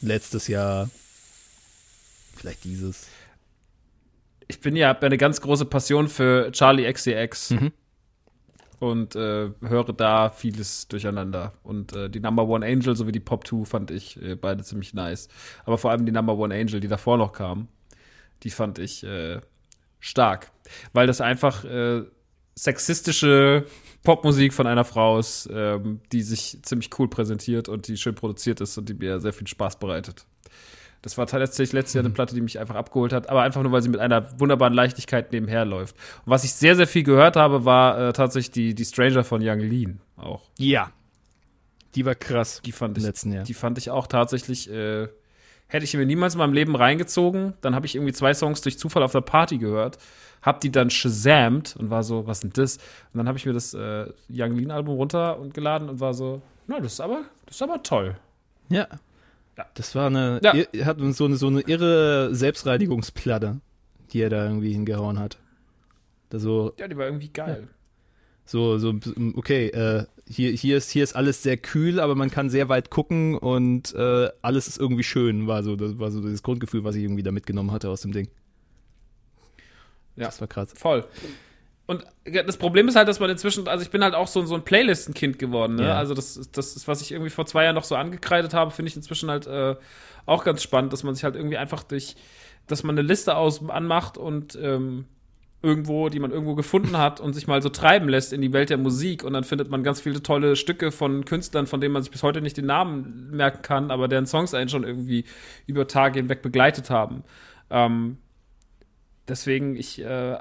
[0.00, 0.90] Letztes Jahr.
[2.36, 3.08] Vielleicht dieses.
[4.46, 7.50] Ich bin ja, hab ja eine ganz große Passion für Charlie XCX.
[7.50, 7.72] Mhm.
[8.80, 11.54] Und äh, höre da vieles durcheinander.
[11.62, 14.94] Und äh, die Number One Angel sowie die Pop 2 fand ich äh, beide ziemlich
[14.94, 15.28] nice.
[15.64, 17.68] Aber vor allem die Number One Angel, die davor noch kam,
[18.44, 19.40] die fand ich äh,
[19.98, 20.52] stark.
[20.92, 22.04] Weil das einfach äh,
[22.54, 23.66] sexistische
[24.04, 28.60] Popmusik von einer Frau ist, ähm, die sich ziemlich cool präsentiert und die schön produziert
[28.60, 30.26] ist und die mir sehr viel Spaß bereitet.
[31.02, 33.70] Das war tatsächlich letztes Jahr eine Platte, die mich einfach abgeholt hat, aber einfach nur,
[33.70, 35.94] weil sie mit einer wunderbaren Leichtigkeit nebenher läuft.
[36.24, 39.40] Und was ich sehr, sehr viel gehört habe, war äh, tatsächlich die, die Stranger von
[39.42, 40.42] Young Lean auch.
[40.58, 40.90] Ja.
[41.94, 42.60] Die war krass.
[42.64, 43.44] Die fand Im ich, letzten Jahr.
[43.44, 45.08] die fand ich auch tatsächlich, äh,
[45.68, 47.54] hätte ich mir niemals in meinem Leben reingezogen.
[47.60, 49.98] Dann habe ich irgendwie zwei Songs durch Zufall auf der Party gehört,
[50.42, 52.76] hab die dann shazamt und war so, was denn das?
[53.12, 56.12] Und dann habe ich mir das äh, Young Lean Album runter und geladen und war
[56.12, 58.16] so, na, das ist aber, das ist aber toll.
[58.68, 58.86] Ja.
[59.58, 59.66] Ja.
[59.74, 60.54] Das war eine, Ja.
[60.54, 63.60] ir- hat so eine, so eine irre Selbstreinigungsplatte,
[64.12, 65.38] die er da irgendwie hingehauen hat.
[66.30, 67.68] Da so, Ja, die war irgendwie geil.
[68.44, 68.94] so, so,
[69.34, 72.90] okay, äh, hier, hier ist, hier ist alles sehr kühl, aber man kann sehr weit
[72.90, 76.94] gucken und äh, alles ist irgendwie schön, war so, das war so das Grundgefühl, was
[76.96, 78.28] ich irgendwie da mitgenommen hatte aus dem Ding.
[80.16, 80.26] Ja.
[80.26, 80.72] Das war krass.
[80.76, 81.04] Voll.
[81.88, 82.04] Und
[82.44, 84.62] das Problem ist halt, dass man inzwischen, also ich bin halt auch so, so ein
[84.62, 85.86] Playlistenkind geworden, ne?
[85.86, 85.96] Ja.
[85.96, 88.90] Also das, das ist, was ich irgendwie vor zwei Jahren noch so angekreidet habe, finde
[88.90, 89.74] ich inzwischen halt äh,
[90.26, 92.14] auch ganz spannend, dass man sich halt irgendwie einfach durch,
[92.66, 95.06] dass man eine Liste aus anmacht und ähm,
[95.62, 98.68] irgendwo, die man irgendwo gefunden hat und sich mal so treiben lässt in die Welt
[98.68, 102.02] der Musik und dann findet man ganz viele tolle Stücke von Künstlern, von denen man
[102.02, 105.24] sich bis heute nicht den Namen merken kann, aber deren Songs einen schon irgendwie
[105.66, 107.24] über Tage hinweg begleitet haben.
[107.70, 108.18] Ähm,
[109.26, 110.36] deswegen, ich, äh,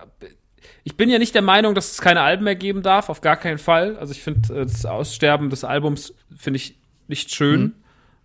[0.83, 3.37] ich bin ja nicht der Meinung, dass es keine Alben mehr geben darf, auf gar
[3.37, 3.97] keinen Fall.
[3.97, 6.77] Also ich finde äh, das Aussterben des Albums finde ich
[7.07, 7.73] nicht schön.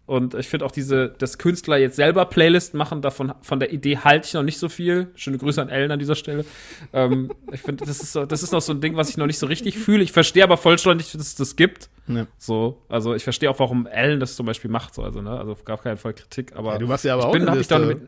[0.05, 3.98] Und ich finde auch diese, dass Künstler jetzt selber Playlist machen, davon, von der Idee
[3.98, 5.09] halte ich noch nicht so viel.
[5.14, 6.44] Schöne Grüße an Ellen an dieser Stelle.
[6.93, 9.27] ähm, ich finde, das ist, so, das ist noch so ein Ding, was ich noch
[9.28, 10.02] nicht so richtig fühle.
[10.02, 11.89] Ich verstehe aber vollständig, dass es das gibt.
[12.09, 12.27] Ja.
[12.36, 15.52] So, also ich verstehe auch, warum Ellen das zum Beispiel macht, so, also, ne, also
[15.52, 16.73] auf gar keinen Fall Kritik, aber.
[16.73, 18.01] Ja, du machst ja aber auch bin, eine Liste.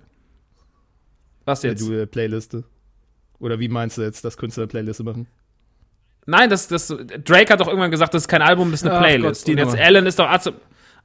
[1.45, 1.81] was Ja, jetzt?
[1.81, 2.65] du äh, Playliste.
[3.39, 5.27] Oder wie meinst du jetzt, dass Künstler Playliste machen?
[6.27, 8.97] Nein, das, das, Drake hat doch irgendwann gesagt, das ist kein Album, das ist eine
[8.97, 9.45] Ach Playlist.
[9.45, 9.75] Gott, und jetzt.
[9.75, 10.53] Ellen ist doch Arzt,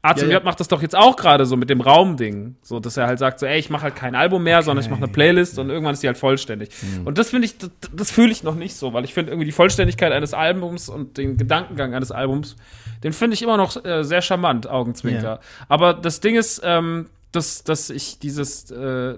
[0.01, 0.37] Arzt Ja, und ja.
[0.37, 2.55] J macht das doch jetzt auch gerade so mit dem Raumding.
[2.61, 4.89] So, dass er halt sagt, so, ey, ich mache halt kein Album mehr, sondern ich
[4.89, 6.69] mache eine Playlist und irgendwann ist die halt vollständig.
[6.79, 7.05] Hm.
[7.05, 9.45] Und das finde ich, das, das fühle ich noch nicht so, weil ich finde irgendwie
[9.45, 12.55] die Vollständigkeit eines Albums und den Gedankengang eines Albums,
[13.03, 15.21] den finde ich immer noch äh, sehr charmant, Augenzwinker.
[15.21, 15.39] Ja.
[15.67, 19.17] Aber das Ding ist, ähm, dass, dass ich dieses, äh,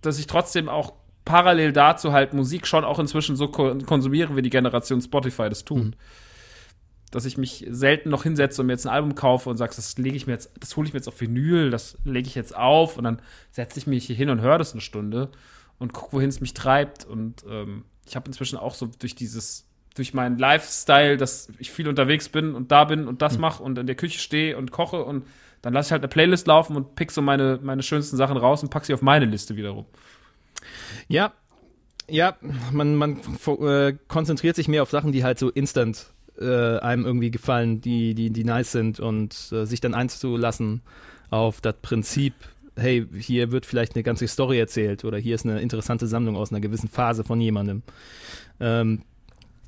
[0.00, 0.94] dass ich trotzdem auch
[1.26, 5.66] parallel dazu halt Musik schon auch inzwischen so ko konsumiere, wie die Generation Spotify das
[5.66, 5.84] tut.
[5.84, 5.94] Mhm.
[7.10, 9.98] Dass ich mich selten noch hinsetze und mir jetzt ein Album kaufe und sagst, das
[9.98, 12.56] lege ich mir jetzt, das hole ich mir jetzt auf Vinyl, das lege ich jetzt
[12.56, 13.20] auf und dann
[13.50, 15.30] setze ich mich hier hin und höre das eine Stunde
[15.78, 17.04] und gucke, wohin es mich treibt.
[17.04, 21.88] Und ähm, ich habe inzwischen auch so durch dieses, durch meinen Lifestyle, dass ich viel
[21.88, 25.04] unterwegs bin und da bin und das mache und in der Küche stehe und koche
[25.04, 25.26] und
[25.62, 28.62] dann lasse ich halt eine Playlist laufen und pick so meine, meine schönsten Sachen raus
[28.62, 29.86] und pack sie auf meine Liste wiederum.
[31.08, 31.32] Ja,
[32.08, 32.36] ja,
[32.72, 33.20] man, man
[33.60, 36.06] äh, konzentriert sich mehr auf Sachen, die halt so instant
[36.38, 40.82] äh, einem irgendwie gefallen, die, die, die nice sind und äh, sich dann einzulassen
[41.30, 42.34] auf das Prinzip,
[42.76, 46.52] hey, hier wird vielleicht eine ganze Story erzählt oder hier ist eine interessante Sammlung aus
[46.52, 47.82] einer gewissen Phase von jemandem.
[48.60, 49.02] Ähm,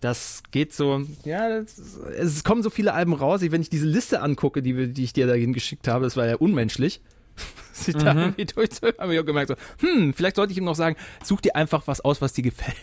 [0.01, 4.20] das geht so, ja, das, es kommen so viele Alben raus, wenn ich diese Liste
[4.23, 7.01] angucke, die, die ich dir dahin geschickt habe, das war ja unmenschlich.
[7.73, 10.74] sich da irgendwie durchzuhören, habe ich auch gemerkt, so, hm, vielleicht sollte ich ihm noch
[10.74, 12.77] sagen, such dir einfach was aus, was dir gefällt.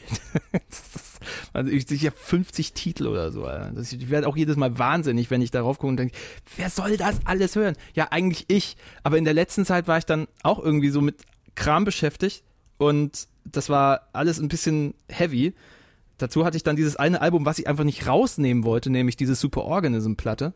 [0.70, 1.20] ist,
[1.54, 3.44] also ich sehe ja 50 Titel oder so.
[3.44, 6.16] Das, ich werde auch jedes Mal wahnsinnig, wenn ich darauf gucke und denke,
[6.56, 7.76] wer soll das alles hören?
[7.94, 8.78] Ja, eigentlich ich.
[9.04, 11.22] Aber in der letzten Zeit war ich dann auch irgendwie so mit
[11.56, 12.44] Kram beschäftigt
[12.78, 15.54] und das war alles ein bisschen heavy.
[16.18, 19.36] Dazu hatte ich dann dieses eine Album, was ich einfach nicht rausnehmen wollte, nämlich diese
[19.36, 20.54] Superorganism-Platte.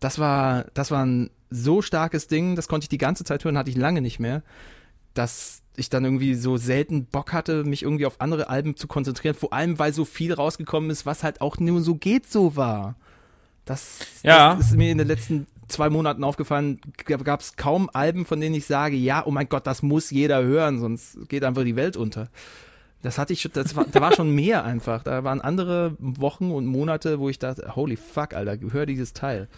[0.00, 3.58] Das war, das war ein so starkes Ding, das konnte ich die ganze Zeit hören,
[3.58, 4.42] hatte ich lange nicht mehr,
[5.14, 9.34] dass ich dann irgendwie so selten Bock hatte, mich irgendwie auf andere Alben zu konzentrieren,
[9.34, 12.96] vor allem weil so viel rausgekommen ist, was halt auch nur so geht so war.
[13.64, 14.54] Das, Ja.
[14.54, 18.54] das ist mir in den letzten zwei Monaten aufgefallen, gab es kaum Alben, von denen
[18.54, 21.96] ich sage, ja, oh mein Gott, das muss jeder hören, sonst geht einfach die Welt
[21.96, 22.28] unter.
[23.02, 25.02] Das hatte ich schon, das war, da war schon mehr einfach.
[25.02, 29.48] Da waren andere Wochen und Monate, wo ich dachte, holy fuck, Alter, hör dieses Teil.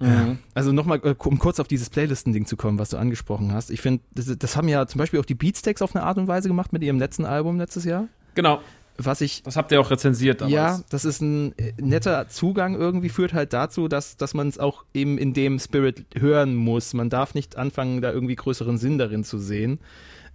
[0.00, 0.36] Ja.
[0.54, 3.70] Also nochmal, äh, um kurz auf dieses Playlisten-Ding zu kommen, was du angesprochen hast.
[3.70, 6.28] Ich finde, das, das haben ja zum Beispiel auch die Beatsteaks auf eine Art und
[6.28, 8.08] Weise gemacht mit ihrem letzten Album letztes Jahr.
[8.34, 8.60] Genau.
[8.96, 10.54] Was ich Das habt ihr auch rezensiert damals.
[10.54, 14.58] ja, das ist ein äh, netter Zugang irgendwie, führt halt dazu, dass, dass man es
[14.58, 16.94] auch eben in dem Spirit hören muss.
[16.94, 19.80] Man darf nicht anfangen, da irgendwie größeren Sinn darin zu sehen.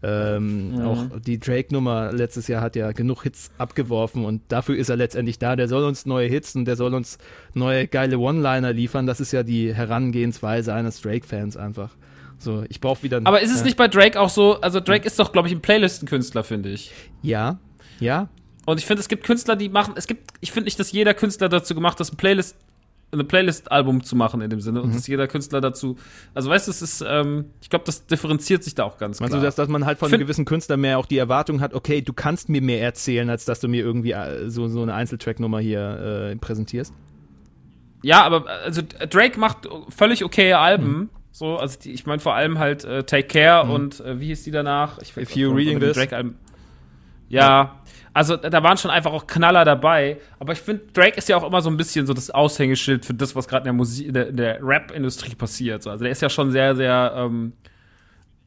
[0.02, 0.82] Ähm, Mhm.
[0.82, 5.40] Auch die Drake-Nummer letztes Jahr hat ja genug Hits abgeworfen und dafür ist er letztendlich
[5.40, 5.56] da.
[5.56, 7.18] Der soll uns neue Hits und der soll uns
[7.54, 9.08] neue geile One-Liner liefern.
[9.08, 11.90] Das ist ja die Herangehensweise eines Drake-Fans einfach.
[12.38, 13.20] So, ich brauche wieder.
[13.26, 13.66] Aber ist es ja.
[13.66, 16.94] nicht bei Drake auch so, also Drake ist doch, glaube ich, ein Playlistenkünstler, finde ich.
[17.22, 17.60] Ja,
[18.00, 18.30] ja,
[18.66, 21.14] Und ich finde, es gibt Künstler, die machen, es gibt, ich finde nicht, dass jeder
[21.14, 22.56] Künstler dazu gemacht ist, ein Playlist,
[23.12, 24.80] eine Playlist-Album zu machen in dem Sinne.
[24.80, 24.86] Mhm.
[24.86, 25.96] Und dass jeder Künstler dazu,
[26.34, 29.32] also weißt du, es ist, ähm, ich glaube, das differenziert sich da auch ganz Meinst
[29.32, 29.42] klar.
[29.42, 31.74] du, dass, dass man halt von Find- einem gewissen Künstler mehr auch die Erwartung hat,
[31.74, 34.94] okay, du kannst mir mehr erzählen, als dass du mir irgendwie äh, so, so eine
[34.94, 36.94] Einzeltrack-Nummer hier äh, präsentierst?
[38.04, 40.88] Ja, aber also Drake macht völlig okaye Alben.
[40.88, 41.10] Mhm.
[41.32, 44.44] So, also die, ich meine vor allem halt äh, Take Care und äh, wie hieß
[44.44, 45.00] die danach?
[45.00, 45.96] Ich If you reading this.
[45.96, 46.38] Drake Alben.
[47.28, 47.79] Ja,
[48.20, 50.18] also da waren schon einfach auch Knaller dabei.
[50.40, 53.14] Aber ich finde, Drake ist ja auch immer so ein bisschen so das Aushängeschild für
[53.14, 55.84] das, was gerade in der Musik, in der, der Rap-Industrie passiert.
[55.84, 57.14] So, Also der ist ja schon sehr, sehr.
[57.16, 57.54] Ähm,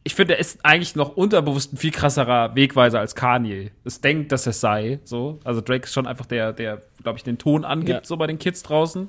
[0.04, 3.70] ich finde, er ist eigentlich noch unterbewusst ein viel krasserer Wegweiser als Kanye.
[3.84, 5.00] Es denkt, dass es sei.
[5.04, 8.04] So, also Drake ist schon einfach der, der, glaube ich, den Ton angibt Ja.
[8.04, 9.08] so bei den Kids draußen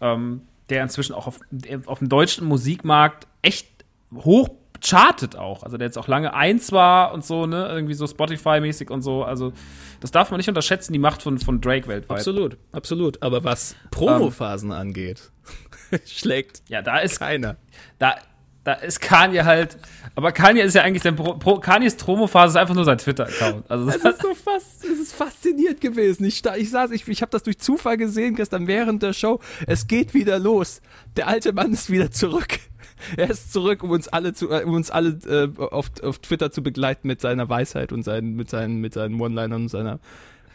[0.00, 0.40] ähm,
[0.70, 1.38] der inzwischen auch auf,
[1.86, 3.68] auf dem deutschen Musikmarkt echt
[4.12, 4.48] hoch
[4.84, 5.62] chartet auch.
[5.62, 9.24] Also der jetzt auch lange eins war und so, ne, irgendwie so Spotify-mäßig und so.
[9.24, 9.52] Also
[10.00, 12.18] das darf man nicht unterschätzen, die Macht von, von Drake weltweit.
[12.18, 13.22] Absolut, absolut.
[13.22, 15.30] Aber was Promophasen angeht,
[16.06, 17.56] schlägt Ja, da ist, keiner.
[17.98, 18.16] da,
[18.64, 19.76] da ist Kanye halt,
[20.14, 23.70] aber Kanye ist ja eigentlich sein Pro, Pro, Kanyes Promophase ist einfach nur sein Twitter-Account.
[23.70, 26.24] Also das, Es ist so fast, es ist faszinierend gewesen.
[26.24, 29.40] Ich, ich saß, ich, ich habe das durch Zufall gesehen gestern während der Show.
[29.66, 30.80] Es geht wieder los.
[31.16, 32.58] Der alte Mann ist wieder zurück.
[33.16, 36.50] Er ist zurück, um uns alle zu, äh, um uns alle äh, auf, auf Twitter
[36.50, 39.98] zu begleiten mit seiner Weisheit und seinen, mit seinen, mit seinen One-Linern und seiner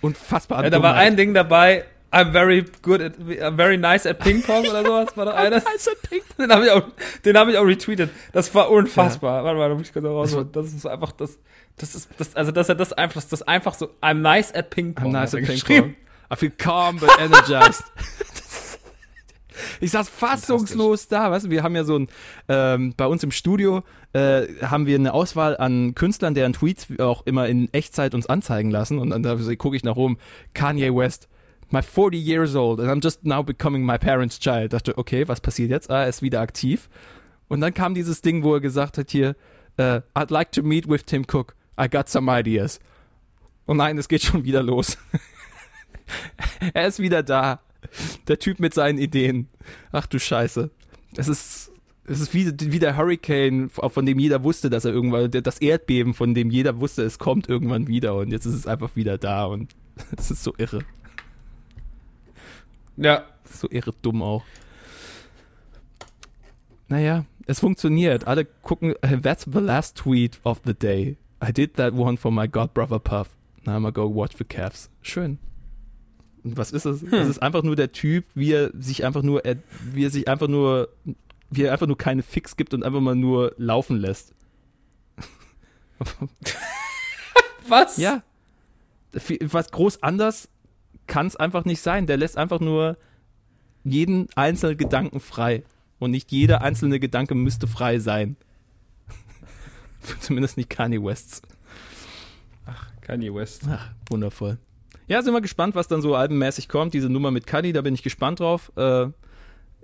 [0.01, 4.19] unfassbaren Ja, da war ein Ding dabei, I'm very good at, I'm very nice at
[4.19, 5.61] Ping Pong oder sowas, war da einer.
[6.39, 6.83] Den habe ich auch,
[7.23, 8.09] den habe ich auch retweetet.
[8.31, 9.43] Das war unfassbar.
[9.43, 10.35] Warte mal, da muss ich kurz raus.
[10.51, 11.37] Das ist einfach, das,
[11.77, 14.71] das ist, das, also, dass er das einfach, das, das einfach so, I'm nice at
[14.71, 15.09] Ping Pong.
[15.09, 15.59] I'm nice at Ping.
[15.59, 15.95] Pong.
[16.31, 17.83] I feel calm but energized.
[19.79, 22.07] ich saß fassungslos da, weißt du, wir haben ja so ein,
[22.47, 23.83] ähm, bei uns im Studio
[24.13, 28.71] äh, haben wir eine Auswahl an Künstlern, deren Tweets auch immer in Echtzeit uns anzeigen
[28.71, 30.17] lassen und dann da gucke ich nach oben,
[30.53, 31.27] Kanye West,
[31.71, 34.73] my 40 years old and I'm just now becoming my parents' child.
[34.73, 35.89] Dachte, okay, was passiert jetzt?
[35.89, 36.89] Ah, er ist wieder aktiv.
[37.47, 39.35] Und dann kam dieses Ding, wo er gesagt hat hier,
[39.77, 41.55] äh, I'd like to meet with Tim Cook.
[41.79, 42.79] I got some ideas.
[43.67, 44.97] Oh nein, es geht schon wieder los.
[46.73, 47.61] er ist wieder da.
[48.27, 49.47] Der Typ mit seinen Ideen.
[49.91, 50.69] Ach du Scheiße.
[51.15, 51.71] Es ist,
[52.05, 56.13] es ist wie, wie der Hurricane, von dem jeder wusste, dass er irgendwann, das Erdbeben,
[56.13, 59.45] von dem jeder wusste, es kommt irgendwann wieder und jetzt ist es einfach wieder da
[59.45, 59.75] und
[60.17, 60.79] es ist so irre.
[62.97, 63.23] Ja.
[63.51, 64.43] So irre dumm auch.
[66.87, 68.27] Naja, es funktioniert.
[68.27, 71.17] Alle gucken, äh, that's the last tweet of the day.
[71.41, 73.35] I did that one for my god brother Puff.
[73.65, 74.89] Now I'm gonna go watch the Cavs.
[75.01, 75.39] Schön.
[76.43, 77.03] Und was ist es?
[77.03, 79.57] Es ist einfach nur der Typ, wie er sich einfach nur, er,
[79.93, 80.89] wie er sich einfach nur,
[81.49, 84.33] wie er einfach nur keine Fix gibt und einfach mal nur laufen lässt.
[87.67, 87.97] Was?
[87.97, 88.23] Ja.
[89.41, 90.49] Was groß anders
[91.07, 92.07] kann es einfach nicht sein.
[92.07, 92.97] Der lässt einfach nur
[93.83, 95.63] jeden einzelnen Gedanken frei.
[95.97, 98.37] Und nicht jeder einzelne Gedanke müsste frei sein.
[100.21, 101.41] Zumindest nicht Kanye Wests.
[103.01, 103.63] Kanye West.
[103.67, 104.59] Ach, wundervoll.
[105.09, 106.93] Ja, sind wir gespannt, was dann so albenmäßig kommt.
[106.93, 108.71] Diese Nummer mit Kanye, da bin ich gespannt drauf.
[108.77, 109.07] Äh,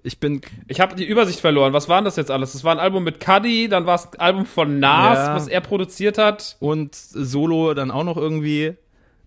[0.03, 0.41] ich bin.
[0.68, 1.73] Ich habe die Übersicht verloren.
[1.73, 2.53] Was waren das jetzt alles?
[2.53, 5.35] Das war ein Album mit Cuddy, dann war es ein Album von Nas, Ja.
[5.35, 6.57] was er produziert hat.
[6.60, 8.76] Und Solo dann auch noch irgendwie.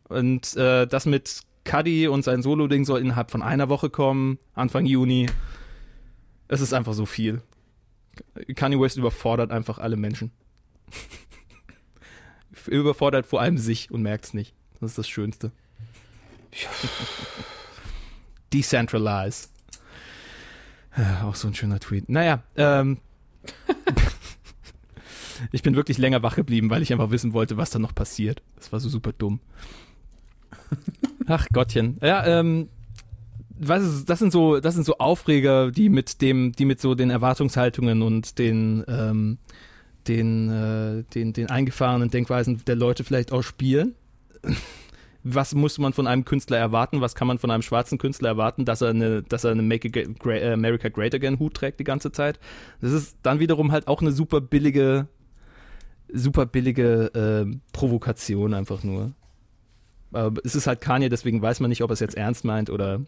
[0.04, 4.86] Und äh, das mit Cuddy und sein Solo-Ding soll innerhalb von einer Woche kommen, Anfang
[4.86, 5.28] Juni.
[6.46, 7.42] Es ist einfach so viel.
[8.54, 10.30] Kanye West überfordert einfach alle Menschen.
[12.66, 14.54] überfordert vor allem sich und merkt es nicht.
[14.80, 15.50] Das ist das Schönste.
[18.52, 19.48] Decentralize.
[20.96, 22.08] Ja, auch so ein schöner Tweet.
[22.08, 22.98] Naja, ähm.
[25.52, 28.42] ich bin wirklich länger wach geblieben, weil ich einfach wissen wollte, was da noch passiert.
[28.56, 29.40] Das war so super dumm.
[31.26, 31.98] Ach Gottchen.
[32.02, 32.68] Ja, ähm,
[33.58, 36.94] was ist, das sind so, das sind so Aufreger, die mit dem, die mit so
[36.94, 39.38] den Erwartungshaltungen und den, ähm,
[40.06, 43.94] den, äh, den, den eingefahrenen Denkweisen der Leute vielleicht auch spielen.
[45.24, 47.00] Was muss man von einem Künstler erwarten?
[47.00, 49.88] Was kann man von einem schwarzen Künstler erwarten, dass er eine, dass er eine Make
[49.88, 52.38] äh, America Great Again Hut trägt die ganze Zeit?
[52.80, 55.08] Das ist dann wiederum halt auch eine super billige,
[56.12, 59.12] super billige äh, Provokation einfach nur.
[60.12, 62.70] Aber es ist halt Kanye, deswegen weiß man nicht, ob er es jetzt ernst meint
[62.70, 63.00] oder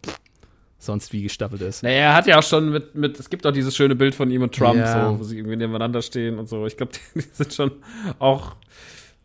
[0.79, 1.83] sonst wie gestaffelt ist.
[1.83, 4.31] Naja, er hat ja auch schon mit, mit es gibt auch dieses schöne Bild von
[4.31, 5.11] ihm und Trump, Ja.
[5.13, 6.67] so, wo sie irgendwie nebeneinander stehen und so.
[6.67, 7.73] Ich glaube, die sind schon
[8.19, 8.57] auch,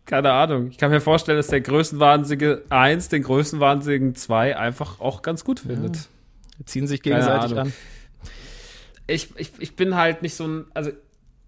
[0.06, 0.68] keine Ahnung.
[0.70, 5.60] Ich kann mir vorstellen, dass der Größenwahnsinnige 1 den Größenwahnsinnigen 2 einfach auch ganz gut
[5.62, 6.10] findet.
[6.60, 7.74] Die ziehen sich gegenseitig an.
[9.08, 10.92] Ich, ich, ich bin halt nicht so ein, also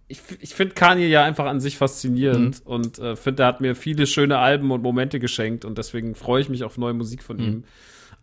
[0.08, 2.72] ich, ich finde Kanye ja einfach an sich faszinierend Mhm.
[2.72, 6.42] und äh, finde, er hat mir viele schöne Alben und Momente geschenkt und deswegen freue
[6.42, 7.44] ich mich auf neue Musik von Mhm.
[7.44, 7.64] ihm.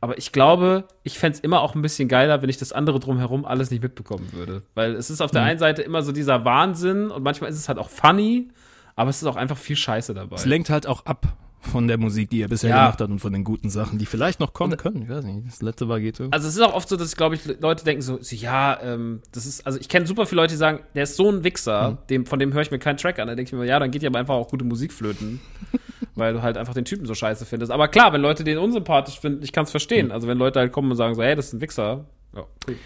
[0.00, 3.00] Aber ich glaube, ich fände es immer auch ein bisschen geiler, wenn ich das andere
[3.00, 4.62] drumherum alles nicht mitbekommen würde.
[4.74, 5.48] Weil es ist auf der Mhm.
[5.48, 8.48] einen Seite immer so dieser Wahnsinn und manchmal ist es halt auch funny,
[8.96, 10.36] aber es ist auch einfach viel Scheiße dabei.
[10.36, 12.84] Es lenkt halt auch ab von der Musik, die er bisher Ja.
[12.84, 15.00] gemacht hat und von den guten Sachen, die vielleicht noch kommen können.
[15.02, 15.46] Ich weiß nicht.
[15.48, 16.28] Das letzte war geht so.
[16.30, 19.22] Also es ist auch oft so, dass, glaube ich, Leute denken so, so ja, ähm,
[19.32, 21.92] das ist, also ich kenne super viele Leute, die sagen, der ist so ein Wichser,
[21.92, 21.98] Mhm.
[22.10, 23.28] dem, von dem höre ich mir keinen Track an.
[23.28, 25.40] Da denke ich mir, ja, dann geht ja aber einfach auch gute Musik flöten.
[26.16, 27.72] weil du halt einfach den Typen so scheiße findest.
[27.72, 30.12] Aber klar, wenn Leute den unsympathisch finden, ich kann es verstehen.
[30.12, 32.04] Also wenn Leute halt kommen und sagen so, hey, das ist ein Wichser,
[32.36, 32.76] ja, cool.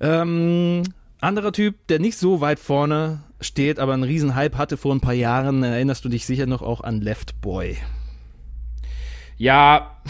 [0.00, 0.82] Ähm,
[1.20, 5.00] anderer Typ, der nicht so weit vorne steht, aber einen riesen Hype hatte vor ein
[5.00, 7.76] paar Jahren, erinnerst du dich sicher noch auch an Left Boy.
[9.36, 10.00] Ja,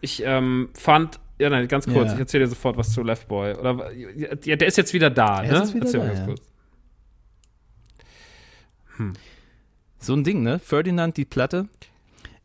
[0.00, 2.14] ich ähm, fand, ja, nein, ganz kurz, Ja.
[2.14, 3.54] ich erzähle dir sofort was zu Left Boy.
[3.54, 5.74] Oder, ja, der ist jetzt wieder da, Er ne?
[5.74, 6.26] wieder Erzähl da, mal ganz ja.
[6.26, 6.42] kurz.
[9.98, 10.58] So ein Ding, ne?
[10.58, 11.68] Ferdinand, die Platte.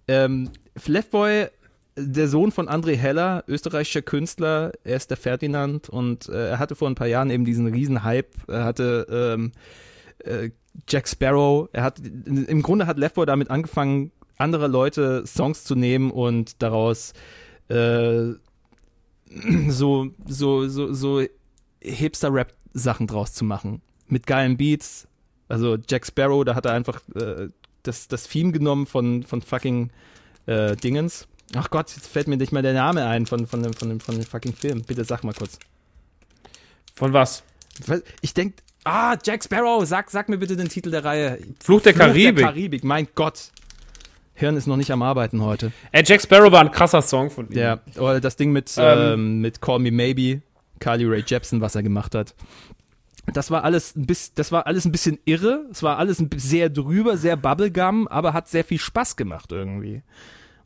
[0.08, 0.50] Ähm,
[0.86, 1.48] Left Boy,
[1.96, 6.76] der Sohn von André Heller, österreichischer Künstler, er ist der Ferdinand und äh, er hatte
[6.76, 8.32] vor ein paar Jahren eben diesen riesen Hype.
[8.48, 9.52] Er hatte ähm,
[10.20, 10.52] äh,
[10.88, 15.76] Jack Sparrow, er hat im Grunde hat Left Boy damit angefangen, andere Leute Songs zu
[15.76, 17.14] nehmen und daraus
[17.68, 18.34] äh,
[19.68, 21.24] so, so, so, so
[21.82, 23.82] Hipster-Rap-Sachen draus zu machen.
[24.08, 25.08] Mit geilen Beats.
[25.48, 27.50] Also Jack Sparrow, da hat er einfach äh,
[27.84, 29.92] das, das Theme genommen von, von fucking
[30.46, 33.74] äh, Dingens, Ach Gott, jetzt fällt mir nicht mal der Name ein von, von, dem,
[33.74, 34.84] von, dem, von dem fucking Film.
[34.84, 35.60] Bitte sag mal kurz.
[36.96, 37.44] Von was?
[38.22, 41.40] Ich denk, ah, Jack Sparrow, sag, sag mir bitte den Titel der Reihe.
[41.60, 42.36] Fluch der Fluch Karibik.
[42.38, 43.52] Der Karibik, mein Gott.
[44.34, 45.72] Hirn ist noch nicht am Arbeiten heute.
[45.92, 47.58] Ey, Jack Sparrow war ein krasser Song von ihm.
[47.58, 49.00] Ja, oder das Ding mit, Ähm.
[49.00, 50.42] ähm, mit Call Me Maybe,
[50.80, 52.34] Carly Ray Jepsen, was er gemacht hat.
[53.34, 55.66] Das war alles ein bisschen, das war alles ein bisschen irre.
[55.72, 60.02] Es war alles sehr drüber, sehr Bubblegum, aber hat sehr viel Spaß gemacht irgendwie.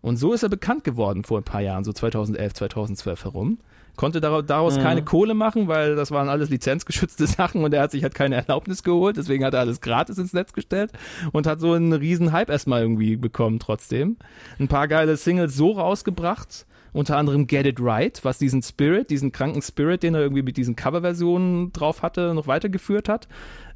[0.05, 3.57] Und so ist er bekannt geworden vor ein paar Jahren, so 2011, 2012 herum.
[3.95, 7.89] Konnte daraus, daraus keine Kohle machen, weil das waren alles lizenzgeschützte Sachen und er hat
[7.89, 10.91] sich halt keine Erlaubnis geholt, deswegen hat er alles gratis ins Netz gestellt
[11.31, 14.17] und hat so einen riesen Hype erstmal irgendwie bekommen trotzdem.
[14.59, 19.31] Ein paar geile Singles so rausgebracht, unter anderem Get It Right, was diesen Spirit, diesen
[19.31, 23.27] kranken Spirit, den er irgendwie mit diesen Coverversionen drauf hatte, noch weitergeführt hat.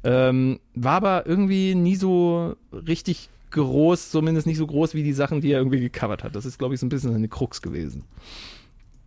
[0.04, 5.40] Ähm, war aber irgendwie nie so richtig groß, zumindest nicht so groß wie die Sachen,
[5.40, 6.34] die er irgendwie gecovert hat.
[6.36, 8.04] Das ist, glaube ich, so ein bisschen eine Krux gewesen.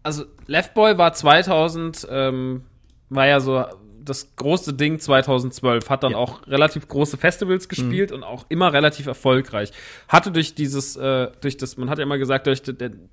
[0.03, 2.64] Also, Left Boy war 2000, ähm,
[3.10, 3.64] war ja so
[4.03, 5.90] das große Ding 2012.
[5.90, 6.18] Hat dann Ja.
[6.18, 9.72] auch relativ große Festivals gespielt und auch immer relativ erfolgreich.
[10.10, 13.07] Hatte durch dieses, äh, durch das, man hat ja immer gesagt, durch den,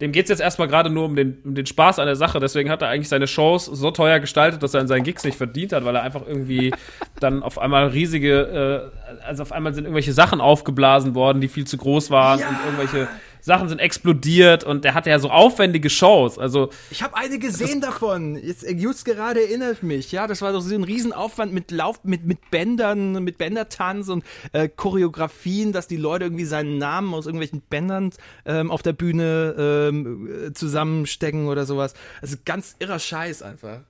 [0.00, 2.40] dem geht's jetzt erstmal gerade nur um den, um den Spaß an der Sache.
[2.40, 5.36] Deswegen hat er eigentlich seine Shows so teuer gestaltet, dass er in seinen Gigs nicht
[5.36, 6.72] verdient hat, weil er einfach irgendwie
[7.20, 8.90] dann auf einmal riesige,
[9.22, 12.56] äh, also auf einmal sind irgendwelche Sachen aufgeblasen worden, die viel zu groß waren und
[12.64, 13.08] irgendwelche
[13.44, 16.38] Sachen sind explodiert und der hatte ja so aufwendige Shows.
[16.38, 18.36] Also Ich habe eine gesehen davon.
[18.36, 20.12] Jetzt, äh, just gerade erinnert mich.
[20.12, 24.24] Ja, das war doch so ein Riesenaufwand mit Lauf, mit, mit Bändern, mit Bändertanz und
[24.52, 28.12] äh, Choreografien, dass die Leute irgendwie seinen Namen aus irgendwelchen Bändern
[28.46, 31.92] ähm, auf der Bühne ähm, äh, zusammenstecken oder sowas.
[32.22, 33.80] Also ganz irrer Scheiß einfach.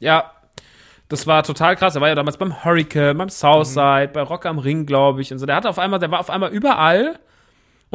[0.00, 0.32] Ja,
[1.08, 1.94] das war total krass.
[1.94, 5.30] Er war ja damals beim Hurricane, beim Southside, bei Rock am Ring, glaube ich.
[5.32, 5.46] Und so.
[5.46, 7.20] Der hatte auf einmal, der war auf einmal überall.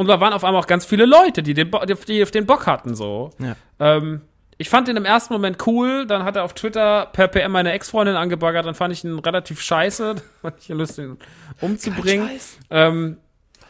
[0.00, 2.46] Und da waren auf einmal auch ganz viele Leute, die, den Bo die, auf den
[2.46, 3.32] Bock hatten, so.
[3.38, 3.54] Ja.
[3.78, 4.22] Ähm,
[4.56, 7.72] ich fand ihn im ersten Moment cool, dann hat er auf Twitter per PM meine
[7.72, 11.18] Ex-Freundin angebaggert, dann fand ich ihn relativ scheiße, fand ich lustig, ihn
[11.60, 12.30] umzubringen.
[12.70, 13.18] Ähm,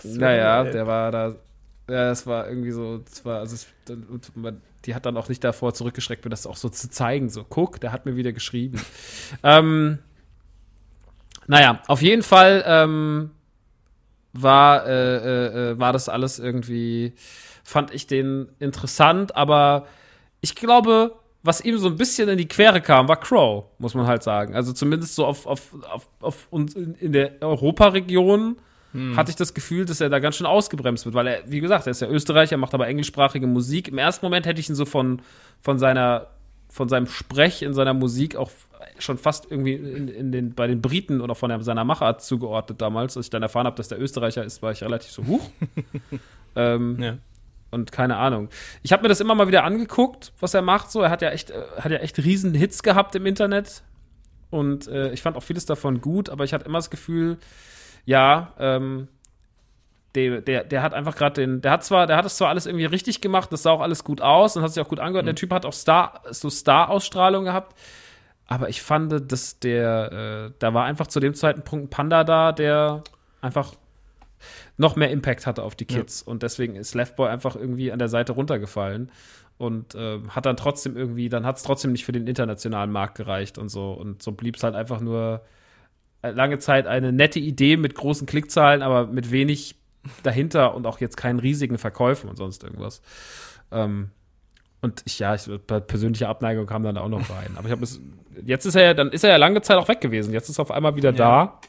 [0.05, 1.35] naja, der war da,
[1.89, 3.67] ja, das war irgendwie so, das war, also,
[4.85, 7.81] die hat dann auch nicht davor zurückgeschreckt, mir das auch so zu zeigen, so, guck,
[7.81, 8.81] der hat mir wieder geschrieben.
[9.43, 9.99] ähm,
[11.49, 13.33] naja, auf jeden Fall, ähm,
[14.33, 17.15] war, äh, äh, äh, war das alles irgendwie,
[17.65, 19.87] fand ich den interessant, aber
[20.41, 21.13] ich glaube,
[21.43, 24.55] was ihm so ein bisschen in die Quere kam, war Crow, muss man halt sagen.
[24.55, 28.57] Also zumindest so auf, auf, auf, auf uns in, der Europaregion
[29.17, 31.87] hatte ich das Gefühl, dass er da ganz schön ausgebremst wird, weil er, wie gesagt,
[31.87, 33.87] er ist ja Österreicher, macht aber englischsprachige Musik.
[33.87, 35.23] Im ersten Moment hätte ich ihn so von,
[35.61, 36.27] von seiner,
[36.71, 38.51] von seinem Sprech in seiner Musik auch
[38.99, 43.17] schon fast irgendwie in, in den, bei den Briten oder von seiner Machart zugeordnet damals.
[43.17, 45.51] Als ich dann erfahren habe, dass der Österreicher ist, war ich relativ so, huch.
[46.57, 47.19] ähm, Ja.
[47.71, 48.49] und keine Ahnung.
[48.83, 50.91] Ich habe mir das immer mal wieder angeguckt, was er macht.
[50.91, 53.83] So, er hat ja echt, äh, hat ja echt riesen Hits gehabt im Internet.
[54.51, 57.39] Und äh, ich fand auch vieles davon gut, aber ich hatte immer das Gefühl,
[58.05, 59.09] ja, ähm,
[60.15, 62.67] der, der, der hat einfach gerade den, der hat zwar, der hat es zwar alles
[62.67, 65.27] irgendwie richtig gemacht, das sah auch alles gut aus und hat sich auch gut angehört.
[65.27, 67.79] Der Typ hat auch Star, so Star-Ausstrahlung gehabt.
[68.47, 72.51] Aber ich fand, dass der, äh, da war einfach zu dem Zeitpunkt ein Panda da,
[72.51, 73.05] der
[73.41, 73.75] einfach
[74.77, 76.23] noch mehr Impact hatte auf die Kids.
[76.23, 79.13] Und deswegen ist Left Boy einfach irgendwie an der Seite runtergefallen.
[79.59, 83.15] Und ähm, hat dann trotzdem irgendwie, dann hat es trotzdem nicht für den internationalen Markt
[83.17, 83.93] gereicht und so.
[83.93, 85.43] Und so blieb es halt einfach nur
[86.23, 89.77] äh, lange Zeit eine nette Idee mit großen Klickzahlen, aber mit wenig
[90.23, 93.03] dahinter und auch jetzt keinen riesigen Verkäufen und sonst irgendwas.
[93.71, 94.11] Ähm,
[94.81, 97.51] und ich, ja, ich, bei persönlicher Abneigung kam dann auch noch rein.
[97.57, 98.01] Aber ich habe es,
[98.45, 100.33] jetzt ist er ja, dann ist er ja lange Zeit auch weg gewesen.
[100.33, 101.61] Jetzt ist er auf einmal wieder da.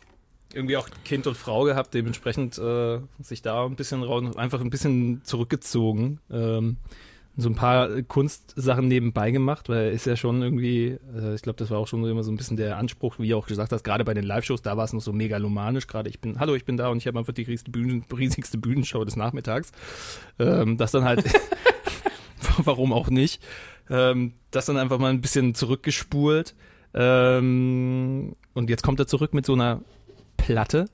[0.53, 4.69] Irgendwie auch Kind und Frau gehabt, dementsprechend äh, sich da ein bisschen raus, einfach ein
[4.69, 6.19] bisschen zurückgezogen.
[6.29, 6.77] Ähm,
[7.37, 11.57] so ein paar Kunstsachen nebenbei gemacht, weil er ist ja schon irgendwie, äh, ich glaube,
[11.57, 13.83] das war auch schon immer so ein bisschen der Anspruch, wie du auch gesagt hast,
[13.83, 16.65] gerade bei den Live-Shows, da war es noch so megalomanisch, gerade ich bin, hallo, ich
[16.65, 19.71] bin da und ich habe einfach die riesigste, Bühnen, riesigste Bühnenshow des Nachmittags.
[20.39, 21.23] Ähm, das dann halt,
[22.63, 23.41] warum auch nicht,
[23.89, 26.55] ähm, das dann einfach mal ein bisschen zurückgespult.
[26.93, 29.81] Ähm, und jetzt kommt er zurück mit so einer
[30.37, 30.89] Platte,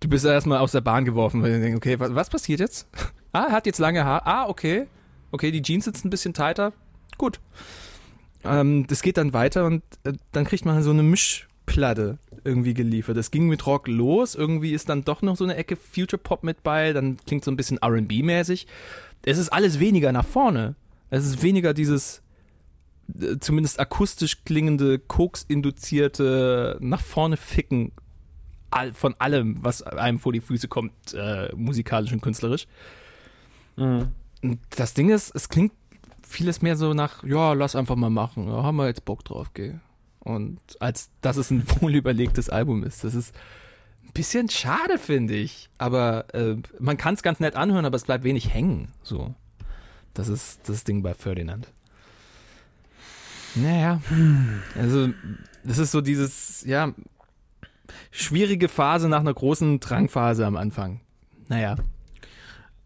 [0.00, 2.88] du bist erstmal aus der Bahn geworfen, weil du denkst, okay, was, was passiert jetzt?
[3.30, 4.26] Ah, er hat jetzt lange Haar.
[4.26, 4.86] Ah, okay.
[5.32, 6.72] Okay, die Jeans sitzen ein bisschen tighter.
[7.18, 7.40] Gut.
[8.42, 13.16] Ähm, das geht dann weiter und äh, dann kriegt man so eine Mischplatte irgendwie geliefert.
[13.16, 16.42] Es ging mit Rock los, irgendwie ist dann doch noch so eine Ecke Future Pop
[16.42, 18.66] mit bei, dann klingt so ein bisschen RB-mäßig.
[19.24, 20.74] Es ist alles weniger nach vorne.
[21.10, 22.22] Es ist weniger dieses
[23.20, 27.92] äh, zumindest akustisch klingende, Koks-induzierte, nach vorne ficken
[28.70, 32.66] all, von allem, was einem vor die Füße kommt, äh, musikalisch und künstlerisch.
[34.42, 35.72] Und Das Ding ist, es klingt
[36.22, 39.52] vieles mehr so nach, ja, lass einfach mal machen, ja, haben wir jetzt Bock drauf,
[39.54, 39.74] geh.
[40.20, 43.04] Und als dass es ein wohlüberlegtes Album ist.
[43.04, 43.34] Das ist
[44.04, 45.68] ein bisschen schade, finde ich.
[45.78, 48.92] Aber äh, man kann es ganz nett anhören, aber es bleibt wenig hängen.
[49.02, 49.34] So.
[50.14, 51.68] Das ist das Ding bei Ferdinand.
[53.54, 54.00] Naja,
[54.76, 55.08] also
[55.64, 56.92] das ist so dieses, ja,
[58.10, 61.00] schwierige Phase nach einer großen Drangphase am Anfang.
[61.48, 61.76] Naja,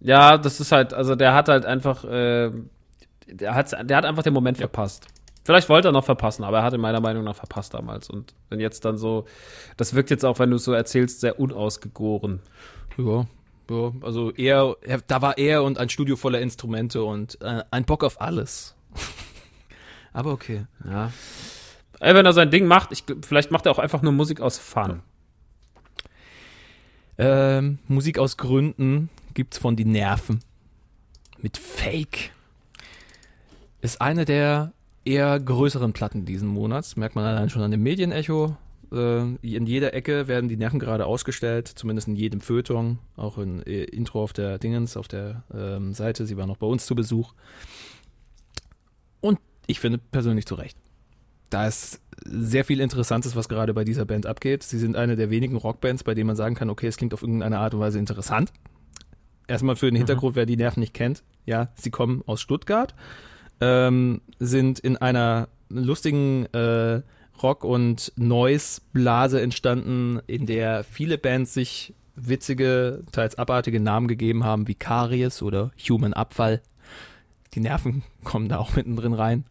[0.01, 2.51] Ja, das ist halt, also der hat halt einfach, äh,
[3.27, 5.07] der, hat, der hat einfach den Moment verpasst.
[5.44, 8.09] Vielleicht wollte er noch verpassen, aber er hat in meiner Meinung nach verpasst damals.
[8.09, 9.27] Und wenn jetzt dann so,
[9.77, 12.40] das wirkt jetzt auch, wenn du es so erzählst, sehr unausgegoren.
[12.97, 13.27] ja,
[13.69, 18.05] ja also er, da war er und ein Studio voller Instrumente und äh, ein Bock
[18.05, 18.77] auf alles.
[20.12, 20.66] aber okay.
[20.85, 21.12] Ja.
[21.98, 24.59] Ey, wenn er sein Ding macht, ich, vielleicht macht er auch einfach nur Musik aus
[24.59, 25.02] Fun.
[27.19, 30.40] Ähm, Musik aus Gründen gibt's von Die Nerven.
[31.39, 32.32] Mit Fake.
[33.81, 34.73] Ist eine der
[35.05, 36.97] eher größeren Platten diesen Monats.
[36.97, 38.57] Merkt man allein schon an dem Medienecho.
[38.93, 43.62] Äh, in jeder Ecke werden die Nerven gerade ausgestellt, zumindest in jedem Feuilleton, auch in
[43.62, 46.27] äh, Intro auf der Dingens, auf der ähm, Seite.
[46.27, 47.33] Sie war noch bei uns zu Besuch.
[49.20, 50.77] Und ich finde persönlich zu Recht.
[51.51, 54.62] Da ist sehr viel Interessantes, was gerade bei dieser Band abgeht.
[54.62, 57.23] Sie sind eine der wenigen Rockbands, bei denen man sagen kann, okay, es klingt auf
[57.23, 58.53] irgendeine Art und Weise interessant.
[59.49, 61.23] Erstmal für den Hintergrund, wer die Nerven nicht kennt.
[61.45, 62.95] Ja, sie kommen aus Stuttgart,
[63.63, 67.01] ähm, sind in einer lustigen äh,
[67.43, 74.69] Rock- und Noise-Blase entstanden, in der viele Bands sich witzige, teils abartige Namen gegeben haben,
[74.69, 76.61] wie Karies oder Human Abfall.
[77.55, 79.45] Die Nerven kommen da auch mittendrin rein.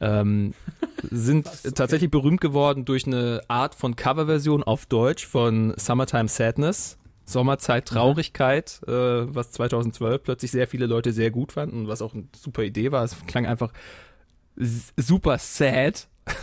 [0.00, 0.54] Ähm,
[1.02, 6.98] sind tatsächlich berühmt geworden durch eine Art von Coverversion auf Deutsch von Summertime Sadness.
[7.24, 12.14] Sommerzeit Traurigkeit, äh, was 2012 plötzlich sehr viele Leute sehr gut fanden und was auch
[12.14, 13.04] eine super Idee war.
[13.04, 13.72] Es klang einfach
[14.56, 16.08] super sad.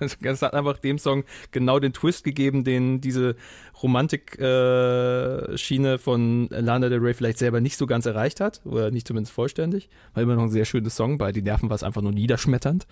[0.00, 3.34] Also, Es hat einfach dem Song genau den Twist gegeben, den diese
[3.82, 9.34] Romantik-Schiene von Lana Del Rey vielleicht selber nicht so ganz erreicht hat, oder nicht zumindest
[9.34, 9.90] vollständig.
[10.14, 12.86] War immer noch ein sehr schönes Song, bei Die Nerven war es einfach nur niederschmetternd.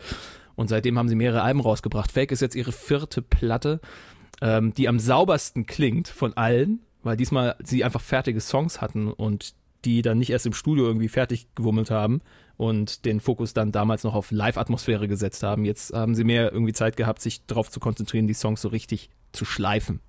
[0.56, 2.10] Und seitdem haben sie mehrere Alben rausgebracht.
[2.10, 3.80] Fake ist jetzt ihre vierte Platte,
[4.40, 9.54] ähm, die am saubersten klingt von allen, weil diesmal sie einfach fertige Songs hatten und
[9.84, 12.20] die dann nicht erst im Studio irgendwie fertig gewummelt haben
[12.56, 15.64] und den Fokus dann damals noch auf Live-Atmosphäre gesetzt haben.
[15.64, 19.10] Jetzt haben sie mehr irgendwie Zeit gehabt, sich darauf zu konzentrieren, die Songs so richtig
[19.32, 20.00] zu schleifen.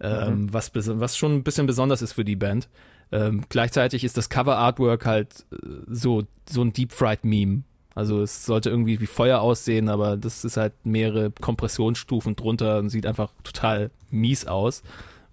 [0.00, 2.68] Ähm, was, bes- was schon ein bisschen besonders ist für die Band.
[3.12, 5.56] Ähm, gleichzeitig ist das Cover-Artwork halt äh,
[5.88, 7.62] so, so ein Deep-Fried-Meme.
[7.94, 12.88] Also es sollte irgendwie wie Feuer aussehen, aber das ist halt mehrere Kompressionsstufen drunter und
[12.88, 14.82] sieht einfach total mies aus.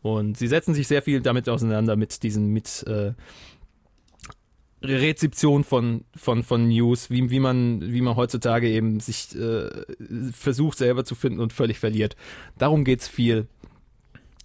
[0.02, 3.14] Und sie setzen sich sehr viel damit auseinander mit diesen, mit äh,
[4.82, 9.70] Rezeption von, von, von News, wie, wie, man, wie man heutzutage eben sich äh,
[10.32, 12.16] versucht selber zu finden und völlig verliert.
[12.58, 13.48] Darum geht's viel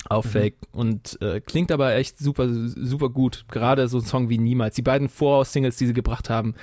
[0.08, 3.46] auf Fake und äh, klingt aber echt super, super gut.
[3.50, 4.74] Gerade so ein Song wie Niemals.
[4.74, 6.54] Die beiden Voraus-Singles, die sie gebracht haben.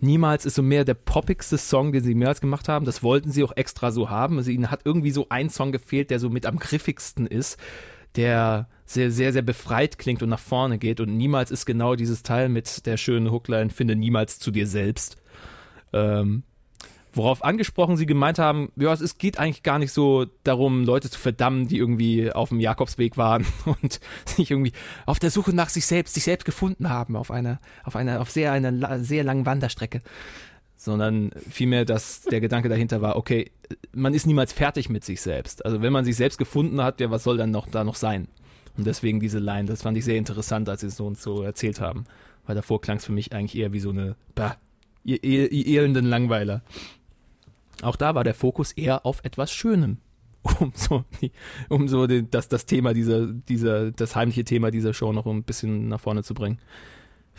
[0.00, 2.84] Niemals ist so mehr der poppigste Song, den sie mehrmals gemacht haben.
[2.84, 4.36] Das wollten sie auch extra so haben.
[4.36, 7.58] Also ihnen hat irgendwie so ein Song gefehlt, der so mit am griffigsten ist,
[8.16, 11.00] der sehr, sehr, sehr befreit klingt und nach vorne geht.
[11.00, 15.16] Und Niemals ist genau dieses Teil mit der schönen Hookline, finde niemals zu dir selbst.
[15.92, 16.42] Ähm,
[17.12, 21.18] worauf angesprochen sie gemeint haben, ja, es geht eigentlich gar nicht so darum, Leute zu
[21.18, 24.72] verdammen, die irgendwie auf dem Jakobsweg waren und sich irgendwie
[25.06, 28.30] auf der Suche nach sich selbst, sich selbst gefunden haben auf einer, auf einer, auf
[28.30, 30.02] sehr, einer sehr langen Wanderstrecke.
[30.80, 33.50] Sondern vielmehr, dass der Gedanke dahinter war, okay,
[33.92, 35.62] man ist niemals fertig mit sich selbst.
[35.66, 38.28] Also wenn man sich selbst gefunden hat, ja, was soll dann noch da noch sein?
[38.78, 41.42] Und deswegen diese Line, das fand ich sehr interessant, als sie es so uns so
[41.42, 42.06] erzählt haben.
[42.46, 44.56] Weil davor klang es für mich eigentlich eher wie so eine, bah,
[45.04, 46.62] ihr, ihr, ihr elenden Langweiler.
[47.82, 49.98] Auch da war der Fokus eher auf etwas Schönem.
[50.58, 51.04] Um so,
[51.68, 55.42] um so den, das, das Thema dieser, dieser, das heimliche Thema dieser Show noch ein
[55.42, 56.58] bisschen nach vorne zu bringen.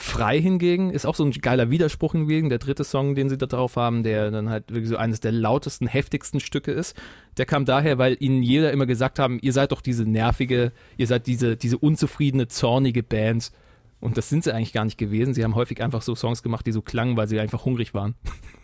[0.02, 2.50] Frei hingegen ist auch so ein geiler Widerspruch hingegen.
[2.50, 5.32] Der dritte Song, den sie da drauf haben, der dann halt wirklich so eines der
[5.32, 7.00] lautesten, heftigsten Stücke ist,
[7.38, 11.06] der kam daher, weil ihnen jeder immer gesagt haben, ihr seid doch diese nervige, ihr
[11.06, 13.52] seid diese, diese unzufriedene, zornige Band.
[14.00, 15.36] Und das sind sie eigentlich gar nicht gewesen.
[15.36, 18.16] Sie haben häufig einfach so Songs gemacht, die so klangen, weil sie einfach hungrig waren.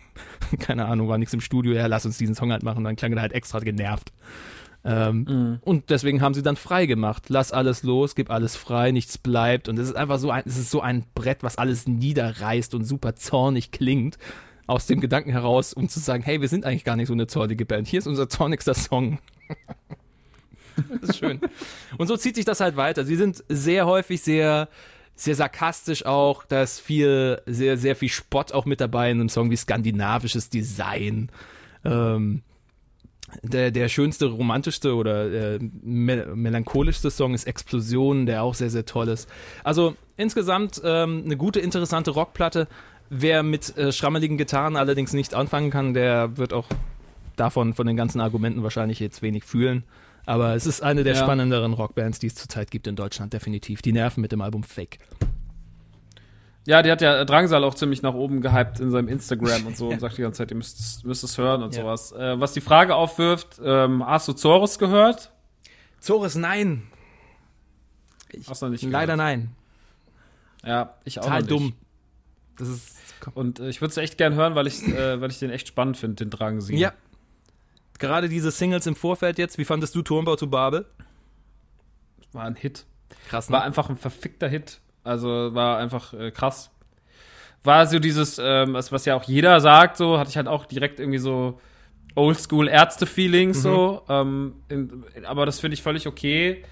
[0.60, 2.84] Keine Ahnung, war nichts im Studio, ja, lass uns diesen Song halt machen.
[2.84, 4.12] Dann klang er halt extra genervt.
[4.84, 7.26] Ähm, Und deswegen haben sie dann frei gemacht.
[7.28, 9.68] Lass alles los, gib alles frei, nichts bleibt.
[9.68, 12.86] Und es ist einfach so ein, es ist so ein Brett, was alles niederreißt und
[12.86, 14.18] super zornig klingt.
[14.66, 17.28] Aus dem Gedanken heraus, um zu sagen, hey, wir sind eigentlich gar nicht so eine
[17.28, 17.88] zornige Band.
[17.88, 19.20] Hier ist unser zornigster Song.
[21.02, 21.40] das ist schön.
[21.98, 23.06] Und so zieht sich das halt weiter.
[23.06, 24.68] Sie sind sehr häufig sehr,
[25.16, 26.44] sehr sarkastisch auch.
[26.46, 30.50] Da ist viel, sehr, sehr viel Spott auch mit dabei in einem Song wie skandinavisches
[30.50, 31.30] Design.
[31.86, 32.42] Ähm,
[33.44, 38.86] der, der schönste, romantischste oder äh, mel melancholischste Song ist Explosion, der auch sehr, sehr
[38.86, 39.30] toll ist.
[39.64, 42.68] Also insgesamt ähm, eine gute, interessante Rockplatte.
[43.10, 46.68] Wer mit äh, schrammeligen Gitarren allerdings nicht anfangen kann, der wird auch
[47.36, 49.84] davon, von den ganzen Argumenten wahrscheinlich jetzt wenig fühlen.
[50.26, 51.24] Aber es ist eine der Ja.
[51.24, 53.82] spannenderen Rockbands, die es zurzeit gibt in Deutschland, definitiv.
[53.82, 54.98] Die nerven mit dem Album Fake.
[56.68, 59.88] Ja, die hat ja Drangsal auch ziemlich nach oben gehypt in seinem Instagram und so
[59.90, 61.82] und sagt die ganze Zeit, ihr müsst es, müsst es hören und Ja.
[61.84, 62.12] sowas.
[62.12, 65.32] Äh, was die Frage aufwirft, ähm, hast du Zorus gehört?
[66.02, 66.84] Zores, nein.
[68.50, 69.18] Hast du nicht Leider gehört.
[69.18, 69.56] nein.
[70.64, 71.52] Ja, ich auch Total nicht.
[71.52, 71.74] dumm.
[72.58, 72.98] Das ist.
[73.34, 75.70] Und äh, ich würde es echt gern hören, weil ich, äh, weil ich den echt
[75.70, 76.76] spannend finde, den Drangsal.
[76.76, 76.92] Ja.
[77.98, 80.86] Gerade diese Singles im Vorfeld jetzt, wie fandest du Turmbau zu Babel?
[82.34, 82.86] War ein Hit.
[83.30, 83.54] Krass, ne?
[83.56, 84.82] War einfach ein verfickter Hit.
[85.08, 86.70] Also war einfach äh, krass.
[87.64, 91.00] War so dieses, ähm, was, ja auch jeder sagt, so, hatte ich halt auch direkt
[91.00, 91.60] irgendwie so
[92.16, 94.02] Oldschool-Ärzte-Feelings, so.
[94.10, 96.64] Ähm, in, aber das finde ich völlig okay.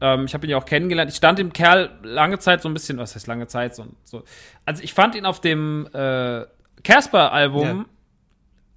[0.00, 1.10] Ähm, ich habe ihn ja auch kennengelernt.
[1.10, 3.74] Ich stand dem Kerl lange Zeit so ein bisschen, was heißt lange Zeit?
[3.74, 4.24] So, so.
[4.66, 6.44] Also ich fand ihn auf dem äh,
[6.82, 7.84] Casper-Album, Ja.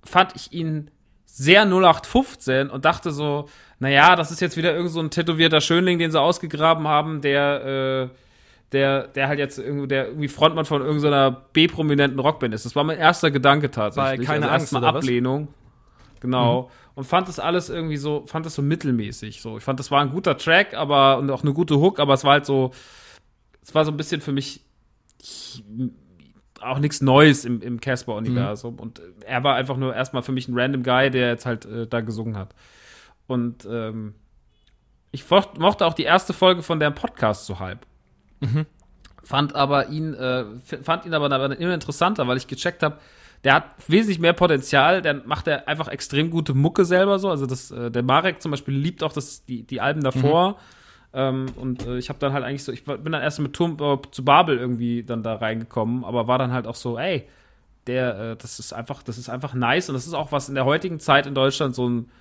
[0.03, 0.91] fand ich ihn
[1.25, 5.99] sehr 0815 und dachte so, naja, das ist jetzt wieder irgend so ein tätowierter Schönling,
[5.99, 8.15] den sie ausgegraben haben, der, äh,
[8.71, 12.65] der, der halt jetzt irgendwie, der irgendwie Frontmann von irgendeiner B-prominenten Rockband ist.
[12.65, 14.27] Das war mein erster Gedanke tatsächlich.
[14.27, 15.03] Bei Keine also Angst, erstmal was?
[15.03, 15.47] Ablehnung.
[16.19, 16.69] Genau.
[16.95, 19.41] Und fand das alles irgendwie so, fand das so mittelmäßig.
[19.41, 22.13] So, ich fand, das war ein guter Track, aber und auch eine gute Hook, aber
[22.13, 22.71] es war halt so,
[23.61, 24.61] es war so ein bisschen für mich
[26.61, 28.79] auch nichts Neues im, im Casper-Universum.
[28.79, 31.65] Und äh, er war einfach nur erstmal für mich ein random Guy, der jetzt halt
[31.65, 32.55] äh, da gesungen hat.
[33.27, 34.15] Und ähm,
[35.11, 37.85] ich mochte auch die erste Folge von deren Podcast so halb.
[39.24, 40.45] Fand aber ihn, äh,
[40.84, 42.98] fand ihn aber dann immer interessanter, weil ich gecheckt habe,
[43.44, 47.30] der hat wesentlich mehr Potenzial, dann macht er einfach extrem gute Mucke selber so.
[47.30, 50.57] Also das, äh, der Marek zum Beispiel liebt auch das, die, die Alben davor.
[51.14, 53.78] Ähm, und äh, ich habe dann halt eigentlich so, ich bin dann erst mit Turm
[53.80, 57.28] äh, zu Babel irgendwie dann da reingekommen, aber war dann halt auch so, ey,
[57.88, 60.56] der, äh, das ist einfach, das ist einfach nice und das ist auch was in
[60.56, 62.12] der heutigen Zeit in Deutschland so ein,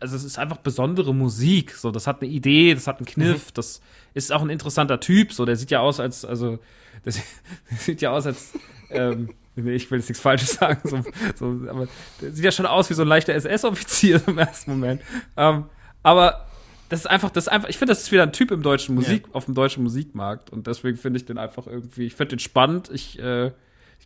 [0.00, 3.52] also es ist einfach besondere Musik, so, das hat eine Idee, das hat einen Kniff,
[3.52, 3.80] das
[4.14, 6.58] ist auch ein interessanter Typ, so, der sieht ja aus als, also,
[7.04, 7.12] der
[7.78, 8.52] sieht ja aus als,
[8.90, 11.02] ähm, nee, ich will jetzt nichts Falsches sagen, so,
[11.34, 11.88] so, aber
[12.20, 15.02] der sieht ja schon aus wie so ein leichter SS-Offizier im ersten Moment,
[15.36, 15.64] ähm,
[16.02, 16.46] aber
[16.88, 18.94] das ist einfach, das ist einfach, ich finde, das ist wieder ein Typ im deutschen
[18.94, 22.40] Musik, auf dem deutschen Musikmarkt und deswegen finde ich den einfach irgendwie, ich finde den
[22.40, 23.52] spannend, ich, äh,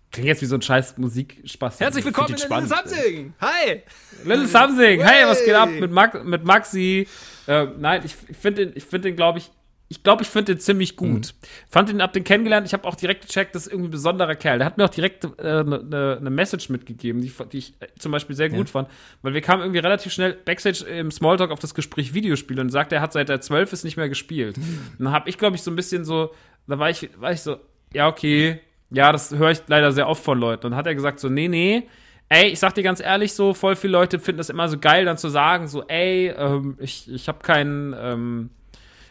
[0.09, 1.81] ich klinge jetzt wie so ein scheiß Musikspaß.
[1.81, 2.69] Herzlich Ich find willkommen in der spannend.
[2.71, 3.35] Samsung.
[3.41, 3.83] Hi.
[4.25, 5.03] Little Something.
[5.03, 7.07] Hey, was geht ab mit, Max, mit Maxi?
[7.47, 9.51] Äh, nein, ich, finde den, ich finde den, glaube ich,
[9.91, 11.35] ich glaube, ich finde den ziemlich gut.
[11.69, 12.67] Fand den, hab den kennengelernt.
[12.67, 14.59] Ich habe auch direkt gecheckt, das ist irgendwie ein besonderer Kerl.
[14.59, 17.87] Der hat mir auch direkt eine äh, ne, ne Message mitgegeben, die, die ich äh,
[17.99, 18.89] zum Beispiel sehr gut fand.
[19.21, 22.95] Weil wir kamen irgendwie relativ schnell Backstage im Smalltalk auf das Gespräch Videospiel und sagte,
[22.95, 24.57] er hat seit er zwölf ist nicht mehr gespielt.
[24.57, 26.35] Und dann habe ich, glaube ich, so ein bisschen so,
[26.67, 27.59] da war ich, war ich so,
[27.93, 30.67] ja, okay, ja, das höre ich leider sehr oft von Leuten.
[30.67, 31.89] Und hat er gesagt so, nee, nee,
[32.29, 35.05] ey, ich sag dir ganz ehrlich so, voll viele Leute finden das immer so geil,
[35.05, 38.51] dann zu sagen so, ey, ähm, ich, ich habe keinen, ähm,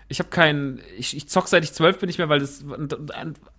[0.07, 2.63] ich habe keinen, ich, ich zock seit ich zwölf bin nicht mehr, weil das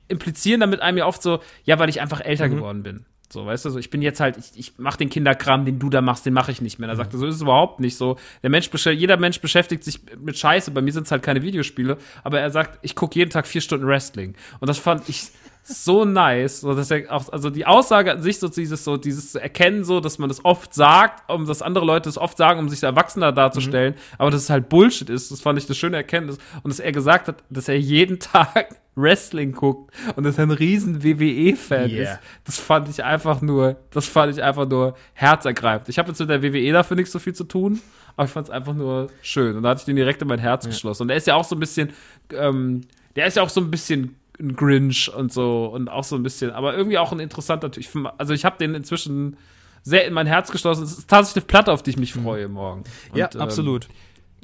[0.08, 3.04] implizieren damit einem ja oft so, ja, weil ich einfach älter geworden bin.
[3.30, 5.90] So, weißt du, so, ich bin jetzt halt, ich, ich mach den Kinderkram, den du
[5.90, 6.88] da machst, den mache ich nicht mehr.
[6.88, 8.16] Da sagt er, so ist es überhaupt nicht so.
[8.42, 10.70] Der Mensch, jeder Mensch beschäftigt sich mit Scheiße.
[10.70, 13.60] Bei mir sind es halt keine Videospiele, aber er sagt, ich gucke jeden Tag vier
[13.60, 14.34] Stunden Wrestling.
[14.60, 15.30] Und das fand ich
[15.68, 19.32] so nice, so dass er auch, also die Aussage an sich, so dieses, so dieses
[19.32, 22.58] zu erkennen, so, dass man das oft sagt, um dass andere Leute es oft sagen,
[22.58, 25.96] um sich erwachsener darzustellen, aber dass es halt Bullshit ist, das fand ich eine schöne
[25.98, 26.38] Erkenntnis.
[26.62, 30.50] Und dass er gesagt hat, dass er jeden Tag Wrestling guckt und dass er ein
[30.50, 32.14] riesen WWE-Fan Yeah.
[32.14, 32.18] ist.
[32.44, 35.88] Das fand ich einfach nur, das fand ich einfach nur herzergreifend.
[35.88, 37.80] Ich habe jetzt mit der WWE dafür nicht so viel zu tun,
[38.16, 39.56] aber ich fand es einfach nur schön.
[39.56, 41.04] Und da hatte ich den direkt in mein Herz geschlossen.
[41.04, 41.92] Und er ist ja auch so ein bisschen,
[42.32, 42.80] ähm,
[43.14, 46.22] der ist ja auch so ein bisschen ein Grinch und so und auch so ein
[46.22, 47.84] bisschen, aber irgendwie auch ein interessanter Typ.
[48.18, 49.36] Also ich habe den inzwischen
[49.82, 50.84] sehr in mein Herz geschlossen.
[50.84, 52.84] Es ist tatsächlich eine Platte, auf die ich mich freue morgen.
[53.14, 53.88] Ja, Und, ähm, absolut.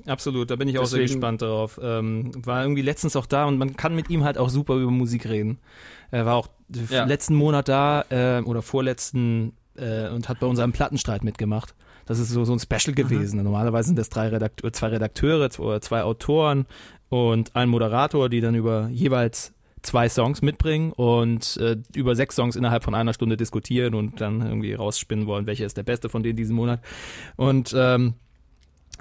[0.06, 1.78] Absolut, da bin ich auch sehr deswegen- gespannt darauf.
[1.82, 4.90] Ähm, war irgendwie letztens auch da und man kann mit ihm halt auch super über
[4.90, 5.58] Musik reden.
[6.10, 6.48] Er war auch
[6.90, 7.04] Ja.
[7.04, 11.74] letzten Monat da äh, oder vorletzten äh, und hat bei unserem Plattenstreit mitgemacht.
[12.06, 13.42] Das ist so, so ein Special gewesen.
[13.42, 16.66] Normalerweise sind das drei Redakteure, zwei Redakteure, zwei, zwei Autoren
[17.08, 19.52] und ein Moderator, die dann über jeweils
[19.84, 24.40] zwei Songs mitbringen und äh, über sechs Songs innerhalb von einer Stunde diskutieren und dann
[24.40, 26.80] irgendwie rausspinnen wollen, welcher ist der beste von denen diesen Monat.
[27.36, 28.14] Und ähm,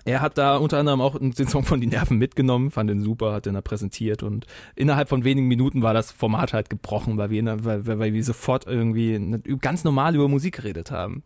[0.06, 3.34] er hat da unter anderem auch den Song von Die Nerven mitgenommen, fand den super,
[3.34, 4.46] hat den da präsentiert und
[4.76, 8.68] innerhalb von wenigen Minuten war das Format halt gebrochen, weil wir, weil, weil wir sofort
[8.68, 11.24] irgendwie ne- ganz normal über Musik geredet haben.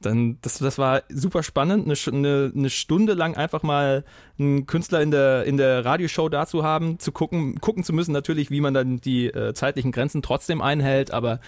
[0.00, 4.04] Dann, das, das war super spannend, eine, eine, eine Stunde lang einfach mal
[4.38, 8.50] einen Künstler in der, in der Radioshow dazu haben, zu gucken, gucken zu müssen natürlich,
[8.50, 11.40] wie man dann die äh, zeitlichen Grenzen trotzdem einhält, aber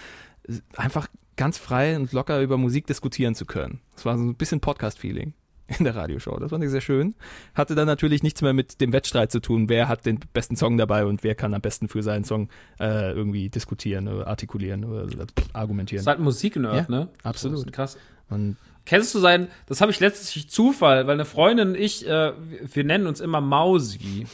[0.49, 3.81] äh, einfach ganz frei und locker über Musik diskutieren zu können.
[3.95, 5.33] Das war so ein bisschen Podcast-Feeling
[5.79, 6.39] in der Radioshow.
[6.39, 7.15] Das fand ich sehr schön.
[7.55, 10.77] Hatte dann natürlich nichts mehr mit dem Wettstreit zu tun, wer hat den besten Song
[10.77, 12.49] dabei und wer kann am besten für seinen Song
[12.81, 16.01] äh, irgendwie diskutieren oder artikulieren oder pff, argumentieren.
[16.01, 17.09] Ist halt ein Musiknerd, Ja, ne?
[17.23, 17.67] absolut.
[17.67, 17.99] Das krass.
[18.31, 22.33] Und Kennst du sein, das habe ich letztlich Zufall, weil eine Freundin und ich, äh,
[22.73, 24.27] wir nennen uns immer Mausi.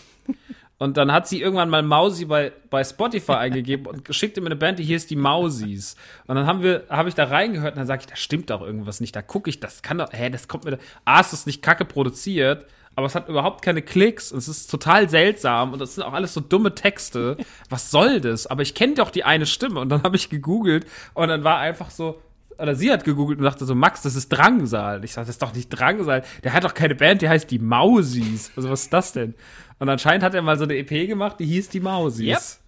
[0.79, 4.57] Und dann hat sie irgendwann mal Mausi bei, bei Spotify eingegeben und schickte mir eine
[4.57, 5.97] Band, die hier ist die Mausis.
[6.27, 8.63] Und dann haben wir, habe ich da reingehört und dann sage ich, da stimmt doch
[8.63, 9.15] irgendwas nicht.
[9.17, 11.85] Da gucke ich, das kann doch, hä, das kommt mir, da- A, ist nicht kacke
[11.85, 12.65] produziert,
[12.95, 16.13] aber es hat überhaupt keine Klicks und es ist total seltsam und das sind auch
[16.13, 17.37] alles so dumme Texte.
[17.69, 18.47] Was soll das?
[18.47, 21.59] Aber ich kenne doch die eine Stimme und dann habe ich gegoogelt und dann war
[21.59, 22.21] einfach so,
[22.59, 25.05] oder sie hat gegoogelt und dachte so, Max, das ist Drangsal.
[25.05, 26.23] Ich sag, das ist doch nicht Drangsal.
[26.45, 28.51] Der hat doch keine Band, die heißt die Mausis.
[28.57, 29.35] Also was ist das denn?
[29.79, 32.61] Und anscheinend hat er mal so eine EP gemacht, die hieß die Mausis.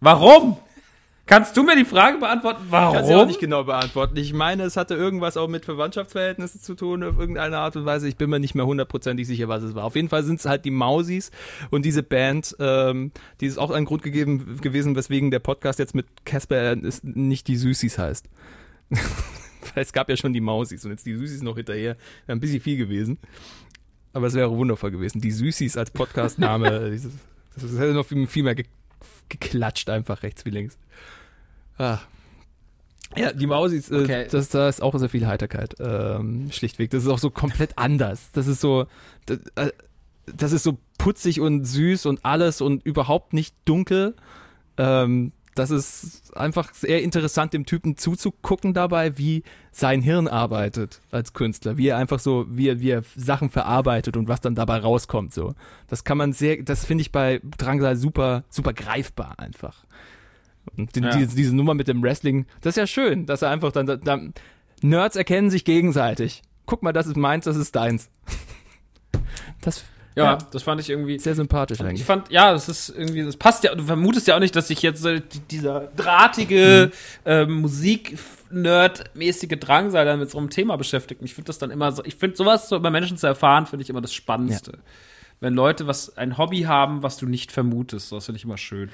[0.00, 0.58] Warum?
[1.24, 2.96] Kannst du mir die Frage beantworten, warum?
[2.96, 4.16] Kann sie auch nicht genau beantworten.
[4.16, 8.08] Ich meine, es hatte irgendwas auch mit Verwandtschaftsverhältnissen zu tun, auf irgendeine Art und Weise.
[8.08, 9.84] Ich bin mir nicht mehr hundertprozentig sicher, was es war.
[9.84, 11.30] Auf jeden Fall sind es halt die Mausis
[11.70, 15.94] und diese Band, ähm, die ist auch ein Grund gegeben gewesen, weswegen der Podcast jetzt
[15.94, 18.28] mit Casper nicht die Süßis heißt.
[19.74, 21.96] Weil es gab ja schon die Mausis und jetzt die Süßis noch hinterher.
[22.26, 23.18] Wäre ein bisschen viel gewesen.
[24.12, 25.20] Aber es wäre wundervoll gewesen.
[25.20, 26.90] Die Süßis als Podcastname,
[27.54, 28.66] das hätte noch viel, viel mehr ge
[29.28, 30.76] geklatscht, einfach rechts wie links.
[31.78, 32.00] Ah.
[33.16, 34.26] Ja, die Mausis, äh, Okay.
[34.30, 36.90] das, da ist auch sehr viel Heiterkeit, ähm, schlichtweg.
[36.90, 38.30] Das ist auch so komplett anders.
[38.32, 38.86] Das ist so,
[39.26, 39.70] das, äh,
[40.26, 44.14] das ist so putzig und süß und alles und überhaupt nicht dunkel.
[44.76, 51.32] Ähm, das ist einfach sehr interessant, dem Typen zuzugucken dabei, wie sein Hirn arbeitet als
[51.34, 54.78] Künstler, wie er einfach so, wie er, wie er Sachen verarbeitet und was dann dabei
[54.78, 55.54] rauskommt, so.
[55.88, 59.84] Das kann man sehr, das finde ich bei Drangsal super, super greifbar einfach.
[60.76, 61.16] Und die, Ja.
[61.16, 64.32] diese, diese Nummer mit dem Wrestling, das ist ja schön, dass er einfach dann, dann
[64.80, 66.42] Nerds erkennen sich gegenseitig.
[66.66, 68.08] Guck mal, das ist meins, das ist deins.
[69.60, 69.84] Das
[70.14, 70.38] ja, Ja.
[70.52, 71.18] das fand ich irgendwie.
[71.18, 72.04] sehr sympathisch Ich eigentlich.
[72.04, 74.82] fand, ja, das ist irgendwie, das passt ja, du vermutest ja auch nicht, dass sich
[74.82, 76.90] jetzt äh, die- dieser drahtige,
[77.24, 81.20] ähm, Musik-Nerd-mäßige Drangsal dann mit so einem Thema beschäftigt.
[81.24, 83.82] Ich finde das dann immer so, ich finde sowas so über Menschen zu erfahren, finde
[83.84, 84.78] ich immer das Spannendste.
[85.40, 88.90] Wenn Leute was, ein Hobby haben, was du nicht vermutest, das finde ich immer schön.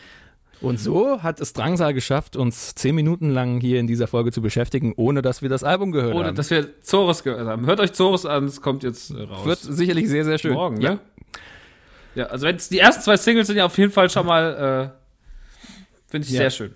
[0.60, 4.42] Und so hat es Drangsal geschafft, uns zehn Minuten lang hier in dieser Folge zu
[4.42, 6.34] beschäftigen, ohne dass wir das Album gehört Ohne, haben.
[6.36, 7.66] dass wir Zorus gehört haben.
[7.66, 9.44] Hört euch Zorus an, es kommt jetzt äh, raus.
[9.46, 10.54] wird sicherlich sehr, sehr schön.
[10.54, 10.94] morgen, ja.
[10.94, 11.00] ne?
[12.14, 16.10] Ja, also wenn die ersten zwei Singles sind ja auf jeden Fall schon mal, äh,
[16.10, 16.38] finde ich Ja.
[16.40, 16.74] sehr schön.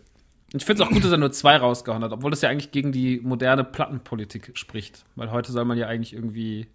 [0.52, 2.50] Und ich finde es auch gut, dass er nur zwei rausgehauen hat, obwohl das ja
[2.50, 5.04] eigentlich gegen die moderne Plattenpolitik spricht.
[5.16, 6.68] Weil heute soll man ja eigentlich irgendwie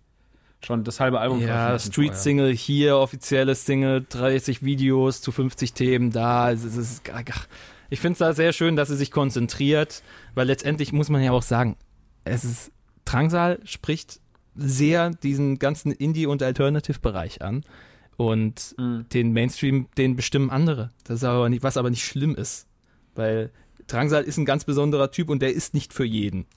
[0.64, 2.22] schon das halbe Album Ja, veröffentlichen Street vorher.
[2.22, 6.52] Single hier, offizielles Single, 30 Videos zu 50 Themen da.
[6.52, 7.12] Es ist, es ist,
[7.90, 10.04] ich finde es da sehr schön, dass sie sich konzentriert,
[10.36, 11.78] weil letztendlich muss man ja auch sagen,
[12.26, 12.72] es ist,
[13.06, 14.20] Drangsal spricht
[14.56, 17.64] sehr diesen ganzen Indie- und Alternative-Bereich an.
[18.18, 19.06] Und Mhm.
[19.14, 20.90] den Mainstream, den bestimmen andere.
[21.04, 22.66] Das ist aber nicht, was aber nicht schlimm ist.
[23.14, 23.52] Weil
[23.86, 26.48] Drangsal ist ein ganz besonderer Typ und der ist nicht für jeden.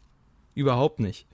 [0.55, 1.27] Überhaupt nicht.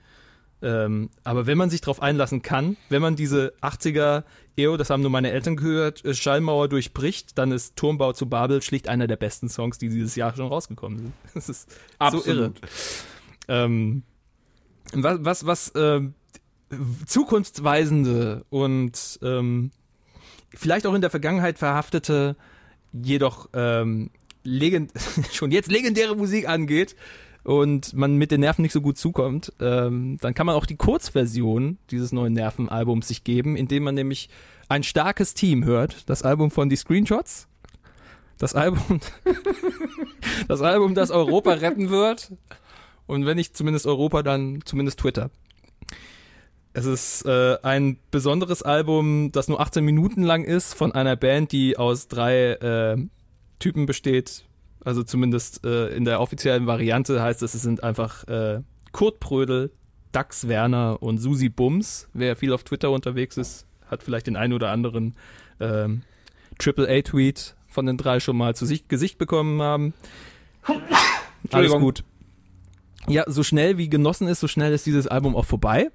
[0.63, 4.25] Ähm, aber wenn man sich darauf einlassen kann, wenn man diese 80er
[4.57, 8.63] EO, das haben nur meine Eltern gehört, äh, Schallmauer durchbricht, dann ist Turmbau zu Babel
[8.63, 11.13] schlicht einer der besten Songs, die dieses Jahr schon rausgekommen sind.
[11.35, 11.71] Das ist
[12.11, 12.47] so irre.
[12.47, 12.61] Absolut.
[13.49, 14.03] Ähm,
[14.93, 16.15] was, was, was ähm,
[17.05, 19.71] zukunftsweisende und ähm,
[20.55, 22.37] vielleicht auch in der Vergangenheit verhaftete,
[22.93, 24.11] jedoch ähm,
[25.33, 26.97] schon jetzt legendäre Musik angeht
[27.47, 30.75] und man mit den Nerven nicht so gut zukommt, ähm, dann kann man auch die
[30.75, 34.29] Kurzversion dieses neuen Nervenalbums sich geben, indem man nämlich
[34.69, 36.11] ein starkes Team hört.
[36.11, 37.47] Das Album von die Screenshots.
[38.37, 39.01] Das Album,
[40.49, 42.33] das Album, das Europa retten wird.
[43.07, 45.31] Und wenn nicht zumindest Europa, dann zumindest Twitter.
[46.73, 51.53] Es ist äh, ein besonderes Album, das nur 18 Minuten lang ist, von einer Band,
[51.53, 52.97] die aus drei äh,
[53.61, 54.43] Typen besteht.
[54.87, 58.61] Also zumindest äh, in der offiziellen Variante heißt es, es sind einfach äh,
[58.93, 59.73] Kurt Prödel,
[60.13, 62.09] Dax Werner und Susi Bums.
[62.15, 65.17] Wer viel auf Twitter unterwegs ist, hat vielleicht den einen oder anderen
[65.59, 66.03] ähm,
[66.59, 69.93] Triple A Tweet von den drei schon mal zu sich, Gesicht bekommen haben.
[71.51, 72.05] Alles gut.
[73.09, 75.91] Ja, so schnell wie genossen ist, so schnell ist dieses Album auch vorbei.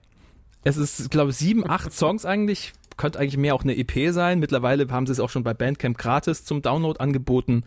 [0.66, 2.74] Es ist, glaube ich, sieben, acht Songs eigentlich.
[2.98, 4.40] Könnte eigentlich mehr auch eine EP sein.
[4.40, 7.64] Mittlerweile haben sie es auch schon bei Bandcamp gratis zum Download angeboten.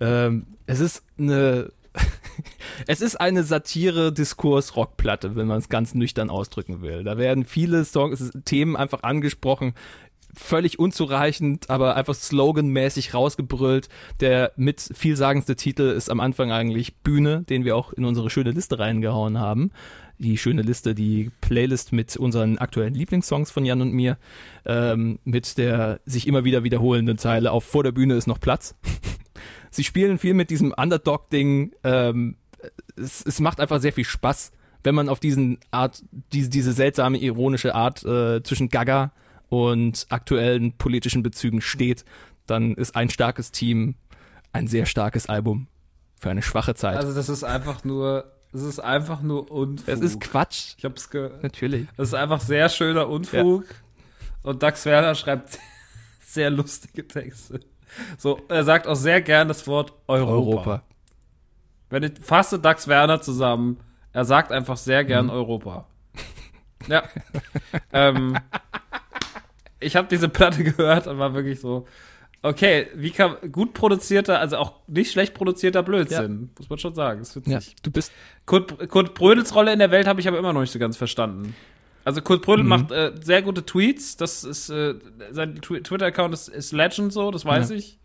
[0.00, 1.72] Ähm, es ist eine,
[2.86, 7.04] es ist eine Satire-Diskurs-Rockplatte, wenn man es ganz nüchtern ausdrücken will.
[7.04, 9.74] Da werden viele Songs, Themen einfach angesprochen,
[10.34, 13.88] völlig unzureichend, aber einfach sloganmäßig rausgebrüllt.
[14.20, 18.52] Der mit vielsagendste Titel ist am Anfang eigentlich Bühne, den wir auch in unsere schöne
[18.52, 19.70] Liste reingehauen haben.
[20.18, 24.18] Die schöne Liste, die Playlist mit unseren aktuellen Lieblingssongs von Jan und mir,
[24.66, 28.74] ähm, mit der sich immer wieder wiederholenden Zeile auf vor der Bühne ist noch Platz.
[29.70, 31.72] Sie spielen viel mit diesem Underdog-Ding.
[31.84, 32.36] Ähm,
[32.96, 34.52] es, es macht einfach sehr viel Spaß,
[34.84, 39.12] wenn man auf diesen Art, diese, diese seltsame, ironische Art äh, zwischen Gaga
[39.48, 42.04] und aktuellen politischen Bezügen steht,
[42.46, 43.94] dann ist ein starkes Team
[44.52, 45.68] ein sehr starkes Album
[46.20, 46.96] für eine schwache Zeit.
[46.96, 49.88] Also das ist einfach nur, es ist einfach nur Unfug.
[49.88, 51.86] es ist Quatsch, Ich hab's ge natürlich.
[51.96, 53.64] Das ist einfach sehr schöner Unfug.
[54.42, 55.58] Und Dax Werner schreibt
[56.26, 57.60] sehr lustige Texte.
[58.16, 60.32] So, er sagt auch sehr gern das Wort Europa.
[60.32, 60.82] Europa.
[61.90, 63.78] Wenn ich fasse Dax Werner zusammen,
[64.12, 65.30] er sagt einfach sehr gern Mhm.
[65.32, 65.86] Europa.
[66.86, 67.02] Ja.
[67.92, 68.36] ähm,
[69.80, 71.86] ich habe diese Platte gehört und war wirklich so,
[72.42, 77.20] okay, wie kann gut produzierter, also auch nicht schlecht produzierter Blödsinn, muss man schon sagen.
[77.20, 77.52] Ist witzig.
[77.52, 78.12] Ja, du bist
[78.46, 80.96] Kurt, Kurt Brödels Rolle in der Welt habe ich aber immer noch nicht so ganz
[80.96, 81.54] verstanden.
[82.08, 82.68] Also Kurt Brödel Mhm.
[82.70, 84.94] macht äh, sehr gute Tweets, das ist äh,
[85.30, 87.76] sein Twi- Twitter-Account ist, ist Legend so, das weiß Ja.
[87.76, 87.98] ich.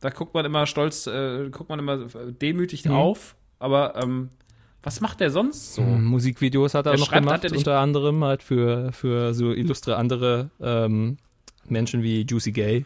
[0.00, 2.06] Da guckt man immer stolz, äh, guckt man immer
[2.40, 2.92] demütig Mhm.
[2.92, 3.34] auf.
[3.58, 4.28] Aber ähm,
[4.84, 5.82] was macht der sonst so?
[5.82, 9.50] Mhm, Musikvideos hat er Der noch schreibt- gemacht, er unter anderem halt für, für so
[9.52, 11.16] illustre andere ähm,
[11.66, 12.84] Menschen wie Juicy Gay.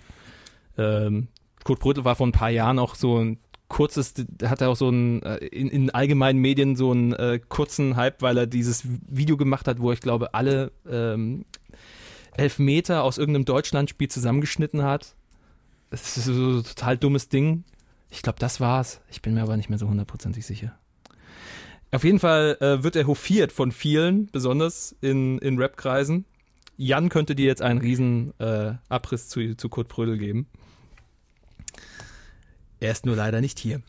[0.79, 1.29] Ähm,
[1.63, 3.39] Kurt Brüttel war vor ein paar Jahren auch so ein
[3.69, 4.15] kurzes,
[4.45, 8.23] hat er auch so ein, äh, in, in allgemeinen Medien so einen äh, kurzen Hype,
[8.23, 11.45] weil er dieses Video gemacht hat, wo ich glaube, alle ähm,
[12.37, 15.17] Elfmeter aus irgendeinem Deutschlandspiel zusammengeschnitten hat.
[15.91, 17.65] Das ist so ein total dummes Ding.
[18.11, 19.01] Ich glaube, das war's.
[19.11, 20.79] Ich bin mir aber nicht mehr so hundertprozentig sicher.
[21.93, 26.25] Auf jeden Fall äh, wird er hofiert von vielen, besonders in, in Rap-Kreisen.
[26.77, 30.47] Jan könnte dir jetzt einen riesen äh, Abriss zu, zu Kurt Brödel geben.
[32.81, 33.81] Er ist nur leider nicht hier.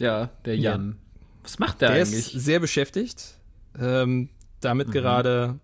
[0.00, 0.96] Ja, der Jan.
[1.42, 2.34] Was macht der, Der eigentlich?
[2.34, 3.38] ist sehr beschäftigt,
[3.78, 4.28] ähm,
[4.60, 5.58] damit gerade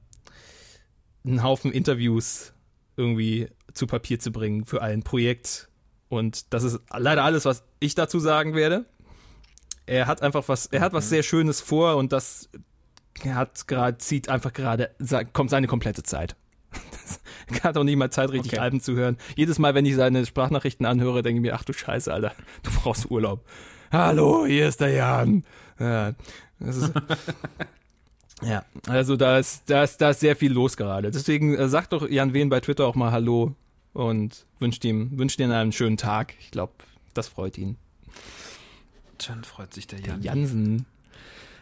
[1.24, 2.52] einen Haufen Interviews
[2.96, 5.68] irgendwie zu Papier zu bringen für ein Projekt.
[6.08, 8.86] Und das ist leider alles, was ich dazu sagen werde.
[9.86, 12.48] Er hat einfach was, er hat was sehr Schönes vor und das
[13.28, 14.90] hat gerade, zieht einfach gerade,
[15.32, 16.36] kommt seine komplette Zeit.
[17.62, 18.60] Hat auch nicht mal Zeit, richtig Okay.
[18.60, 19.16] Alben zu hören.
[19.36, 22.32] Jedes Mal, wenn ich seine Sprachnachrichten anhöre, denke ich mir, ach du Scheiße, Alter,
[22.62, 23.44] du brauchst Urlaub.
[23.92, 25.44] Hallo, hier ist der Jan.
[25.78, 26.14] Ja,
[26.58, 26.92] das ist,
[28.42, 31.10] ja also da ist, da, ist, da ist sehr viel los gerade.
[31.10, 33.54] Deswegen äh, sagt doch Jan Wehn bei Twitter auch mal Hallo
[33.92, 36.34] und wünscht ihm, wünscht ihm einen schönen Tag.
[36.40, 36.72] Ich glaube,
[37.12, 37.76] das freut ihn.
[39.26, 40.22] Dann freut sich der Der Jan.
[40.22, 40.86] Jansen.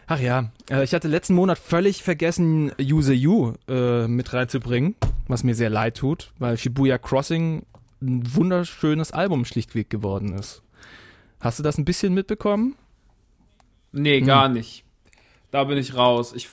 [0.07, 4.95] Ach ja, äh, ich hatte letzten Monat völlig vergessen, Use You äh, mit reinzubringen,
[5.27, 7.63] was mir sehr leid tut, weil Shibuya Crossing
[8.01, 10.61] ein wunderschönes Album schlichtweg geworden ist.
[11.39, 12.75] Hast du das ein bisschen mitbekommen?
[13.91, 14.25] Nee, Hm.
[14.27, 14.83] gar nicht.
[15.51, 16.33] Da bin ich raus.
[16.35, 16.49] Ich,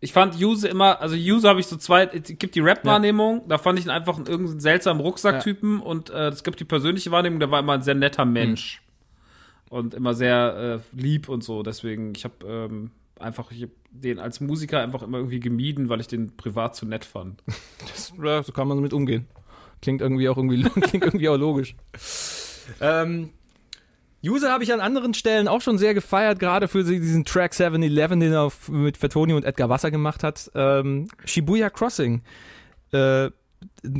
[0.00, 3.58] ich fand Use immer, also Use habe ich so zwei, es gibt die Rap-Wahrnehmung, da
[3.58, 7.40] fand ich ihn einfach einen irgendeinen seltsamen Rucksacktypen und äh, es gibt die persönliche Wahrnehmung,
[7.40, 8.82] der war immer ein sehr netter Mensch.
[9.70, 11.62] Und immer sehr äh, lieb und so.
[11.62, 16.00] Deswegen, ich habe ähm, einfach ich hab den als Musiker einfach immer irgendwie gemieden, weil
[16.00, 17.42] ich den privat zu nett fand.
[17.80, 19.26] Das, ja, so kann man damit umgehen.
[19.80, 21.74] Klingt irgendwie auch irgendwie, klingt irgendwie auch logisch.
[22.80, 23.30] Ähm,
[24.24, 28.20] User habe ich an anderen Stellen auch schon sehr gefeiert, gerade für diesen Track 7-Eleven,
[28.20, 30.50] den er mit Fatoni und Edgar Wasser gemacht hat.
[30.54, 32.22] Ähm, Shibuya Crossing.
[32.92, 33.30] Äh,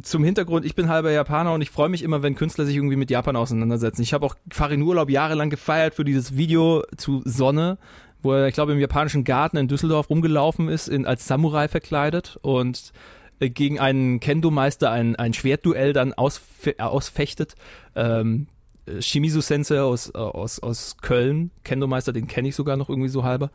[0.03, 2.97] zum Hintergrund, ich bin halber Japaner und ich freue mich immer, wenn Künstler sich irgendwie
[2.97, 4.03] mit Japan auseinandersetzen.
[4.03, 7.78] Ich habe auch Farin Urlaub jahrelang gefeiert für dieses Video zu Sonne,
[8.23, 12.39] wo er, ich glaube, im japanischen Garten in Düsseldorf rumgelaufen ist, in, als Samurai verkleidet
[12.43, 12.93] und
[13.41, 17.55] äh, gegen einen Kendo-Meister ein, ein Schwertduell dann ausfe äh, ausfechtet.
[17.95, 18.47] Ähm,
[18.87, 23.24] äh, Shimizu Sensei aus, aus, aus Köln, Kendo-Meister, den kenne ich sogar noch irgendwie so
[23.24, 23.51] halber.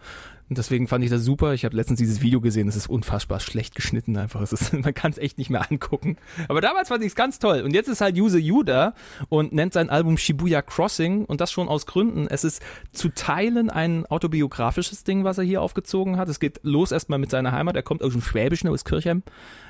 [0.47, 1.53] Und deswegen fand ich das super.
[1.53, 4.41] Ich habe letztens dieses Video gesehen, es ist unfassbar schlecht geschnitten einfach.
[4.41, 6.17] Ist, man kann es echt nicht mehr angucken.
[6.47, 7.61] Aber damals fand ich es ganz toll.
[7.61, 8.93] Und jetzt ist halt Yuze Yuda
[9.29, 12.27] und nennt sein Album Shibuya Crossing und das schon aus Gründen.
[12.27, 12.61] Es ist
[12.91, 16.29] zu Teilen ein autobiografisches Ding, was er hier aufgezogen hat.
[16.29, 17.75] Es geht los erstmal mit seiner Heimat.
[17.75, 19.23] Er kommt aus dem Schwäbischen, aus Kirchheim.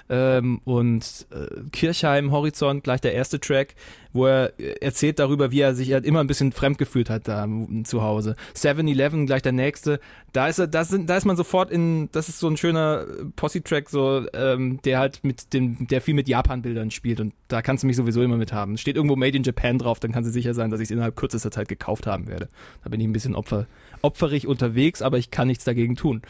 [0.08, 3.74] Ähm, und äh, Kirchheim, Horizont, gleich der erste Track,
[4.14, 7.28] wo er äh, erzählt darüber, wie er sich halt immer ein bisschen fremd gefühlt hat
[7.28, 7.48] da
[7.84, 8.36] zu Hause.
[8.56, 10.00] 7-Eleven, gleich der nächste.
[10.32, 13.06] Da ist er, da sind, da ist man sofort in, das ist so ein schöner
[13.36, 17.82] Posse-Track, so, ähm, der halt mit dem, der viel mit Japan-Bildern spielt und da kannst
[17.82, 18.78] du mich sowieso immer mit haben.
[18.78, 21.16] Steht irgendwo Made in Japan drauf, dann kannst du sicher sein, dass ich es innerhalb
[21.16, 22.48] kürzester Zeit gekauft haben werde.
[22.84, 23.66] Da bin ich ein bisschen opfer,
[24.04, 26.22] opferig unterwegs, aber ich kann nichts dagegen tun.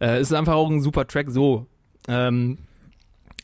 [0.00, 1.66] Äh, es ist einfach auch ein super Track so.
[2.08, 2.58] Ähm,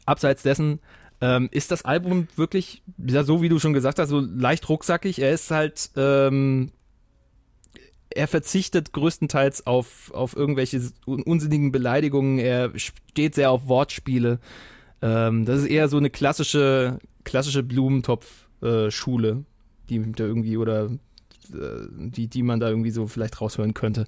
[0.08, 0.80] abseits dessen
[1.20, 5.20] ähm, ist das Album wirklich, ja, so wie du schon gesagt hast, so leicht rucksackig.
[5.20, 6.70] Er ist halt, ähm,
[8.10, 12.38] er verzichtet größtenteils auf, auf irgendwelche un unsinnigen Beleidigungen.
[12.38, 14.38] Er steht sehr auf Wortspiele.
[15.02, 19.44] Ähm, das ist eher so eine klassische, klassische Blumentopf-Schule,
[19.88, 24.06] die da irgendwie oder äh, die, die man da irgendwie so vielleicht raushören könnte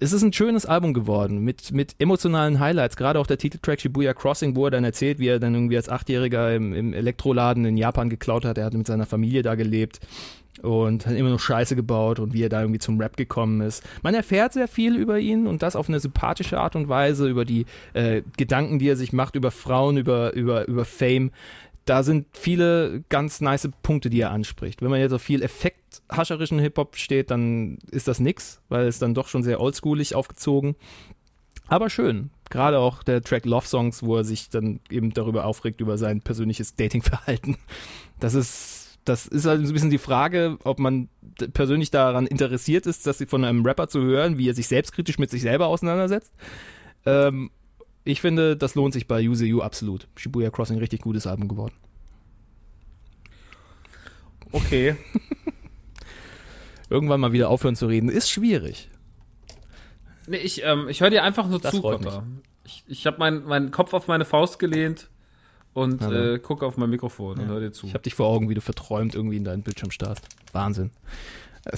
[0.00, 4.12] es ist ein schönes Album geworden mit, mit emotionalen Highlights, gerade auch der Titeltrack Shibuya
[4.12, 7.76] Crossing, wo er dann erzählt, wie er dann irgendwie als Achtjähriger im, im Elektroladen in
[7.76, 8.58] Japan geklaut hat.
[8.58, 10.00] Er hat mit seiner Familie da gelebt
[10.62, 13.82] und hat immer noch Scheiße gebaut und wie er da irgendwie zum Rap gekommen ist.
[14.02, 17.44] Man erfährt sehr viel über ihn und das auf eine sympathische Art und Weise, über
[17.44, 21.30] die äh, Gedanken, die er sich macht, über Frauen, über, über, über Fame
[21.84, 24.80] da sind viele ganz nice Punkte, die er anspricht.
[24.80, 25.42] Wenn man jetzt auf viel
[26.00, 30.76] effekthascherischen Hip-Hop steht, dann ist das nix, weil es dann doch schon sehr oldschoolig aufgezogen.
[31.66, 32.30] Aber schön.
[32.50, 36.20] Gerade auch der Track Love Songs, wo er sich dann eben darüber aufregt, über sein
[36.20, 37.56] persönliches Datingverhalten.
[38.20, 41.08] Das ist, das ist halt so ein bisschen die Frage, ob man
[41.52, 45.30] persönlich daran interessiert ist, das von einem Rapper zu hören, wie er sich selbstkritisch mit
[45.30, 46.32] sich selber auseinandersetzt.
[47.06, 47.50] Ähm,
[48.04, 50.06] ich finde, das lohnt sich bei Use You absolut.
[50.16, 51.74] Shibuya Crossing, richtig gutes Album geworden.
[54.52, 54.96] Okay.
[56.94, 58.88] Irgendwann mal wieder aufhören zu reden, ist schwierig.
[60.28, 62.24] Nee, ich, ähm, ich höre dir einfach nur Das zu, Kotter.
[62.64, 65.08] Ich, ich habe meinen meinen Kopf auf meine Faust gelehnt
[65.72, 66.34] und Ja.
[66.34, 67.88] äh, gucke auf mein Mikrofon und höre dir zu.
[67.88, 70.24] Ich habe dich vor Augen, wie du verträumt irgendwie in deinen Bildschirm starrst.
[70.52, 70.92] Wahnsinn.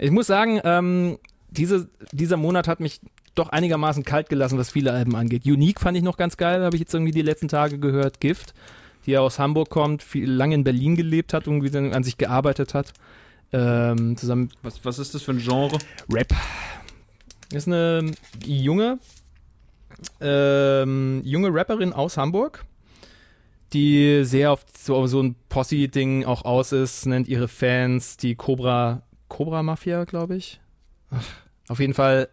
[0.00, 1.18] Ich muss sagen, ähm,
[1.50, 3.00] diese, dieser Monat hat mich
[3.34, 5.44] doch einigermaßen kalt gelassen, was viele Alben angeht.
[5.44, 8.20] Unique fand ich noch ganz geil, habe ich jetzt irgendwie die letzten Tage gehört.
[8.20, 8.54] Gift,
[9.06, 12.74] die ja aus Hamburg kommt, viel, lange in Berlin gelebt hat, irgendwie an sich gearbeitet
[12.74, 12.92] hat.
[13.52, 15.78] Ähm, zusammen Was, was ist das für ein Genre?
[16.12, 16.34] Rap.
[17.52, 18.12] Ist eine
[18.44, 18.98] junge,
[20.20, 22.64] ähm, junge Rapperin aus Hamburg,
[23.72, 29.02] die sehr auf so, so ein Posse-Ding auch aus ist, nennt ihre Fans die Cobra,
[29.28, 30.60] Cobra Mafia, glaube ich.
[31.10, 31.24] Ach,
[31.68, 32.28] auf jeden Fall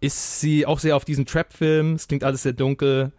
[0.00, 1.94] ist sie auch sehr auf diesen Trap-Film.
[1.94, 3.12] Es klingt alles sehr dunkel.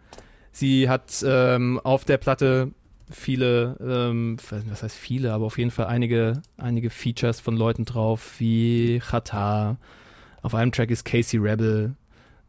[0.52, 2.70] Sie hat ähm, auf der Platte
[3.10, 4.36] viele, ähm,
[4.68, 9.76] was heißt viele, aber auf jeden Fall einige, einige Features von Leuten drauf, wie Chata.
[10.42, 11.94] Auf einem Track ist Casey Rebel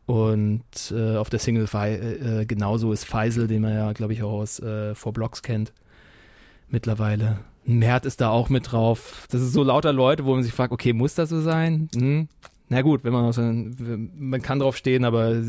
[0.05, 4.31] und äh, auf der Single äh, genauso ist Faisal, den man ja, glaube ich, auch
[4.31, 5.73] aus äh, Four Blocks kennt.
[6.69, 7.39] Mittlerweile.
[7.65, 9.27] Mert ist da auch mit drauf.
[9.29, 11.89] Das ist so lauter Leute, wo man sich fragt, okay, muss das so sein?
[11.93, 12.29] Hm?
[12.69, 15.41] Na gut, wenn man aus, man kann drauf stehen, aber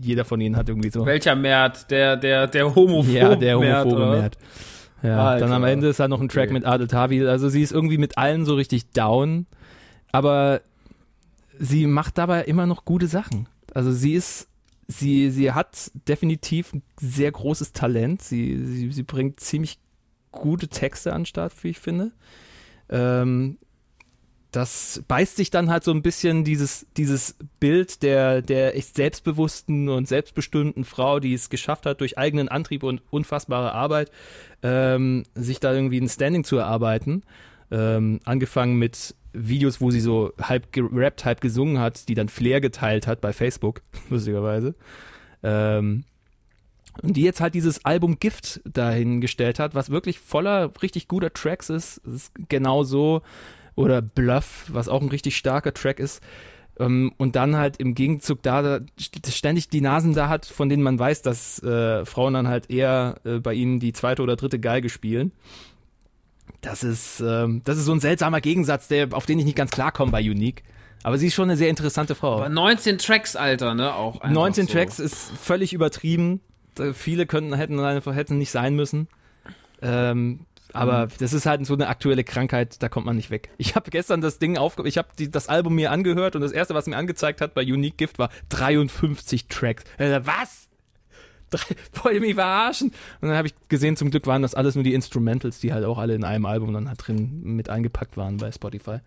[0.00, 1.06] jeder von ihnen hat irgendwie so.
[1.06, 1.90] Welcher Mert?
[1.90, 4.06] Der, der, der homophobe Ja, der homophobe?
[4.10, 4.36] Mert.
[5.02, 5.46] Ja, Alter.
[5.46, 6.52] dann am Ende ist halt noch ein Track Okay.
[6.54, 7.28] mit Adel Tawil.
[7.28, 9.46] Also sie ist irgendwie mit allen so richtig down,
[10.12, 10.60] aber
[11.58, 13.48] sie macht dabei immer noch gute Sachen.
[13.72, 14.48] Also sie ist,
[14.88, 18.20] sie, sie hat definitiv ein sehr großes Talent.
[18.22, 19.78] Sie, sie, sie bringt ziemlich
[20.32, 22.12] gute Texte an den Start, wie ich finde.
[22.90, 23.58] Ähm,
[24.56, 29.90] das beißt sich dann halt so ein bisschen dieses, dieses Bild der, der echt selbstbewussten
[29.90, 34.10] und selbstbestimmten Frau, die es geschafft hat, durch eigenen Antrieb und unfassbare Arbeit,
[34.62, 37.22] ähm, sich da irgendwie ein Standing zu erarbeiten.
[37.70, 42.62] Ähm, angefangen mit Videos, wo sie so halb gerappt, halb gesungen hat, die dann Flair
[42.62, 44.74] geteilt hat bei Facebook, lustigerweise.
[45.42, 46.04] Ähm,
[47.02, 51.68] und die jetzt halt dieses Album Gift dahingestellt hat, was wirklich voller richtig guter Tracks
[51.68, 52.00] ist.
[52.06, 53.20] Es ist genau so.
[53.76, 56.20] Oder Bluff, was auch ein richtig starker Track ist.
[56.78, 60.68] Ähm, und dann halt im Gegenzug da, da st- ständig die Nasen da hat, von
[60.68, 64.36] denen man weiß, dass äh, Frauen dann halt eher äh, bei ihnen die zweite oder
[64.36, 65.32] dritte Geige spielen.
[66.60, 69.70] Das ist, ähm, das ist so ein seltsamer Gegensatz, der, auf den ich nicht ganz
[69.70, 70.62] klarkomme bei Unique.
[71.02, 72.36] Aber sie ist schon eine sehr interessante Frau.
[72.36, 73.94] Aber 19 Tracks, Alter, ne?
[73.94, 74.72] Auch einfach 19 so.
[74.72, 76.40] Tracks ist völlig übertrieben.
[76.78, 77.78] Äh, Viele könnten, hätten,
[78.12, 79.08] hätten nicht sein müssen.
[79.82, 80.40] Ähm,
[80.76, 83.50] Aber das ist halt so eine aktuelle Krankheit, da kommt man nicht weg.
[83.58, 84.86] Ich habe gestern das Ding aufge...
[84.86, 87.96] Ich habe das Album mir angehört und das erste, was mir angezeigt hat bei Unique
[87.98, 89.84] Gift war 53 Tracks.
[89.98, 90.68] Was?
[92.02, 92.88] Wollt ihr mich verarschen?
[93.20, 95.84] Und dann habe ich gesehen, zum Glück waren das alles nur die Instrumentals, die halt
[95.84, 98.98] auch alle in einem Album dann halt drin mit eingepackt waren bei Spotify.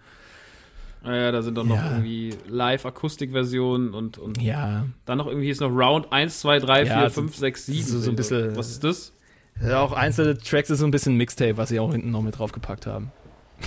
[1.03, 1.91] Naja, da sind doch noch Ja.
[1.91, 6.93] irgendwie Live-Akustikversionen und, und Ja, dann noch irgendwie ist noch Round 1, 2, 3, 4,
[6.95, 7.83] Ja, 5, 6, 7.
[7.83, 9.13] so- so ein bisschen- Was ist das?
[9.61, 12.37] Ja, auch einzelne Tracks ist so ein bisschen Mixtape, was sie auch hinten noch mit
[12.37, 13.11] draufgepackt haben.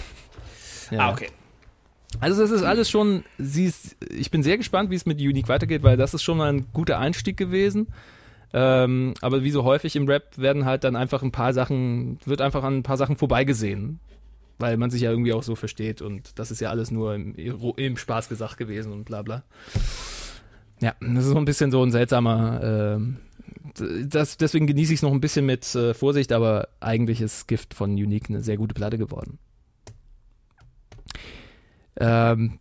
[0.91, 1.09] Ja.
[1.09, 1.29] Ah, okay.
[2.21, 5.49] Also das ist alles schon, sie ist, ich bin sehr gespannt, wie es mit Unique
[5.49, 7.87] weitergeht, weil das ist schon mal ein guter Einstieg gewesen.
[8.53, 12.43] Ähm, aber wie so häufig im Rap werden halt dann einfach ein paar Sachen, wird
[12.43, 14.01] einfach an ein paar Sachen vorbeigesehen.
[14.59, 17.35] Weil man sich ja irgendwie auch so versteht und das ist ja alles nur im,
[17.35, 19.43] im Spaß gesagt gewesen und bla bla.
[20.81, 23.17] Ja, das ist so ein bisschen so ein seltsamer, ähm,
[23.75, 27.75] das, deswegen genieße ich es noch ein bisschen mit äh, Vorsicht, aber eigentlich ist Gift
[27.75, 29.39] von Unique eine sehr gute Platte geworden.
[31.97, 32.59] Ähm,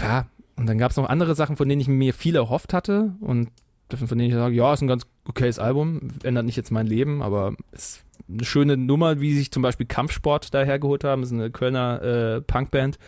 [0.00, 0.26] ja,
[0.56, 3.50] und dann gab es noch andere Sachen, von denen ich mir viel erhofft hatte und
[3.94, 7.22] von denen ich sage, ja, ist ein ganz okayes Album, ändert nicht jetzt mein Leben,
[7.22, 11.20] aber ist eine schöne Nummer, wie sich zum Beispiel Kampfsport dahergeholt haben.
[11.22, 12.98] Das ist eine Kölner äh, Punkband,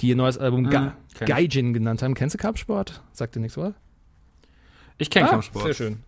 [0.00, 0.96] die ihr neues Album Mhm, Ga.
[1.26, 2.14] Gaijin genannt haben.
[2.14, 3.02] Kennst du Kampfsport?
[3.12, 3.74] Sagt dir nichts, oder?
[4.98, 5.64] Ich kenne Ah, Kampfsport.
[5.64, 5.98] Sehr schön.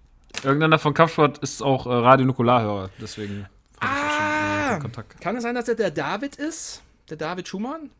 [0.44, 3.46] Irgendeiner von Kampfsport ist auch äh, Radio Nukularhörer, deswegen
[3.80, 4.72] Ah.
[4.72, 5.20] schon Kontakt.
[5.20, 6.82] Kann es sein, dass er der David ist?
[7.10, 7.90] Der David Schumann?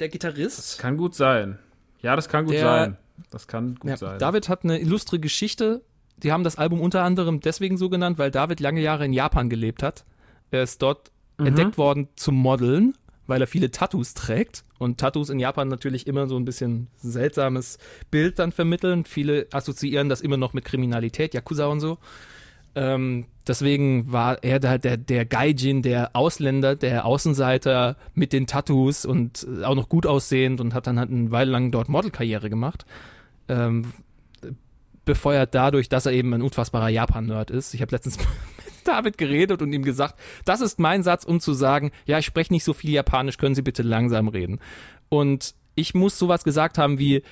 [0.00, 0.78] Der Das Gitarrist?
[0.78, 1.58] kann gut sein.
[2.02, 2.96] Ja, das kann gut Der- sein.
[3.30, 4.18] Das kann gut Ja, sein.
[4.18, 5.82] David hat eine illustre Geschichte.
[6.16, 9.48] Die haben das Album unter anderem deswegen so genannt, weil David lange Jahre in Japan
[9.48, 10.04] gelebt hat.
[10.50, 11.46] Er ist dort Mhm.
[11.46, 14.64] entdeckt worden zum Modeln, weil er viele Tattoos trägt.
[14.78, 17.78] Und Tattoos in Japan natürlich immer so ein bisschen seltsames
[18.10, 19.04] Bild dann vermitteln.
[19.04, 21.98] Viele assoziieren das immer noch mit Kriminalität, Yakuza und so.
[22.76, 29.04] Ähm, deswegen war er da der, der Gaijin, der Ausländer, der Außenseiter mit den Tattoos
[29.04, 32.84] und auch noch gut aussehend und hat dann halt eine Weile lang dort Modelkarriere gemacht.
[33.48, 33.92] Ähm,
[35.04, 37.74] befeuert dadurch, dass er eben ein unfassbarer Japan-Nerd ist.
[37.74, 38.18] Ich habe letztens
[38.84, 42.52] David geredet und ihm gesagt, das ist mein Satz, um zu sagen, ja, ich spreche
[42.52, 44.60] nicht so viel Japanisch, können Sie bitte langsam reden.
[45.08, 47.22] Und ich muss sowas gesagt haben wie,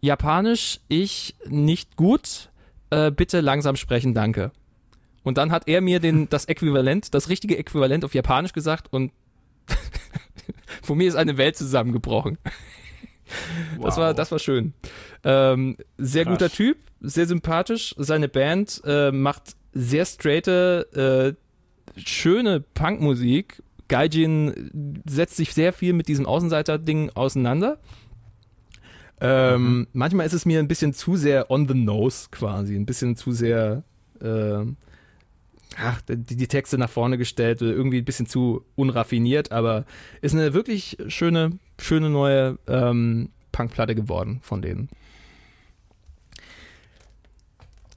[0.00, 2.50] Japanisch, ich nicht gut,
[2.90, 4.50] äh, bitte langsam sprechen, danke.
[5.22, 9.12] Und dann hat er mir den, das Äquivalent, das richtige Äquivalent auf Japanisch gesagt und
[10.82, 12.38] vor mir ist eine Welt zusammengebrochen.
[13.80, 14.72] Das war, das war schön.
[15.22, 16.32] Ähm, sehr Krass.
[16.32, 17.94] guter Typ, sehr sympathisch.
[17.96, 21.36] Seine Band äh, macht sehr straighte,
[21.96, 23.62] äh, schöne Punkmusik.
[23.88, 27.78] Gaijin setzt sich sehr viel mit diesem Außenseiter-Ding auseinander.
[29.20, 33.16] Ähm, Manchmal ist es mir ein bisschen zu sehr on the nose quasi, ein bisschen
[33.16, 33.82] zu sehr
[34.22, 34.76] ähm,
[35.76, 39.84] ach, die, die Texte nach vorne gestellt, oder irgendwie ein bisschen zu unraffiniert, aber
[40.20, 44.88] ist eine wirklich schöne, schöne neue ähm, Punkplatte geworden von denen.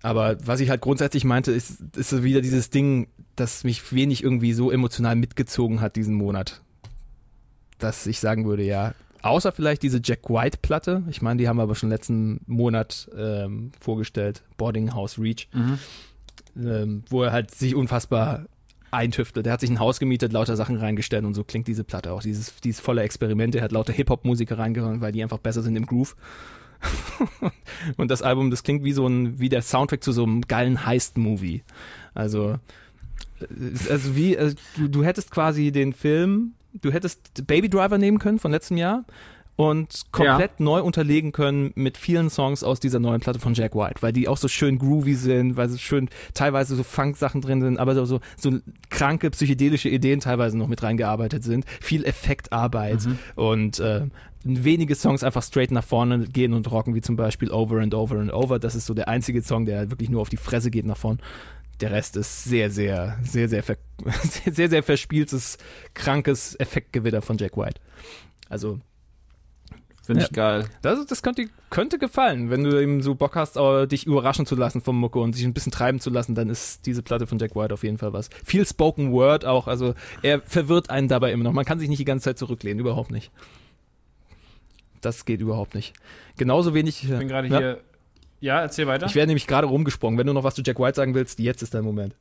[0.03, 3.07] Aber was ich halt grundsätzlich meinte, ist, ist so wieder dieses Ding,
[3.37, 6.61] das mich wenig irgendwie so emotional mitgezogen hat diesen Monat.
[7.79, 11.63] Dass ich sagen würde, ja, außer vielleicht diese Jack White-Platte, ich meine, die haben wir
[11.63, 15.47] aber schon letzten Monat ähm, vorgestellt, Boarding House Reach,
[16.57, 18.45] ähm, wo er halt sich unfassbar
[18.91, 19.47] eintüftelt.
[19.47, 22.21] Er hat sich ein Haus gemietet, lauter Sachen reingestellt und so klingt diese Platte auch.
[22.21, 25.85] Dieses, dieses volle Experiment, er hat lauter Hip-Hop-Musiker reingehauen, weil die einfach besser sind im
[25.85, 26.17] Groove.
[27.97, 30.85] und das Album, das klingt wie so ein, wie der Soundtrack zu so einem geilen
[30.85, 31.63] Heist-Movie.
[32.13, 32.57] Also,
[33.39, 33.45] äh,
[33.89, 38.39] also wie, äh, du, du hättest quasi den Film, du hättest Baby Driver nehmen können
[38.39, 39.05] von letztem Jahr
[39.55, 44.01] und komplett neu unterlegen können mit vielen Songs aus dieser neuen Platte von Jack White,
[44.01, 47.77] weil die auch so schön groovy sind, weil sie schön teilweise so Funk-Sachen drin sind,
[47.77, 48.57] aber so, so, so
[48.89, 54.07] kranke psychedelische Ideen teilweise noch mit reingearbeitet sind, viel Effektarbeit und äh,
[54.43, 58.17] wenige Songs einfach straight nach vorne gehen und rocken, wie zum Beispiel Over and Over
[58.19, 58.59] and Over.
[58.59, 61.19] Das ist so der einzige Song, der wirklich nur auf die Fresse geht nach vorne.
[61.81, 63.77] Der Rest ist sehr, sehr, sehr, sehr, ver
[64.51, 65.57] sehr, sehr verspieltes,
[65.93, 67.81] krankes Effektgewitter von Jack White.
[68.49, 68.79] Also,
[70.05, 70.27] Finde Ja.
[70.27, 70.65] ich geil.
[70.81, 74.55] das, das könnte, könnte gefallen, wenn du eben so Bock hast, äh, dich überraschen zu
[74.55, 77.39] lassen vom Mucke und dich ein bisschen treiben zu lassen, dann ist diese Platte von
[77.39, 78.29] Jack White auf jeden Fall was.
[78.43, 81.53] Viel Spoken Word auch, also er verwirrt einen dabei immer noch.
[81.53, 83.31] Man kann sich nicht die ganze Zeit zurücklehnen, überhaupt nicht.
[85.05, 85.93] Das geht überhaupt nicht.
[86.37, 87.03] Genauso wenig.
[87.03, 87.57] Ich bin gerade ja?
[87.57, 87.81] hier.
[88.39, 89.05] Ja, erzähl weiter.
[89.05, 90.17] Ich wäre nämlich gerade rumgesprungen.
[90.19, 92.15] Wenn du noch was zu Jack White sagen willst, jetzt ist dein Moment.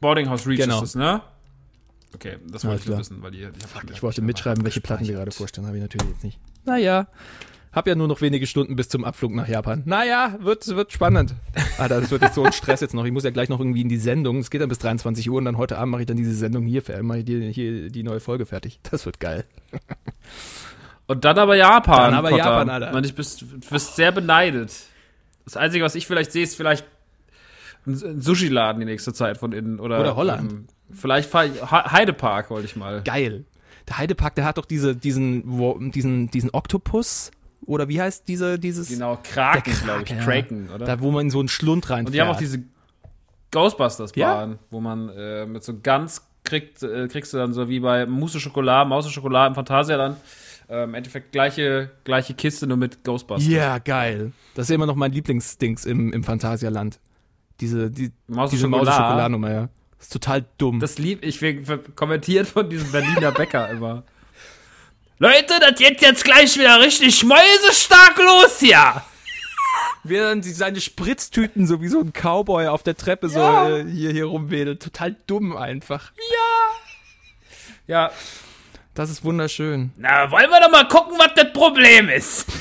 [0.00, 0.78] Boarding House Reach Genau.
[0.82, 1.22] ist es, ne?
[2.14, 3.50] Okay, das wollte ich nur wissen, weil ihr.
[3.92, 6.38] Ich wollte mitschreiben, welche Platten wir gerade vorstellen, habe ich natürlich jetzt nicht.
[6.64, 7.08] Naja,
[7.72, 9.82] Hab ja nur noch wenige Stunden bis zum Abflug nach Japan.
[9.84, 11.34] Naja, wird, wird spannend.
[11.76, 13.04] Alter, das wird jetzt so ein Stress jetzt noch.
[13.04, 14.38] Ich muss ja gleich noch irgendwie in die Sendung.
[14.38, 16.66] Es geht dann bis 23 Uhr und dann heute Abend mache ich dann diese Sendung
[16.66, 18.78] hier, mache ich die, hier die neue Folge fertig.
[18.88, 19.44] Das wird geil.
[21.06, 22.10] Und dann aber Japan.
[22.10, 22.44] Dann aber Kotta.
[22.44, 22.92] Japan, Alter.
[22.92, 24.72] Man, ich bist, du bist sehr beneidet.
[25.44, 26.86] Das Einzige, was ich vielleicht sehe, ist vielleicht
[27.86, 29.78] ein Sushi-Laden die nächste Zeit von innen.
[29.80, 30.50] Oder, Oder Holland.
[30.52, 33.02] Ähm, vielleicht Heidepark wollte ich mal.
[33.02, 33.44] Geil.
[33.88, 37.30] Der Heidepark, der hat doch diese, diesen, wo, diesen, diesen Oktopus.
[37.66, 38.88] Oder wie heißt diese, dieses?
[38.88, 40.08] Genau, Kraken, glaube ich.
[40.08, 40.24] Kraken, ja.
[40.24, 40.84] Kraken, oder?
[40.86, 42.06] Da, wo man in so einen Schlund reinfährt.
[42.06, 42.62] Und die haben auch diese
[43.50, 44.58] Ghostbusters-Bahn, Ja?
[44.70, 48.40] wo man äh, mit so ganz kriegt, äh, kriegst du dann so wie bei Mousse
[48.40, 50.16] Schokolade, Mause Schokolade im Phantasialand.
[50.68, 53.46] Äh, Im Endeffekt gleiche, gleiche Kiste, nur mit Ghostbusters.
[53.50, 54.32] Ja, geil.
[54.54, 56.98] Das ist immer noch mein Lieblingsdings im, im Phantasialand.
[57.60, 58.86] Diese, die, Mause diese Schokolade.
[58.86, 59.68] Mauseschokoladenummer, ja.
[59.98, 60.80] Das ist total dumm.
[60.80, 61.62] Das lieb ich, wir-
[61.94, 64.04] kommentiert von diesem Berliner Bäcker immer.
[65.18, 69.02] Leute, das geht jetzt gleich wieder richtig mäusestark los hier.
[70.02, 73.84] Wie er dann seine Spritztüten so wie so ein Cowboy auf der Treppe so äh,
[73.90, 74.82] hier, hier rumwedelt.
[74.82, 76.12] Total dumm einfach.
[77.86, 78.10] Ja,
[78.94, 79.92] Das ist wunderschön.
[79.96, 82.46] na, wollen wir doch mal gucken, was das Problem ist.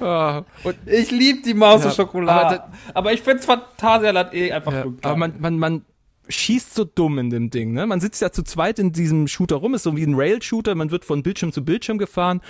[0.00, 2.62] Und, Ich liebe die Mause Ja, Schokolade.
[2.64, 5.84] aber Aber, ich find's Phantasialand eh einfach ja, nur aber man, man, man
[6.28, 7.72] schießt so dumm in dem Ding.
[7.72, 7.86] Ne?
[7.86, 10.74] Man sitzt ja zu zweit in diesem Shooter rum, ist so wie ein Rail-Shooter.
[10.74, 12.40] Man wird von Bildschirm zu Bildschirm gefahren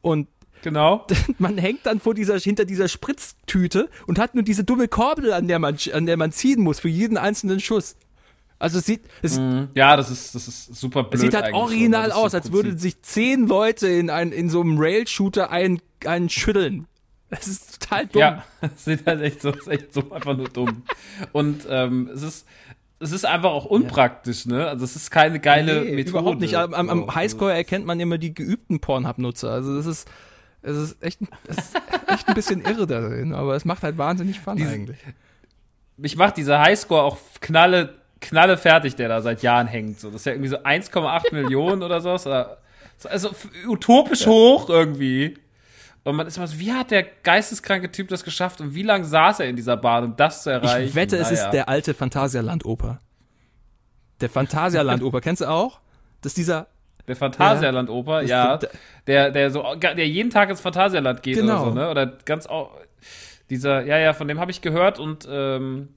[0.00, 0.28] und
[0.62, 1.04] Genau.
[1.38, 5.48] man hängt dann vor dieser, hinter dieser Spritztüte und hat nur diese dumme Korbel, an
[5.48, 7.96] der man, an der man ziehen muss für jeden einzelnen Schuss.
[8.62, 9.40] Also es sieht, es,
[9.74, 11.14] Ja, das ist, das ist super blöd.
[11.14, 12.64] es sieht halt eigentlich original so, das ist aus, als Prinzip.
[12.64, 16.86] würden sich zehn Leute in, ein, in so einem Rail-Shooter einen, einen schütteln.
[17.28, 18.20] Das ist total dumm.
[18.20, 20.82] Ja, es sieht halt echt so, ist echt so einfach nur dumm.
[21.32, 22.46] Und ähm, es ist.
[23.00, 24.68] Es ist einfach auch unpraktisch, ne?
[24.68, 26.10] Also es ist keine geile Nee, Methode.
[26.20, 26.54] überhaupt nicht.
[26.54, 29.50] Am, am, am Highscore erkennt man immer die geübten Pornhub-Nutzer.
[29.50, 30.08] Also das ist,
[30.62, 31.18] es ist echt,
[31.48, 31.74] es ist
[32.06, 34.98] echt ein bisschen irre darin, aber es macht halt wahnsinnig Fun Diese- eigentlich.
[35.96, 40.00] mich macht dieser Highscore auch knalle, knalle fertig, der da seit Jahren hängt.
[40.00, 42.26] So, das ist ja irgendwie so 1,8 Millionen oder sowas.
[43.04, 43.30] Also
[43.66, 45.36] utopisch hoch irgendwie.
[46.04, 49.04] Und man ist immer so, wie hat der geisteskranke Typ das geschafft und wie lange
[49.04, 50.88] saß er in dieser Bahn, um das zu erreichen?
[50.88, 51.50] Ich wette, es ist Naja.
[51.50, 52.98] der alte Phantasialand-Oper.
[54.20, 55.80] Der Phantasialand-Oper, kennst du auch?
[56.22, 56.66] Das ist dieser,
[57.06, 58.56] Der Phantasialand-Oper, ja.
[58.56, 58.70] der-
[59.06, 61.62] Der, der so, der jeden Tag ins Phantasialand geht Genau.
[61.62, 61.90] oder so, ne?
[61.90, 62.70] Oder ganz auch,
[63.50, 65.88] dieser, ja, ja, von dem habe ich gehört und, ähm,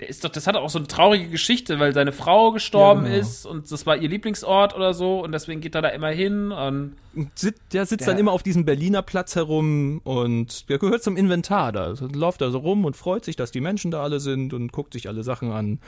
[0.00, 3.10] der ist doch, das hat auch so eine traurige Geschichte, weil seine Frau gestorben Ja,
[3.12, 3.20] genau.
[3.20, 6.50] ist und das war ihr Lieblingsort oder so und deswegen geht er da immer hin
[6.50, 6.96] und,
[7.36, 11.16] sit, der sitzt Der- dann immer auf diesem Berliner Platz herum und der gehört zum
[11.16, 11.84] Inventar da.
[11.84, 14.72] Also läuft da so rum und freut sich, dass die Menschen da alle sind und
[14.72, 15.78] guckt sich alle Sachen an.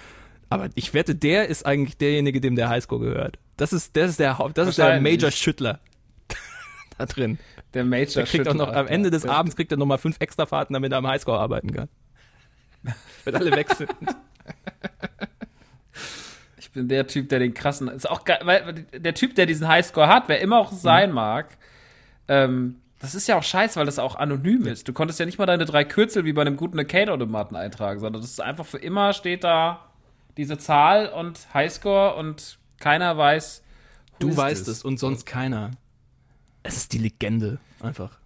[0.50, 3.38] Aber ich wette, der ist eigentlich derjenige, dem der Highscore gehört.
[3.56, 5.00] Das ist, das ist der, Haupt- das ist der.
[5.00, 5.80] Major Schüttler.
[6.98, 7.38] da drin.
[7.74, 10.74] der Major Der kriegt auch noch, am Ende des Abends kriegt er nochmal fünf Extrafahrten,
[10.74, 11.88] damit er am Highscore arbeiten kann.
[13.24, 13.90] Wenn alle weg sind.
[16.58, 19.66] Ich bin der Typ, der den krassen, ist auch geil, weil der Typ, der diesen
[19.66, 21.56] Highscore hat, wer immer auch sein mag,
[22.28, 24.86] ähm, das ist ja auch scheiße, weil das auch anonym ist.
[24.86, 28.20] Du konntest ja nicht mal deine drei Kürzel wie bei einem guten Arcade-Automaten eintragen, sondern
[28.20, 29.90] das ist einfach für immer steht da
[30.36, 33.62] diese Zahl und Highscore und keiner weiß,
[34.18, 35.72] Du weißt es und sonst keiner.
[36.62, 38.18] Es ist die Legende, einfach.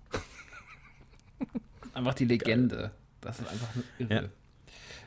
[1.95, 2.93] Einfach die Legende.
[3.20, 3.69] Das ist einfach
[3.99, 4.15] irre.
[4.15, 4.23] Ja.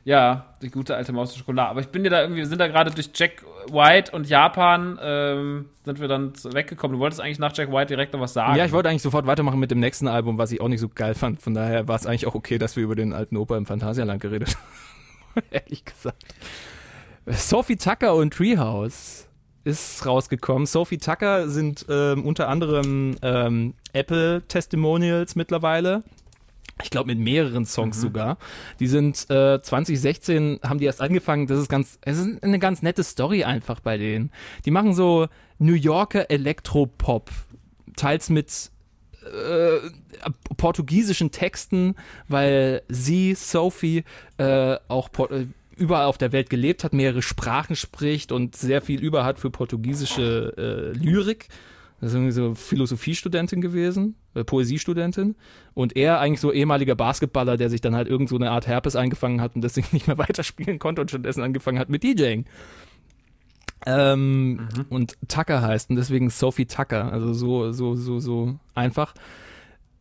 [0.05, 0.53] Ja.
[0.61, 1.69] die gute alte Maus Schokolade.
[1.69, 4.99] Aber ich bin ja da irgendwie, wir sind da gerade durch Jack White und Japan,
[5.01, 6.97] ähm, sind wir dann weggekommen.
[6.97, 8.57] Du wolltest eigentlich nach Jack White direkt noch was sagen.
[8.57, 10.89] Ja, ich wollte eigentlich sofort weitermachen mit dem nächsten Album, was ich auch nicht so
[10.89, 11.41] geil fand.
[11.41, 14.21] Von daher war es eigentlich auch okay, dass wir über den alten Oper im Phantasialand
[14.21, 14.57] geredet
[15.35, 15.45] haben.
[15.51, 16.23] Ehrlich gesagt.
[17.25, 19.27] Sophie Tucker und Treehouse
[19.63, 20.65] ist rausgekommen.
[20.65, 26.03] Sophie Tucker sind ähm, unter anderem ähm, Apple-Testimonials mittlerweile.
[26.81, 28.37] Ich glaube mit mehreren Songs sogar.
[28.79, 31.47] Die sind äh, 2016 haben die erst angefangen.
[31.47, 34.31] Das ist ganz, es ist eine ganz nette Story einfach bei denen.
[34.65, 35.27] Die machen so
[35.59, 37.29] New Yorker Elektropop,
[37.95, 38.71] teils mit
[39.23, 39.89] äh,
[40.57, 41.95] portugiesischen Texten,
[42.27, 44.03] weil sie, Sophie,
[44.37, 45.45] äh, auch äh,
[45.75, 49.49] überall auf der Welt gelebt hat, mehrere Sprachen spricht und sehr viel über hat für
[49.49, 51.47] portugiesische äh, Lyrik.
[52.03, 55.37] Das ist irgendwie so Philosophiestudentin gewesen, äh, Poesiestudentin.
[55.73, 58.97] Und er eigentlich so ehemaliger Basketballer, der sich dann halt irgend so eine Art Herpes
[58.97, 62.43] eingefangen hat und deswegen nicht mehr weiterspielen konnte und stattdessen angefangen hat mit DJing.
[63.85, 67.09] Ähm, Und Tucker heißt und deswegen Sophie Tucker.
[67.09, 69.13] Also so, so, so, so einfach.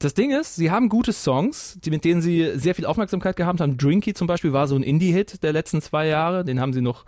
[0.00, 3.60] Das Ding ist, sie haben gute Songs, die, mit denen sie sehr viel Aufmerksamkeit gehabt
[3.60, 3.76] haben.
[3.76, 6.44] Drinky zum Beispiel war so ein Indie-Hit der letzten zwei Jahre.
[6.44, 7.04] Den haben sie noch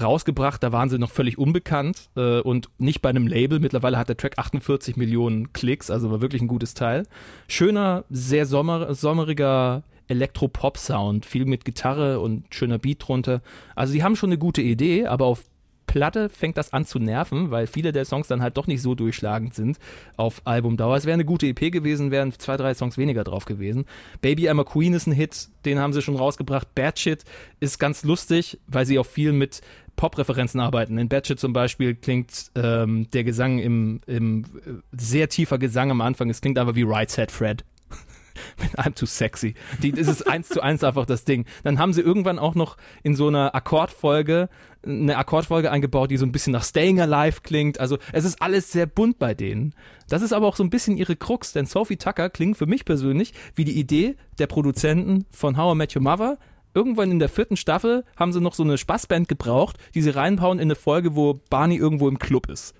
[0.00, 3.60] rausgebracht, da waren sie noch völlig unbekannt äh, und nicht bei einem Label.
[3.60, 7.04] Mittlerweile hat der Track 48 Millionen Klicks, also war wirklich ein gutes Teil.
[7.48, 13.42] Schöner, sehr sommer sommeriger Elektro-Pop-Sound, viel mit Gitarre und schöner Beat drunter.
[13.74, 15.44] Also sie haben schon eine gute Idee, aber auf
[15.96, 18.94] Platte fängt das an zu nerven, weil viele der Songs dann halt doch nicht so
[18.94, 19.78] durchschlagend sind
[20.18, 20.94] auf Albumdauer.
[20.94, 23.86] Es wäre eine gute EP gewesen, wären zwei, drei Songs weniger drauf gewesen.
[24.20, 26.74] Baby I'm a Queen ist ein Hit, den haben sie schon rausgebracht.
[26.74, 27.24] Bad Shit
[27.60, 29.62] ist ganz lustig, weil sie auch viel mit
[29.96, 30.98] Pop-Referenzen arbeiten.
[30.98, 35.90] In Bad Shit zum Beispiel klingt ähm, der Gesang im, im äh, sehr tiefer Gesang
[35.90, 37.64] am Anfang, es klingt einfach wie Right Said Fred
[38.60, 39.54] mit I'm too sexy.
[39.82, 41.46] Die, das ist eins zu eins einfach das Ding.
[41.64, 44.48] Dann haben sie irgendwann auch noch in so einer Akkordfolge
[44.86, 47.80] eine Akkordfolge eingebaut, die so ein bisschen nach Staying Alive klingt.
[47.80, 49.74] Also es ist alles sehr bunt bei denen.
[50.08, 52.84] Das ist aber auch so ein bisschen ihre Krux, denn Sophie Tucker klingt für mich
[52.84, 56.38] persönlich wie die Idee der Produzenten von How I Met Your Mother.
[56.74, 60.58] Irgendwann in der vierten Staffel haben sie noch so eine Spaßband gebraucht, die sie reinbauen
[60.58, 62.74] in eine Folge, wo Barney irgendwo im Club ist.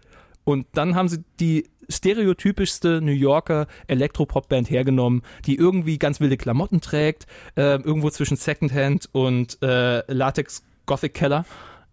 [0.47, 6.81] Und dann haben sie die stereotypischste New Yorker Elektropop-Band hergenommen, die irgendwie ganz wilde Klamotten
[6.81, 11.45] trägt, äh, irgendwo zwischen Secondhand und äh, Latex Gothic Keller,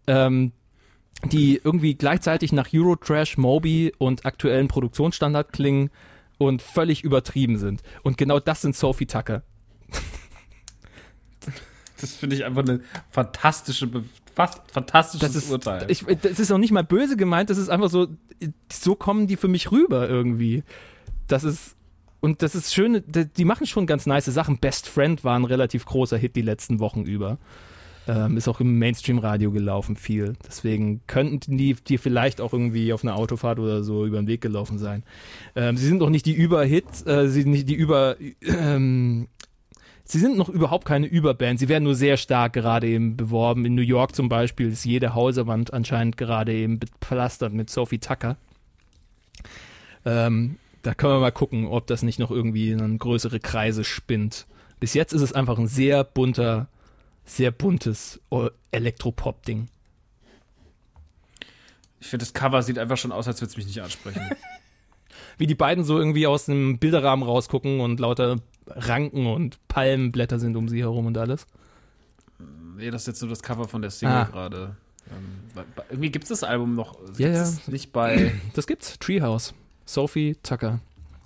[0.05, 0.51] ähm,
[1.25, 5.89] die irgendwie gleichzeitig nach Eurotrash, Moby und aktuellen Produktionsstandard klingen
[6.38, 7.81] und völlig übertrieben sind.
[8.03, 9.41] Und genau das sind Sophie Tucker.
[12.03, 13.89] Das finde ich einfach eine fantastische,
[14.35, 15.85] fast fantastisches Das ist, Urteil.
[15.89, 18.07] ich, das ist auch nicht mal böse gemeint, das ist einfach so,
[18.71, 20.63] so kommen die für mich rüber irgendwie.
[21.27, 21.75] Das ist,
[22.19, 24.57] und das ist schön, die machen schon ganz nice Sachen.
[24.57, 27.38] Best Friend war ein relativ großer Hit die letzten Wochen über.
[28.05, 30.34] Ähm, ist auch im Mainstream-Radio gelaufen viel.
[30.45, 34.41] Deswegen könnten die, die vielleicht auch irgendwie auf einer Autofahrt oder so über den Weg
[34.41, 35.03] gelaufen sein.
[35.55, 39.27] Ähm, sie sind noch nicht die Über-Hit, äh, sie sind nicht die Über, ähm,
[40.05, 41.59] Sie sind noch überhaupt keine Überband.
[41.59, 43.65] Sie werden nur sehr stark gerade eben beworben.
[43.65, 48.38] In New York zum Beispiel ist jede Hausewand anscheinend gerade eben bepflastert mit Sophie Tucker.
[50.05, 54.45] Ähm, da können wir mal gucken, ob das nicht noch irgendwie in größere Kreise spinnt.
[54.81, 56.67] Bis jetzt ist es einfach ein sehr bunter,
[57.23, 58.19] sehr buntes
[58.71, 59.69] Elektropop-Ding.
[62.01, 64.21] ich finde, das Cover sieht einfach schon aus, als würde es mich nicht ansprechen.
[65.38, 70.56] Wie die beiden so irgendwie aus dem Bilderrahmen rausgucken und lauter Ranken und Palmenblätter sind
[70.56, 71.45] um sie herum und alles.
[72.77, 74.23] nee, das ist jetzt nur das Cover von der Single Ah.
[74.26, 74.76] gerade.
[75.11, 76.98] Ähm, irgendwie gibt es das Album noch.
[76.99, 77.49] Gibt's Ja, ja.
[77.68, 78.34] nicht bei.
[78.53, 78.98] Das gibt's.
[78.99, 79.53] Treehouse.
[79.85, 80.80] Sophie Tucker.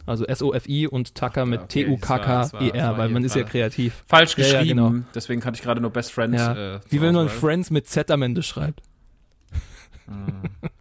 [0.07, 4.03] Also S-O-F-I und Tucker mit war- das T-U-K-K-E-R, weil man ist ja kreativ.
[4.07, 4.77] Falsch Ja, ja, geschrieben.
[4.77, 5.05] genau.
[5.13, 6.33] Deswegen hatte ich gerade nur Best Friend.
[6.33, 6.75] Ja.
[6.77, 8.81] Äh, Wie wenn man Friends mit Z am Ende schreibt.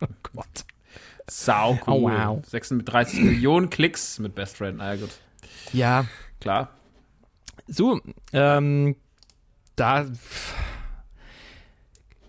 [0.00, 0.64] oh Gott.
[1.28, 1.92] Sau cool.
[1.94, 2.44] Oh, wow.
[2.46, 4.78] 36 Millionen Klicks mit Best Friend.
[4.78, 5.10] Na ja, gut.
[5.72, 6.06] Ja,
[6.40, 6.70] Klar.
[7.66, 8.00] so,
[8.32, 8.96] ähm,
[9.76, 10.06] da.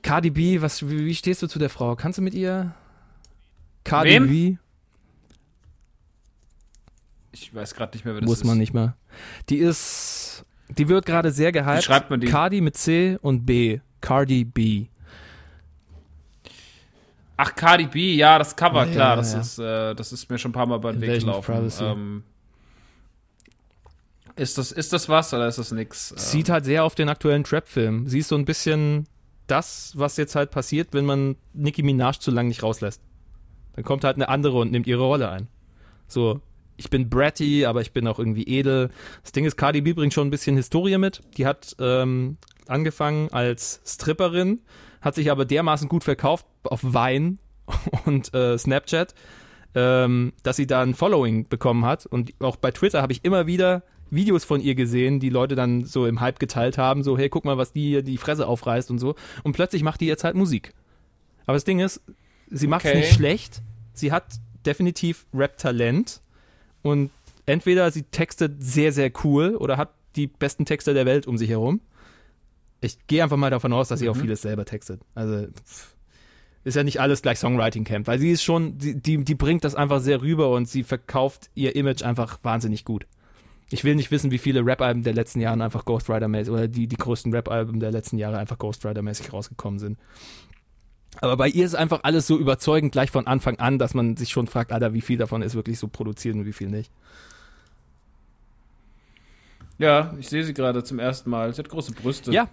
[0.01, 1.95] Cardi B, was, wie, wie stehst du zu der Frau?
[1.95, 2.73] Kannst du mit ihr?
[3.83, 4.59] Cardi Wem?
[7.31, 8.45] Ich weiß gerade nicht mehr, wer das Muss ist.
[8.45, 8.95] man nicht mal.
[9.49, 11.77] Die ist, die wird gerade sehr gehypt.
[11.77, 12.27] Wie schreibt man die?
[12.27, 13.79] Cardi mit C und B.
[14.01, 14.87] Cardi B.
[17.39, 19.09] Ach, Cardi B, ja, das Cover, Ja, klar.
[19.11, 19.39] ja, das, ja.
[19.41, 21.71] Ist, äh, das ist mir schon ein paar Mal beim Weg gelaufen.
[21.81, 22.23] Ähm,
[24.37, 26.09] ist, das, ist das was oder ist das nix?
[26.15, 28.07] Sieht halt sehr auf den aktuellen Trap-Film.
[28.07, 29.07] Sie ist so ein bisschen
[29.47, 33.01] das, was jetzt halt passiert, wenn man Nicki Minaj zu lange nicht rauslässt.
[33.75, 35.47] Dann kommt halt eine andere und nimmt ihre Rolle ein.
[36.07, 36.41] So,
[36.77, 38.89] ich bin bratty, aber ich bin auch irgendwie edel.
[39.23, 41.21] Das Ding ist, Cardi B bringt schon ein bisschen Historie mit.
[41.37, 42.37] Die hat ähm,
[42.67, 44.61] angefangen als Stripperin,
[45.01, 47.37] hat sich aber dermaßen gut verkauft auf Vine
[48.05, 49.15] und äh, Snapchat,
[49.75, 52.05] ähm, dass sie da ein Following bekommen hat.
[52.05, 55.85] Und auch bei Twitter habe ich immer wieder Videos von ihr gesehen, die Leute dann
[55.85, 58.89] so im Hype geteilt haben, so, hey, guck mal, was die hier die Fresse aufreißt
[58.91, 59.15] und so.
[59.43, 60.73] Und plötzlich macht die jetzt halt Musik.
[61.45, 62.01] Aber das Ding ist,
[62.49, 62.99] sie macht es Okay.
[62.99, 63.61] nicht schlecht.
[63.93, 64.25] Sie hat
[64.65, 66.21] definitiv Rap-Talent.
[66.83, 67.09] Und
[67.45, 71.49] entweder sie textet sehr, sehr cool oder hat die besten Texter der Welt um sich
[71.49, 71.81] herum.
[72.81, 75.01] Ich gehe einfach mal davon aus, dass sie auch vieles selber textet.
[75.15, 75.47] Also
[76.63, 79.63] ist ja nicht alles gleich Songwriting Camp, weil sie ist schon, die, die, die bringt
[79.63, 83.07] das einfach sehr rüber und sie verkauft ihr Image einfach wahnsinnig gut.
[83.69, 86.95] Ich will nicht wissen, wie viele Rap-Alben der letzten Jahre einfach Ghostwriter-mäßig oder die, die
[86.95, 89.97] größten Rap-Alben der letzten Jahre einfach Ghostwriter-mäßig rausgekommen sind.
[91.19, 94.29] Aber bei ihr ist einfach alles so überzeugend gleich von Anfang an, dass man sich
[94.29, 96.91] schon fragt, Alter, wie viel davon ist wirklich so produziert und wie viel nicht.
[99.79, 101.53] Ja, ich sehe sie gerade zum ersten Mal.
[101.53, 102.31] Sie hat große Brüste.
[102.31, 102.49] Ja.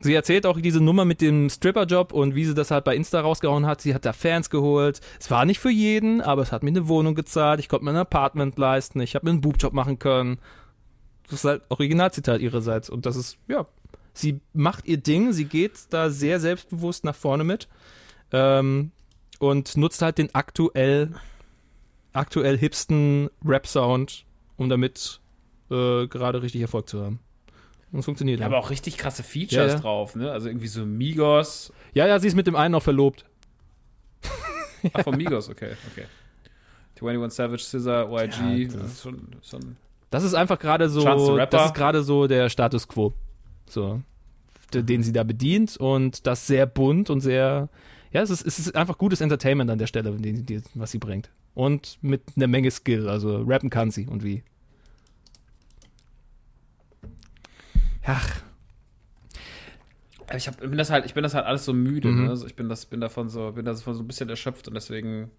[0.00, 3.20] Sie erzählt auch diese Nummer mit dem Stripper-Job und wie sie das halt bei Insta
[3.20, 3.82] rausgehauen hat.
[3.82, 5.00] Sie hat da Fans geholt.
[5.20, 7.60] Es war nicht für jeden, aber es hat mir eine Wohnung gezahlt.
[7.60, 9.00] Ich konnte mir ein Apartment leisten.
[9.00, 10.38] Ich habe mir einen Boobjob machen können.
[11.24, 12.88] Das ist halt Originalzitat ihrerseits.
[12.88, 13.66] Und das ist, ja,
[14.12, 17.68] Sie macht ihr Ding, sie geht da sehr selbstbewusst nach vorne mit
[18.32, 18.92] ähm,
[19.38, 21.14] und nutzt halt den aktuell,
[22.12, 25.20] aktuell hipsten Rap-Sound, um damit
[25.70, 27.20] äh, gerade richtig Erfolg zu haben.
[27.92, 28.40] Und es funktioniert.
[28.40, 29.74] Ja, aber auch richtig krasse Features Ja, ja.
[29.80, 30.30] drauf, ne?
[30.30, 31.72] Also irgendwie so Migos.
[31.92, 33.24] ja, ja, sie ist mit dem einen auch verlobt.
[34.92, 36.04] Ach, von Migos, okay, okay.
[37.02, 38.66] 21 Savage, Scissor, YG.
[38.68, 39.76] Das- ist schon, schon
[40.10, 41.02] Das ist einfach gerade so,
[41.36, 43.12] das ist gerade so der Status quo,
[43.66, 44.02] so,
[44.74, 47.68] den sie da bedient und das sehr bunt und sehr,
[48.12, 50.14] ja, es ist, es ist einfach gutes Entertainment an der Stelle,
[50.74, 51.30] was sie bringt.
[51.54, 54.42] Und mit einer Menge Skill, also rappen kann sie und wie.
[58.12, 58.42] Ach,
[60.36, 62.08] Ich, hab, bin das halt, ich bin das halt alles so müde.
[62.08, 62.24] Mhm.
[62.24, 62.28] Ne?
[62.30, 65.30] Also ich bin, das, bin davon so, bin davon so ein bisschen erschöpft und deswegen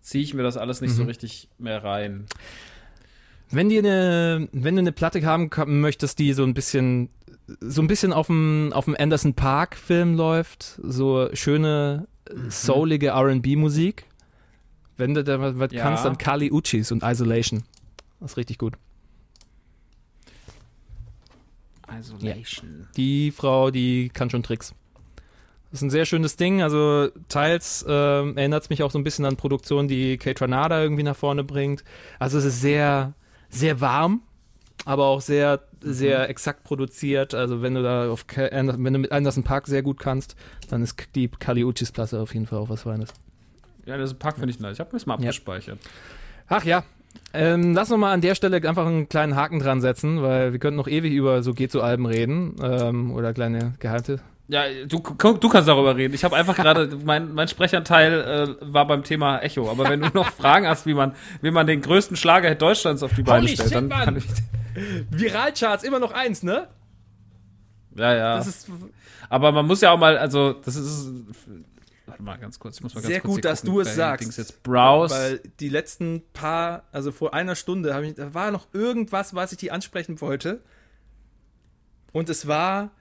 [0.00, 1.08] ziehe ich mir das alles nicht so Mhm.
[1.08, 2.26] richtig mehr rein.
[3.50, 5.48] Wenn dir eine, wenn du eine Platte haben
[5.80, 7.08] möchtest, die so ein bisschen,
[7.60, 12.50] so ein bisschen auf dem, auf dem Anderson Park Film läuft, so schöne, Mhm.
[12.50, 14.04] soulige R&B-Musik,
[14.96, 15.82] wenn du da was was Ja.
[15.82, 17.62] kannst, dann Kali Uchis und Isolation.
[18.18, 18.74] Das ist richtig gut.
[22.00, 22.88] Isolation.
[22.96, 24.74] Die Frau, die kann schon Tricks.
[25.70, 26.62] Das ist ein sehr schönes Ding.
[26.62, 30.80] Also teils ähm, erinnert es mich auch so ein bisschen an Produktionen, die Kate Ranada
[30.82, 31.84] irgendwie nach vorne bringt.
[32.18, 33.14] Also es ist sehr,
[33.50, 34.22] sehr warm,
[34.84, 37.34] aber auch sehr, sehr exakt produziert.
[37.34, 40.36] Also wenn du da auf Ka- Ander- wenn du mit Anderson Park sehr gut kannst,
[40.70, 43.12] dann ist die Kali Uchis Platte auf jeden Fall auch was Feines.
[43.84, 44.74] Ja, das Pack finde ich nice.
[44.74, 45.28] Ich habe mir das mal Ja.
[45.28, 45.78] abgespeichert.
[46.48, 46.84] Ach ja.
[47.32, 50.58] Ähm, lass uns mal an der Stelle einfach einen kleinen Haken dran setzen, weil wir
[50.58, 54.20] könnten noch ewig über so geht so Alben reden ähm, oder kleine Gehalte.
[54.48, 56.14] Ja, du, du kannst darüber reden.
[56.14, 59.68] Ich habe einfach gerade, mein, mein Sprechanteil äh, war beim Thema Echo.
[59.68, 63.12] Aber wenn du noch Fragen hast, wie man, wie man den größten Schlagerhit Deutschlands auf
[63.14, 64.04] die Beine Holy stellt, shit, dann Mann.
[64.04, 64.24] kann ich.
[65.10, 66.68] Viralcharts immer noch eins, ne?
[67.96, 68.36] Ja, ja.
[68.36, 68.70] Das ist
[69.28, 71.10] Aber man muss ja auch mal, also das ist.
[72.16, 73.94] Warte mal ganz kurz, ich muss mal ganz sehr kurz gut, dass gucken, du es
[73.94, 74.38] sagst.
[74.38, 75.14] Jetzt Browse.
[75.14, 79.58] Weil die letzten paar, also vor einer Stunde, ich, da war noch irgendwas, was ich
[79.58, 80.62] die ansprechen wollte.
[82.12, 82.92] Und es war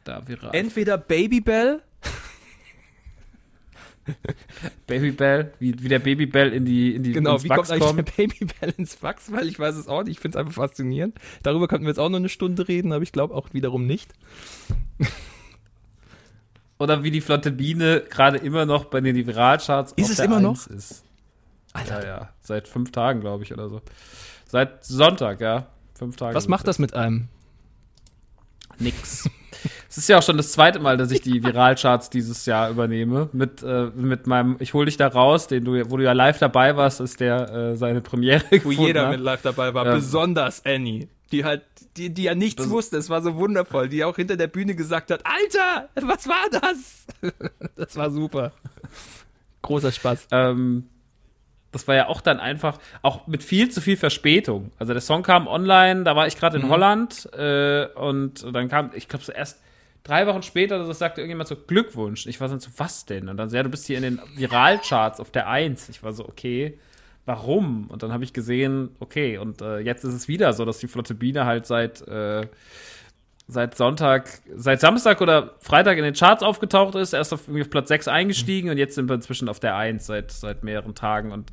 [0.52, 1.82] entweder Babybell,
[4.88, 8.24] Babybell, wie, wie der Babybell in die in die genau, wie Wachs kommt eigentlich der
[8.28, 9.32] Babybell ins Wachs?
[9.32, 11.18] Weil ich weiß es auch nicht, ich finde es einfach faszinierend.
[11.42, 14.12] Darüber könnten wir jetzt auch noch eine Stunde reden, aber ich glaube auch wiederum nicht.
[16.78, 20.40] Oder wie die flotte Biene gerade immer noch bei den Viralcharts Ist es der immer
[20.42, 20.52] noch?
[20.52, 21.04] Eins ist.
[21.74, 22.02] Alter.
[22.02, 22.30] Ja, ja.
[22.42, 23.82] Seit fünf Tagen, glaube ich, oder so.
[24.46, 25.68] Seit Sonntag, ja.
[25.94, 26.36] Fünf Tage.
[26.36, 27.28] Was macht das mit einem?
[28.80, 29.30] Nix.
[29.90, 33.30] Es ist ja auch schon das zweite Mal, dass ich die Viralcharts dieses Jahr übernehme.
[33.32, 36.38] Mit, äh, mit meinem Ich hol dich da raus, den du, wo du ja live
[36.38, 39.12] dabei warst, ist der äh, seine Premiere Wo jeder hat.
[39.12, 39.96] mit live dabei war, Ja.
[39.96, 41.08] besonders Annie.
[41.32, 41.64] Die halt,
[41.98, 44.76] die, die ja nichts Das- wusste, es war so wundervoll, die auch hinter der Bühne
[44.76, 47.06] gesagt hat, Alter, was war das?
[47.76, 48.52] das war super.
[49.64, 50.28] Großer Spaß.
[50.32, 50.86] Ähm,
[51.72, 54.72] das war ja auch dann einfach, auch mit viel zu viel Verspätung.
[54.78, 58.92] Also der Song kam online, da war ich gerade in Holland äh, und dann kam,
[58.94, 59.60] ich glaube so erst
[60.04, 62.28] drei Wochen später, das sagte irgendjemand so Glückwunsch.
[62.28, 63.28] Ich war dann so, was denn?
[63.28, 65.90] Und dann so, ja, du bist hier in den Viralcharts auf der Eins.
[65.90, 66.78] Ich war so, okay,
[67.26, 67.88] warum?
[67.90, 70.88] Und dann habe ich gesehen, okay, und äh, jetzt ist es wieder so, dass die
[70.88, 72.48] Flotte Biene halt seit äh,
[73.48, 77.90] seit Sonntag, seit Samstag oder Freitag in den Charts aufgetaucht ist, erst auf, auf Platz
[77.90, 81.32] 6 eingestiegen und jetzt sind wir inzwischen auf der 1 seit, seit mehreren Tagen.
[81.32, 81.52] Und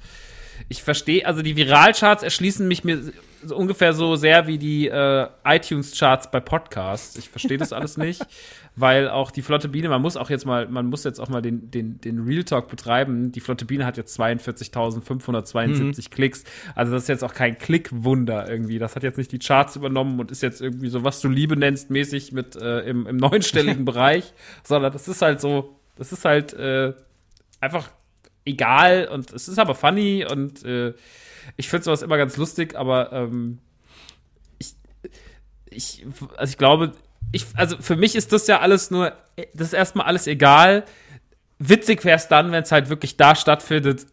[0.69, 3.13] ich verstehe, also die Viralcharts erschließen mich mir
[3.45, 7.17] so ungefähr so sehr wie die äh, iTunes-Charts bei Podcasts.
[7.17, 8.25] Ich verstehe das alles nicht,
[8.77, 11.43] weil auch die Flotte Biene, man muss auch jetzt mal, man muss jetzt auch mal
[11.43, 13.33] den, den, den Real Talk betreiben.
[13.33, 16.45] Die Flotte Biene hat jetzt 42.572 Klicks.
[16.75, 18.79] Also das ist jetzt auch kein Klickwunder irgendwie.
[18.79, 21.57] Das hat jetzt nicht die Charts übernommen und ist jetzt irgendwie so, was du Liebe
[21.57, 26.25] nennst, mäßig mit äh, im, im neunstelligen Bereich, sondern das ist halt so, das ist
[26.25, 26.93] halt äh,
[27.61, 27.91] einfach
[28.45, 30.95] egal und es ist aber funny und äh,
[31.57, 33.59] ich finde sowas immer ganz lustig, aber ähm,
[34.59, 34.75] ich,
[35.71, 36.07] ich,
[36.37, 36.93] also ich glaube,
[37.33, 39.13] ich, also für mich ist das ja alles nur,
[39.55, 40.85] das ist erstmal alles egal.
[41.59, 44.07] Witzig wäre es dann, wenn es halt wirklich da stattfindet,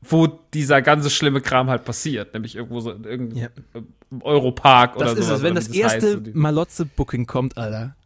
[0.00, 3.52] wo dieser ganze schlimme Kram halt passiert, nämlich irgendwo so in irgendeinem
[4.20, 7.96] Europark oder Das ist es, wenn das heißt, erste so Malotze-Booking kommt, Alter.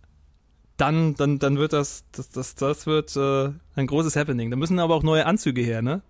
[0.83, 4.51] Dann, dann, dann wird das, das, das, das wird äh, ein großes Happening.
[4.51, 6.03] Da müssen aber auch neue Anzüge her, ne?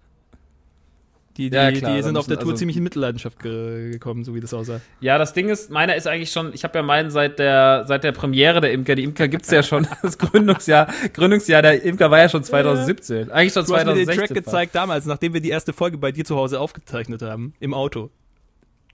[1.37, 4.25] Die, die, Ja, klar, die sind auf der Tour also- ziemlich in Mitleidenschaft ge gekommen,
[4.25, 4.81] so wie das aussah.
[5.01, 8.03] Ja, das Ding ist, meiner ist eigentlich schon, ich habe ja meinen seit der seit
[8.03, 12.19] der Premiere der Imker, die Imker gibt's ja schon, das Gründungsjahr, Gründungsjahr der Imker war
[12.21, 13.31] ja schon 2017.
[13.31, 14.17] Eigentlich schon Du hast mir den 2016.
[14.27, 17.75] Track gezeigt damals, nachdem wir die erste Folge bei dir zu Hause aufgezeichnet haben, im
[17.75, 18.09] Auto.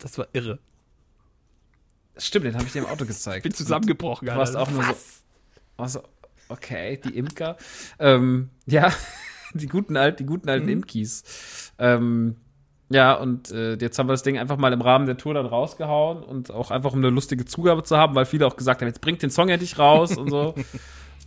[0.01, 0.59] Das war irre.
[2.17, 3.45] Stimmt, den habe ich dir im Auto gezeigt.
[3.45, 4.69] Bin zusammengebrochen, Du warst Alter.
[4.69, 4.95] auch nur so,
[5.79, 6.03] Also,
[6.49, 7.57] okay, die Imker.
[7.99, 8.93] ähm, ja,
[9.55, 11.73] die guten alten, die guten alten Imkis.
[11.79, 12.37] Ähm,
[12.91, 15.47] ja, und äh, jetzt haben wir das Ding einfach mal im Rahmen der Tour dann
[15.47, 18.89] rausgehauen und auch einfach um eine lustige Zugabe zu haben, weil viele auch gesagt haben,
[18.89, 20.55] jetzt bringt den Song endlich raus und so.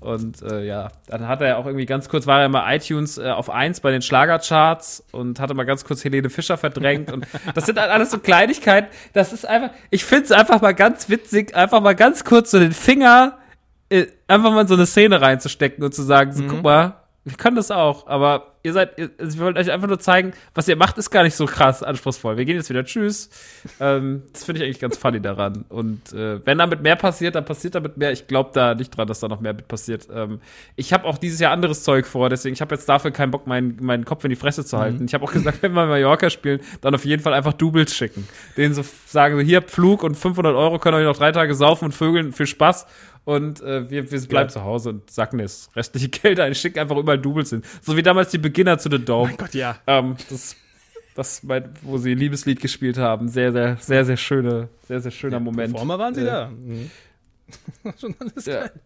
[0.02, 3.30] Und äh, ja, dann hat er auch irgendwie ganz kurz, war er mal iTunes äh,
[3.30, 7.12] auf 1 bei den Schlagercharts und hatte mal ganz kurz Helene Fischer verdrängt.
[7.12, 8.88] Und das sind halt alles so Kleinigkeiten.
[9.14, 12.58] Das ist einfach, ich finde es einfach mal ganz witzig, einfach mal ganz kurz so
[12.58, 13.38] den Finger
[14.28, 17.56] einfach mal in so eine Szene reinzustecken und zu sagen, so, guck mal, wir können
[17.56, 20.76] das auch, aber ihr seid, ihr, also wir wollen euch einfach nur zeigen, was ihr
[20.76, 22.38] macht, ist gar nicht so krass anspruchsvoll.
[22.38, 23.30] Wir gehen jetzt wieder, tschüss.
[23.80, 25.66] Ähm, das finde ich eigentlich ganz funny daran.
[25.70, 28.12] Und äh, wenn damit mehr passiert, dann passiert damit mehr.
[28.12, 30.08] Ich glaube da nicht dran, dass da noch mehr mit passiert.
[30.14, 30.40] Ähm,
[30.76, 33.48] ich habe auch dieses Jahr anderes Zeug vor, deswegen ich habe jetzt dafür keinen Bock,
[33.48, 35.06] meinen, meinen Kopf in die Fresse zu halten.
[35.06, 38.28] Ich habe auch gesagt, wenn wir Mallorca spielen, dann auf jeden Fall einfach Doubles schicken.
[38.58, 41.86] Denen so sagen, so, hier Flug und 500 Euro können euch noch drei Tage saufen
[41.86, 42.86] und vögeln für Spaß.
[43.24, 46.98] Und äh, wir, wir bleiben zu Hause und sacken das restliche Geld ein, schicken einfach
[46.98, 47.62] überall Doubles hin.
[47.82, 49.28] So wie damals die Beginner zu The Dome.
[49.30, 49.78] Mein Gott, ja.
[49.86, 50.56] Ähm, das,
[51.16, 53.28] das mein, wo sie Liebeslied gespielt haben.
[53.28, 55.78] Sehr, sehr, sehr, sehr schöne, sehr, sehr schöner Moment.
[55.78, 56.50] Vorher waren sie Äh, da.
[56.50, 56.90] Mhm.
[58.00, 58.60] Schon alles Ja.
[58.62, 58.72] geil.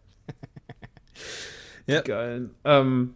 [1.87, 2.01] Ja.
[2.01, 2.49] Geil.
[2.63, 3.13] Ähm,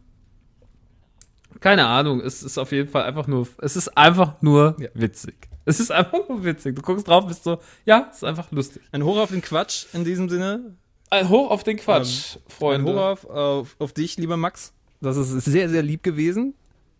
[1.59, 4.89] keine Ahnung, es ist auf jeden Fall einfach nur, es ist einfach nur Ja.
[4.93, 5.49] witzig.
[5.65, 6.75] Es ist einfach nur witzig.
[6.75, 8.81] Du guckst drauf, bist so, ja, es ist einfach lustig.
[8.91, 10.75] Ein Hoch auf den Quatsch in diesem Sinne.
[11.09, 12.93] Ein Hoch auf den Quatsch, Ein Freunde.
[12.93, 14.73] Hoch auf, auf, auf dich, lieber Max.
[15.01, 16.53] Das ist sehr, sehr lieb gewesen.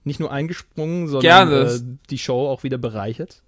[0.03, 1.79] Nicht nur eingesprungen, sondern äh,
[2.09, 3.43] die Show auch wieder bereichert.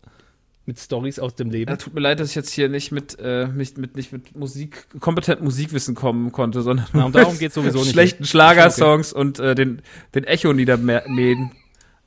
[0.65, 1.71] Mit Stories aus dem Leben.
[1.71, 4.35] Ja, tut mir leid, dass ich jetzt hier nicht mit, äh, nicht mit, nicht mit
[4.37, 7.91] Musik, kompetentem Musikwissen kommen konnte, sondern Na, und darum geht's sowieso nicht.
[7.91, 9.81] schlechten Schlagersongs und äh, den,
[10.13, 11.51] den Echo niedermähen.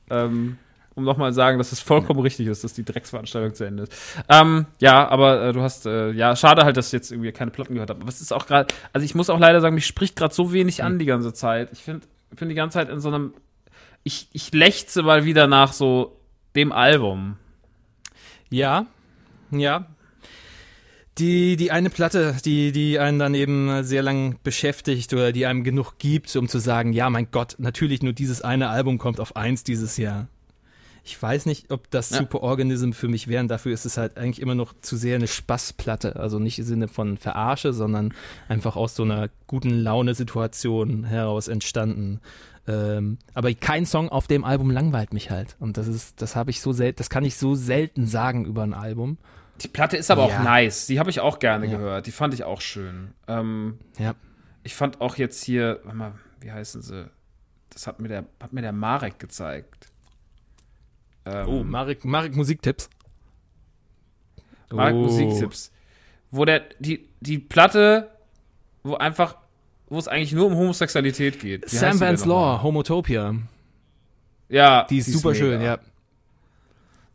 [0.09, 0.57] ähm,
[0.95, 3.93] um nochmal sagen, dass es vollkommen richtig ist, dass die Drecksveranstaltung zu Ende ist.
[4.29, 7.51] Ähm, ja, aber äh, du hast, äh, ja, schade halt, dass ich jetzt irgendwie keine
[7.51, 8.01] Platten gehört habe.
[8.01, 10.53] Aber es ist auch gerade, also ich muss auch leider sagen, mich spricht gerade so
[10.53, 10.85] wenig Hm.
[10.85, 11.69] an die ganze Zeit.
[11.73, 13.33] Ich finde, ich bin die ganze Zeit in so einem,
[14.03, 16.17] ich, ich lechze mal wieder nach so
[16.55, 17.37] dem Album.
[18.49, 18.85] Ja,
[19.51, 19.87] ja.
[21.17, 25.63] Die, die eine Platte, die, die einen dann eben sehr lang beschäftigt oder die einem
[25.63, 29.37] genug gibt, um zu sagen, ja, mein Gott, natürlich nur dieses eine Album kommt auf
[29.37, 30.27] eins dieses Jahr.
[31.07, 32.17] Ich weiß nicht, ob das Ja.
[32.17, 33.41] Superorganism für mich wäre.
[33.43, 36.15] und Dafür ist es halt eigentlich immer noch zu sehr eine Spaßplatte.
[36.15, 38.11] Also nicht im Sinne von Verarsche, sondern
[38.49, 42.21] einfach aus so einer guten Laune-Situation heraus entstanden.
[42.67, 45.55] Ähm, aber kein Song auf dem Album langweilt mich halt.
[45.59, 48.63] Und das ist, das habe ich so selten, das kann ich so selten sagen über
[48.63, 49.19] ein Album.
[49.61, 50.39] Die Platte ist aber Ja.
[50.39, 50.87] auch nice.
[50.87, 51.77] Die habe ich auch gerne Ja.
[51.77, 52.07] gehört.
[52.07, 53.11] Die fand ich auch schön.
[53.27, 54.15] Ähm, Ja.
[54.63, 56.11] ich fand auch jetzt hier, warte mal,
[56.41, 57.05] wie heißen sie?
[57.69, 59.91] Das hat mir der, hat mir der Marek gezeigt.
[61.25, 62.89] Ähm, Oh, Marek, Marek Musiktipps.
[64.71, 65.03] Marek Oh.
[65.03, 65.71] Musiktipps.
[66.31, 68.09] Wo der, die, die Platte,
[68.83, 69.37] wo einfach,
[69.87, 71.71] wo es eigentlich nur um Homosexualität geht.
[71.71, 72.61] Wie Sam die Vance Law?
[72.61, 73.35] Homotopia.
[74.49, 74.85] Ja.
[74.89, 75.39] Die ist super mega.
[75.39, 75.79] schön, ja.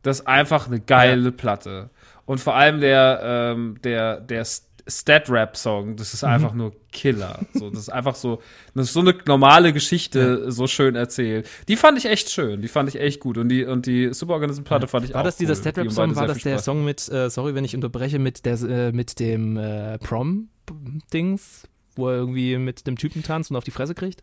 [0.02, 1.90] Das ist einfach eine geile Platte.
[2.24, 4.44] Und vor allem der, ähm, der, der
[4.86, 6.14] Stat-Rap-Song, das Mhm.
[6.16, 7.38] ist einfach nur Killer.
[7.54, 8.40] So, das ist einfach so,
[8.74, 11.48] das ist so eine normale Geschichte so schön erzählt.
[11.68, 13.38] Die fand ich echt schön, die fand ich echt gut.
[13.38, 15.56] Und die, und die Superorganism-Platte fand ich War auch das dieser cool.
[15.56, 16.06] Die Stat-Rap-Song?
[16.08, 16.64] beide War das der Spaß.
[16.64, 22.08] Song mit, äh, sorry, wenn ich unterbreche, mit, der, äh, mit dem äh, Prom-Dings, wo
[22.08, 24.22] er irgendwie mit dem Typen tanzt und auf die Fresse kriegt?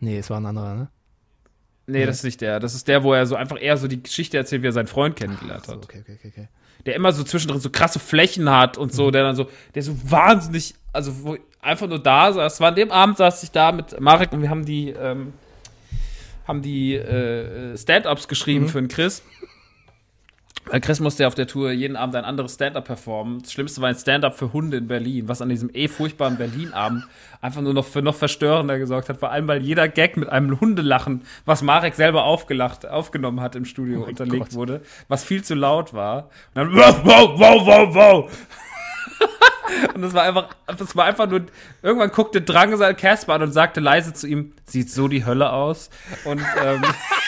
[0.00, 0.88] Nee, es war ein anderer, ne?
[1.88, 2.58] Nee, das ist nicht der.
[2.58, 4.88] Das ist der, wo er so einfach eher so die Geschichte erzählt, wie er seinen
[4.88, 5.84] Freund kennengelernt So, hat.
[5.84, 6.48] okay, okay, okay.
[6.86, 8.96] Der immer so zwischendrin so krasse Flächen hat und Mhm.
[8.96, 12.60] so, der dann so, der so wahnsinnig, also wo einfach nur da saß.
[12.60, 15.32] War an dem Abend saß ich da mit Marek und wir haben die, ähm,
[16.46, 18.68] haben die äh, Stand-Ups geschrieben Mhm.
[18.68, 19.22] für den Chris.
[20.68, 23.40] Weil Chris musste ja auf der Tour jeden Abend ein anderes Stand-Up performen.
[23.40, 27.04] Das Schlimmste war ein Stand-Up für Hunde in Berlin, was an diesem eh furchtbaren Berlin-Abend
[27.40, 29.18] einfach nur noch für noch verstörender gesorgt hat.
[29.18, 33.64] Vor allem, weil jeder Gag mit einem Hundelachen, was Marek selber aufgelacht, aufgenommen hat im
[33.64, 34.54] Studio, unterlegt Gott.
[34.54, 36.30] wurde, was viel zu laut war.
[36.54, 38.30] Und dann wow, wow, wow, wow, wow.
[39.94, 41.42] Und das war einfach, das war einfach nur,
[41.82, 45.90] irgendwann guckte Drangsal Casper an und sagte leise zu ihm, sieht so die Hölle aus.
[46.24, 46.82] Und, ähm,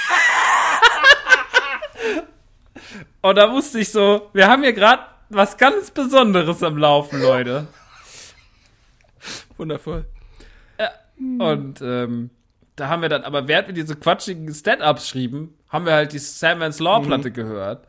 [3.22, 7.66] und da wusste ich so, wir haben hier gerade was ganz Besonderes am Laufen, Leute.
[9.56, 10.06] Wundervoll.
[11.38, 12.30] Und ähm,
[12.76, 16.18] da haben wir dann, aber während wir diese quatschigen Stand-Ups schrieben, haben wir halt die
[16.20, 17.86] Sam Vance Law Platte gehört.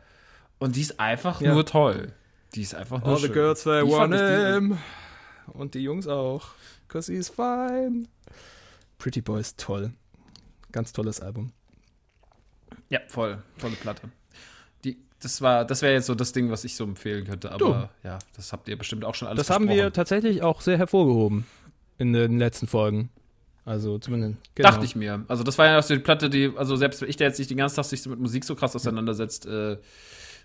[0.58, 1.54] Und die ist einfach Ja.
[1.54, 2.12] nur toll.
[2.56, 3.32] Die ist einfach nur All the schön.
[3.32, 4.78] girls they want him.
[5.46, 6.48] Und die Jungs auch.
[6.88, 8.08] Cause he's fine.
[8.98, 9.92] Pretty Boys, toll.
[10.72, 11.52] Ganz tolles Album.
[12.88, 13.40] Ja, voll.
[13.60, 14.02] Tolle Platte.
[15.22, 17.52] Das war, das wäre jetzt so das Ding, was ich so empfehlen könnte.
[17.52, 20.78] Aber ja, das habt ihr bestimmt auch schon alles Das haben wir tatsächlich auch sehr
[20.78, 21.44] hervorgehoben.
[21.98, 23.10] in den letzten Folgen.
[23.66, 24.36] Also zumindest.
[24.54, 24.70] Genau.
[24.70, 25.24] Dachte ich mir.
[25.28, 27.50] Also das war ja auch so die Platte, die, also selbst ich, der jetzt nicht
[27.50, 29.76] den ganzen Tag sich so mit Musik so krass auseinandersetzt, äh,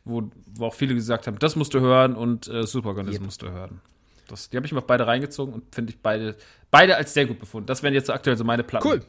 [0.03, 3.49] wo, wo auch viele gesagt haben, das musst du hören und äh, Superorganismus musst du
[3.51, 3.79] hören.
[4.27, 6.35] Das, die habe ich mir auch beide reingezogen und finde ich beide,
[6.69, 7.67] beide als sehr gut befunden.
[7.67, 8.85] Das wären jetzt so aktuell so meine Platten.
[8.87, 9.01] Cool.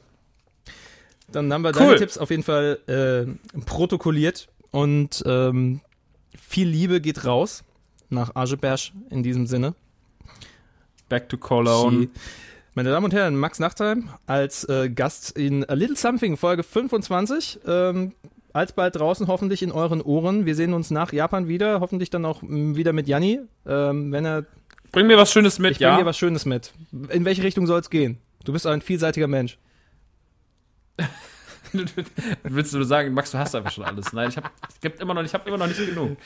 [1.32, 1.86] Dann haben wir Cool.
[1.86, 5.80] deine Tipps auf jeden Fall äh, protokolliert und ähm,
[6.38, 7.64] viel Liebe geht raus
[8.10, 9.74] nach Azeberg in diesem Sinne.
[11.08, 12.08] Back to Cologne.
[12.74, 17.60] Meine Damen und Herren, Max Nachtheim als äh, Gast in A Little Something Folge 25.
[17.66, 18.12] Ähm,
[18.52, 20.44] alsbald draußen, hoffentlich in euren Ohren.
[20.44, 24.44] Wir sehen uns nach Japan wieder, hoffentlich dann auch wieder mit Janni, ähm, wenn er.
[24.92, 25.96] Bring mir was Schönes mit, Ich bring ja.
[25.96, 26.74] dir was Schönes mit.
[27.08, 28.18] In welche Richtung soll es gehen?
[28.44, 29.56] Du bist ein vielseitiger Mensch.
[32.42, 34.12] Willst du nur sagen, Max, du hast einfach schon alles?
[34.12, 34.48] Nein, ich habe
[34.80, 36.16] gibt immer noch, ich habe immer noch nicht genug.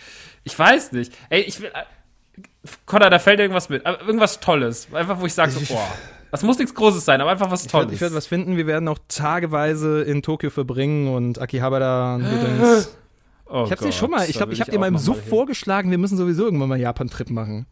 [0.44, 1.12] Ich weiß nicht.
[1.28, 1.68] Ey, ich will.
[1.68, 2.42] Äh,
[2.86, 3.84] Connor, da fällt irgendwas mit.
[3.86, 4.88] Aber Irgendwas Tolles.
[4.92, 5.88] Einfach, wo ich sage so, boah.
[6.30, 8.00] Das muss nichts Großes sein, aber einfach was Ich werde Tolles.
[8.00, 8.56] werd was finden.
[8.56, 12.24] Wir werden auch tageweise in Tokio verbringen und Akihabara und
[13.46, 15.28] oh Ich hab's dir Gott, schon mal, ich glaube, ich habe dir mal im Suff
[15.28, 17.66] vorgeschlagen, wir müssen sowieso irgendwann mal Japan-Trip machen.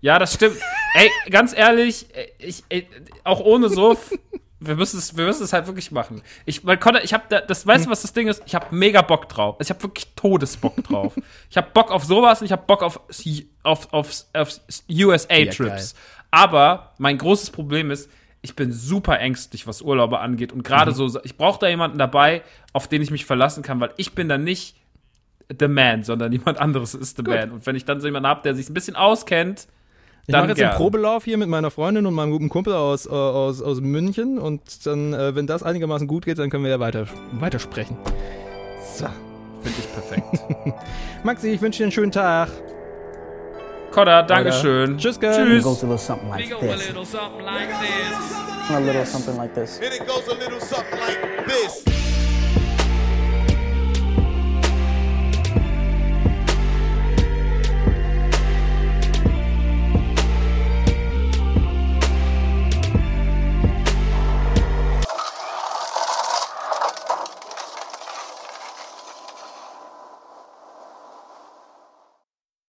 [0.00, 0.56] Ja, das stimmt.
[0.94, 2.06] Ey, ganz ehrlich,
[2.38, 2.86] ich, ey,
[3.24, 4.12] auch ohne Suff,
[4.66, 6.22] wir müssen es, wir müssen es halt wirklich machen.
[6.44, 8.42] Ich, weil Connor, ich habe da, das, weißt du, was das Ding ist?
[8.46, 9.56] Ich habe mega Bock drauf.
[9.60, 11.14] Ich habe wirklich Todesbock drauf.
[11.50, 13.00] ich habe Bock auf sowas und ich habe Bock auf,
[13.62, 14.60] auf, auf, auf
[14.90, 15.94] USA-Trips.
[16.30, 18.10] Aber mein großes Problem ist,
[18.42, 20.52] ich bin super ängstlich, was Urlaube angeht.
[20.52, 21.08] Und gerade Mhm.
[21.08, 22.42] so, ich brauche da jemanden dabei,
[22.72, 24.76] auf den ich mich verlassen kann, weil ich bin dann nicht
[25.58, 27.52] the man, sondern jemand anderes ist the man.
[27.52, 29.66] Und wenn ich dann so jemanden habe, der sich ein bisschen auskennt,
[30.26, 30.70] Ich mache jetzt gern.
[30.70, 34.38] einen Probelauf hier mit meiner Freundin und meinem guten Kumpel aus, äh, aus, aus München
[34.38, 37.96] und dann, äh, wenn das einigermaßen gut geht, dann können wir ja weiter, weitersprechen.
[38.96, 39.06] So.
[39.62, 40.76] Finde ich perfekt.
[41.24, 42.48] Maxi, ich wünsche dir einen schönen Tag.
[43.92, 44.98] Kodda, Dankeschön.
[44.98, 45.16] Tschüss.
[45.16, 45.62] It Tschüss.
[45.62, 46.88] goes a little something We like go a this.
[46.88, 48.70] little something like this.
[48.70, 49.78] A little something like this.
[49.78, 52.03] And it goes a little something like this.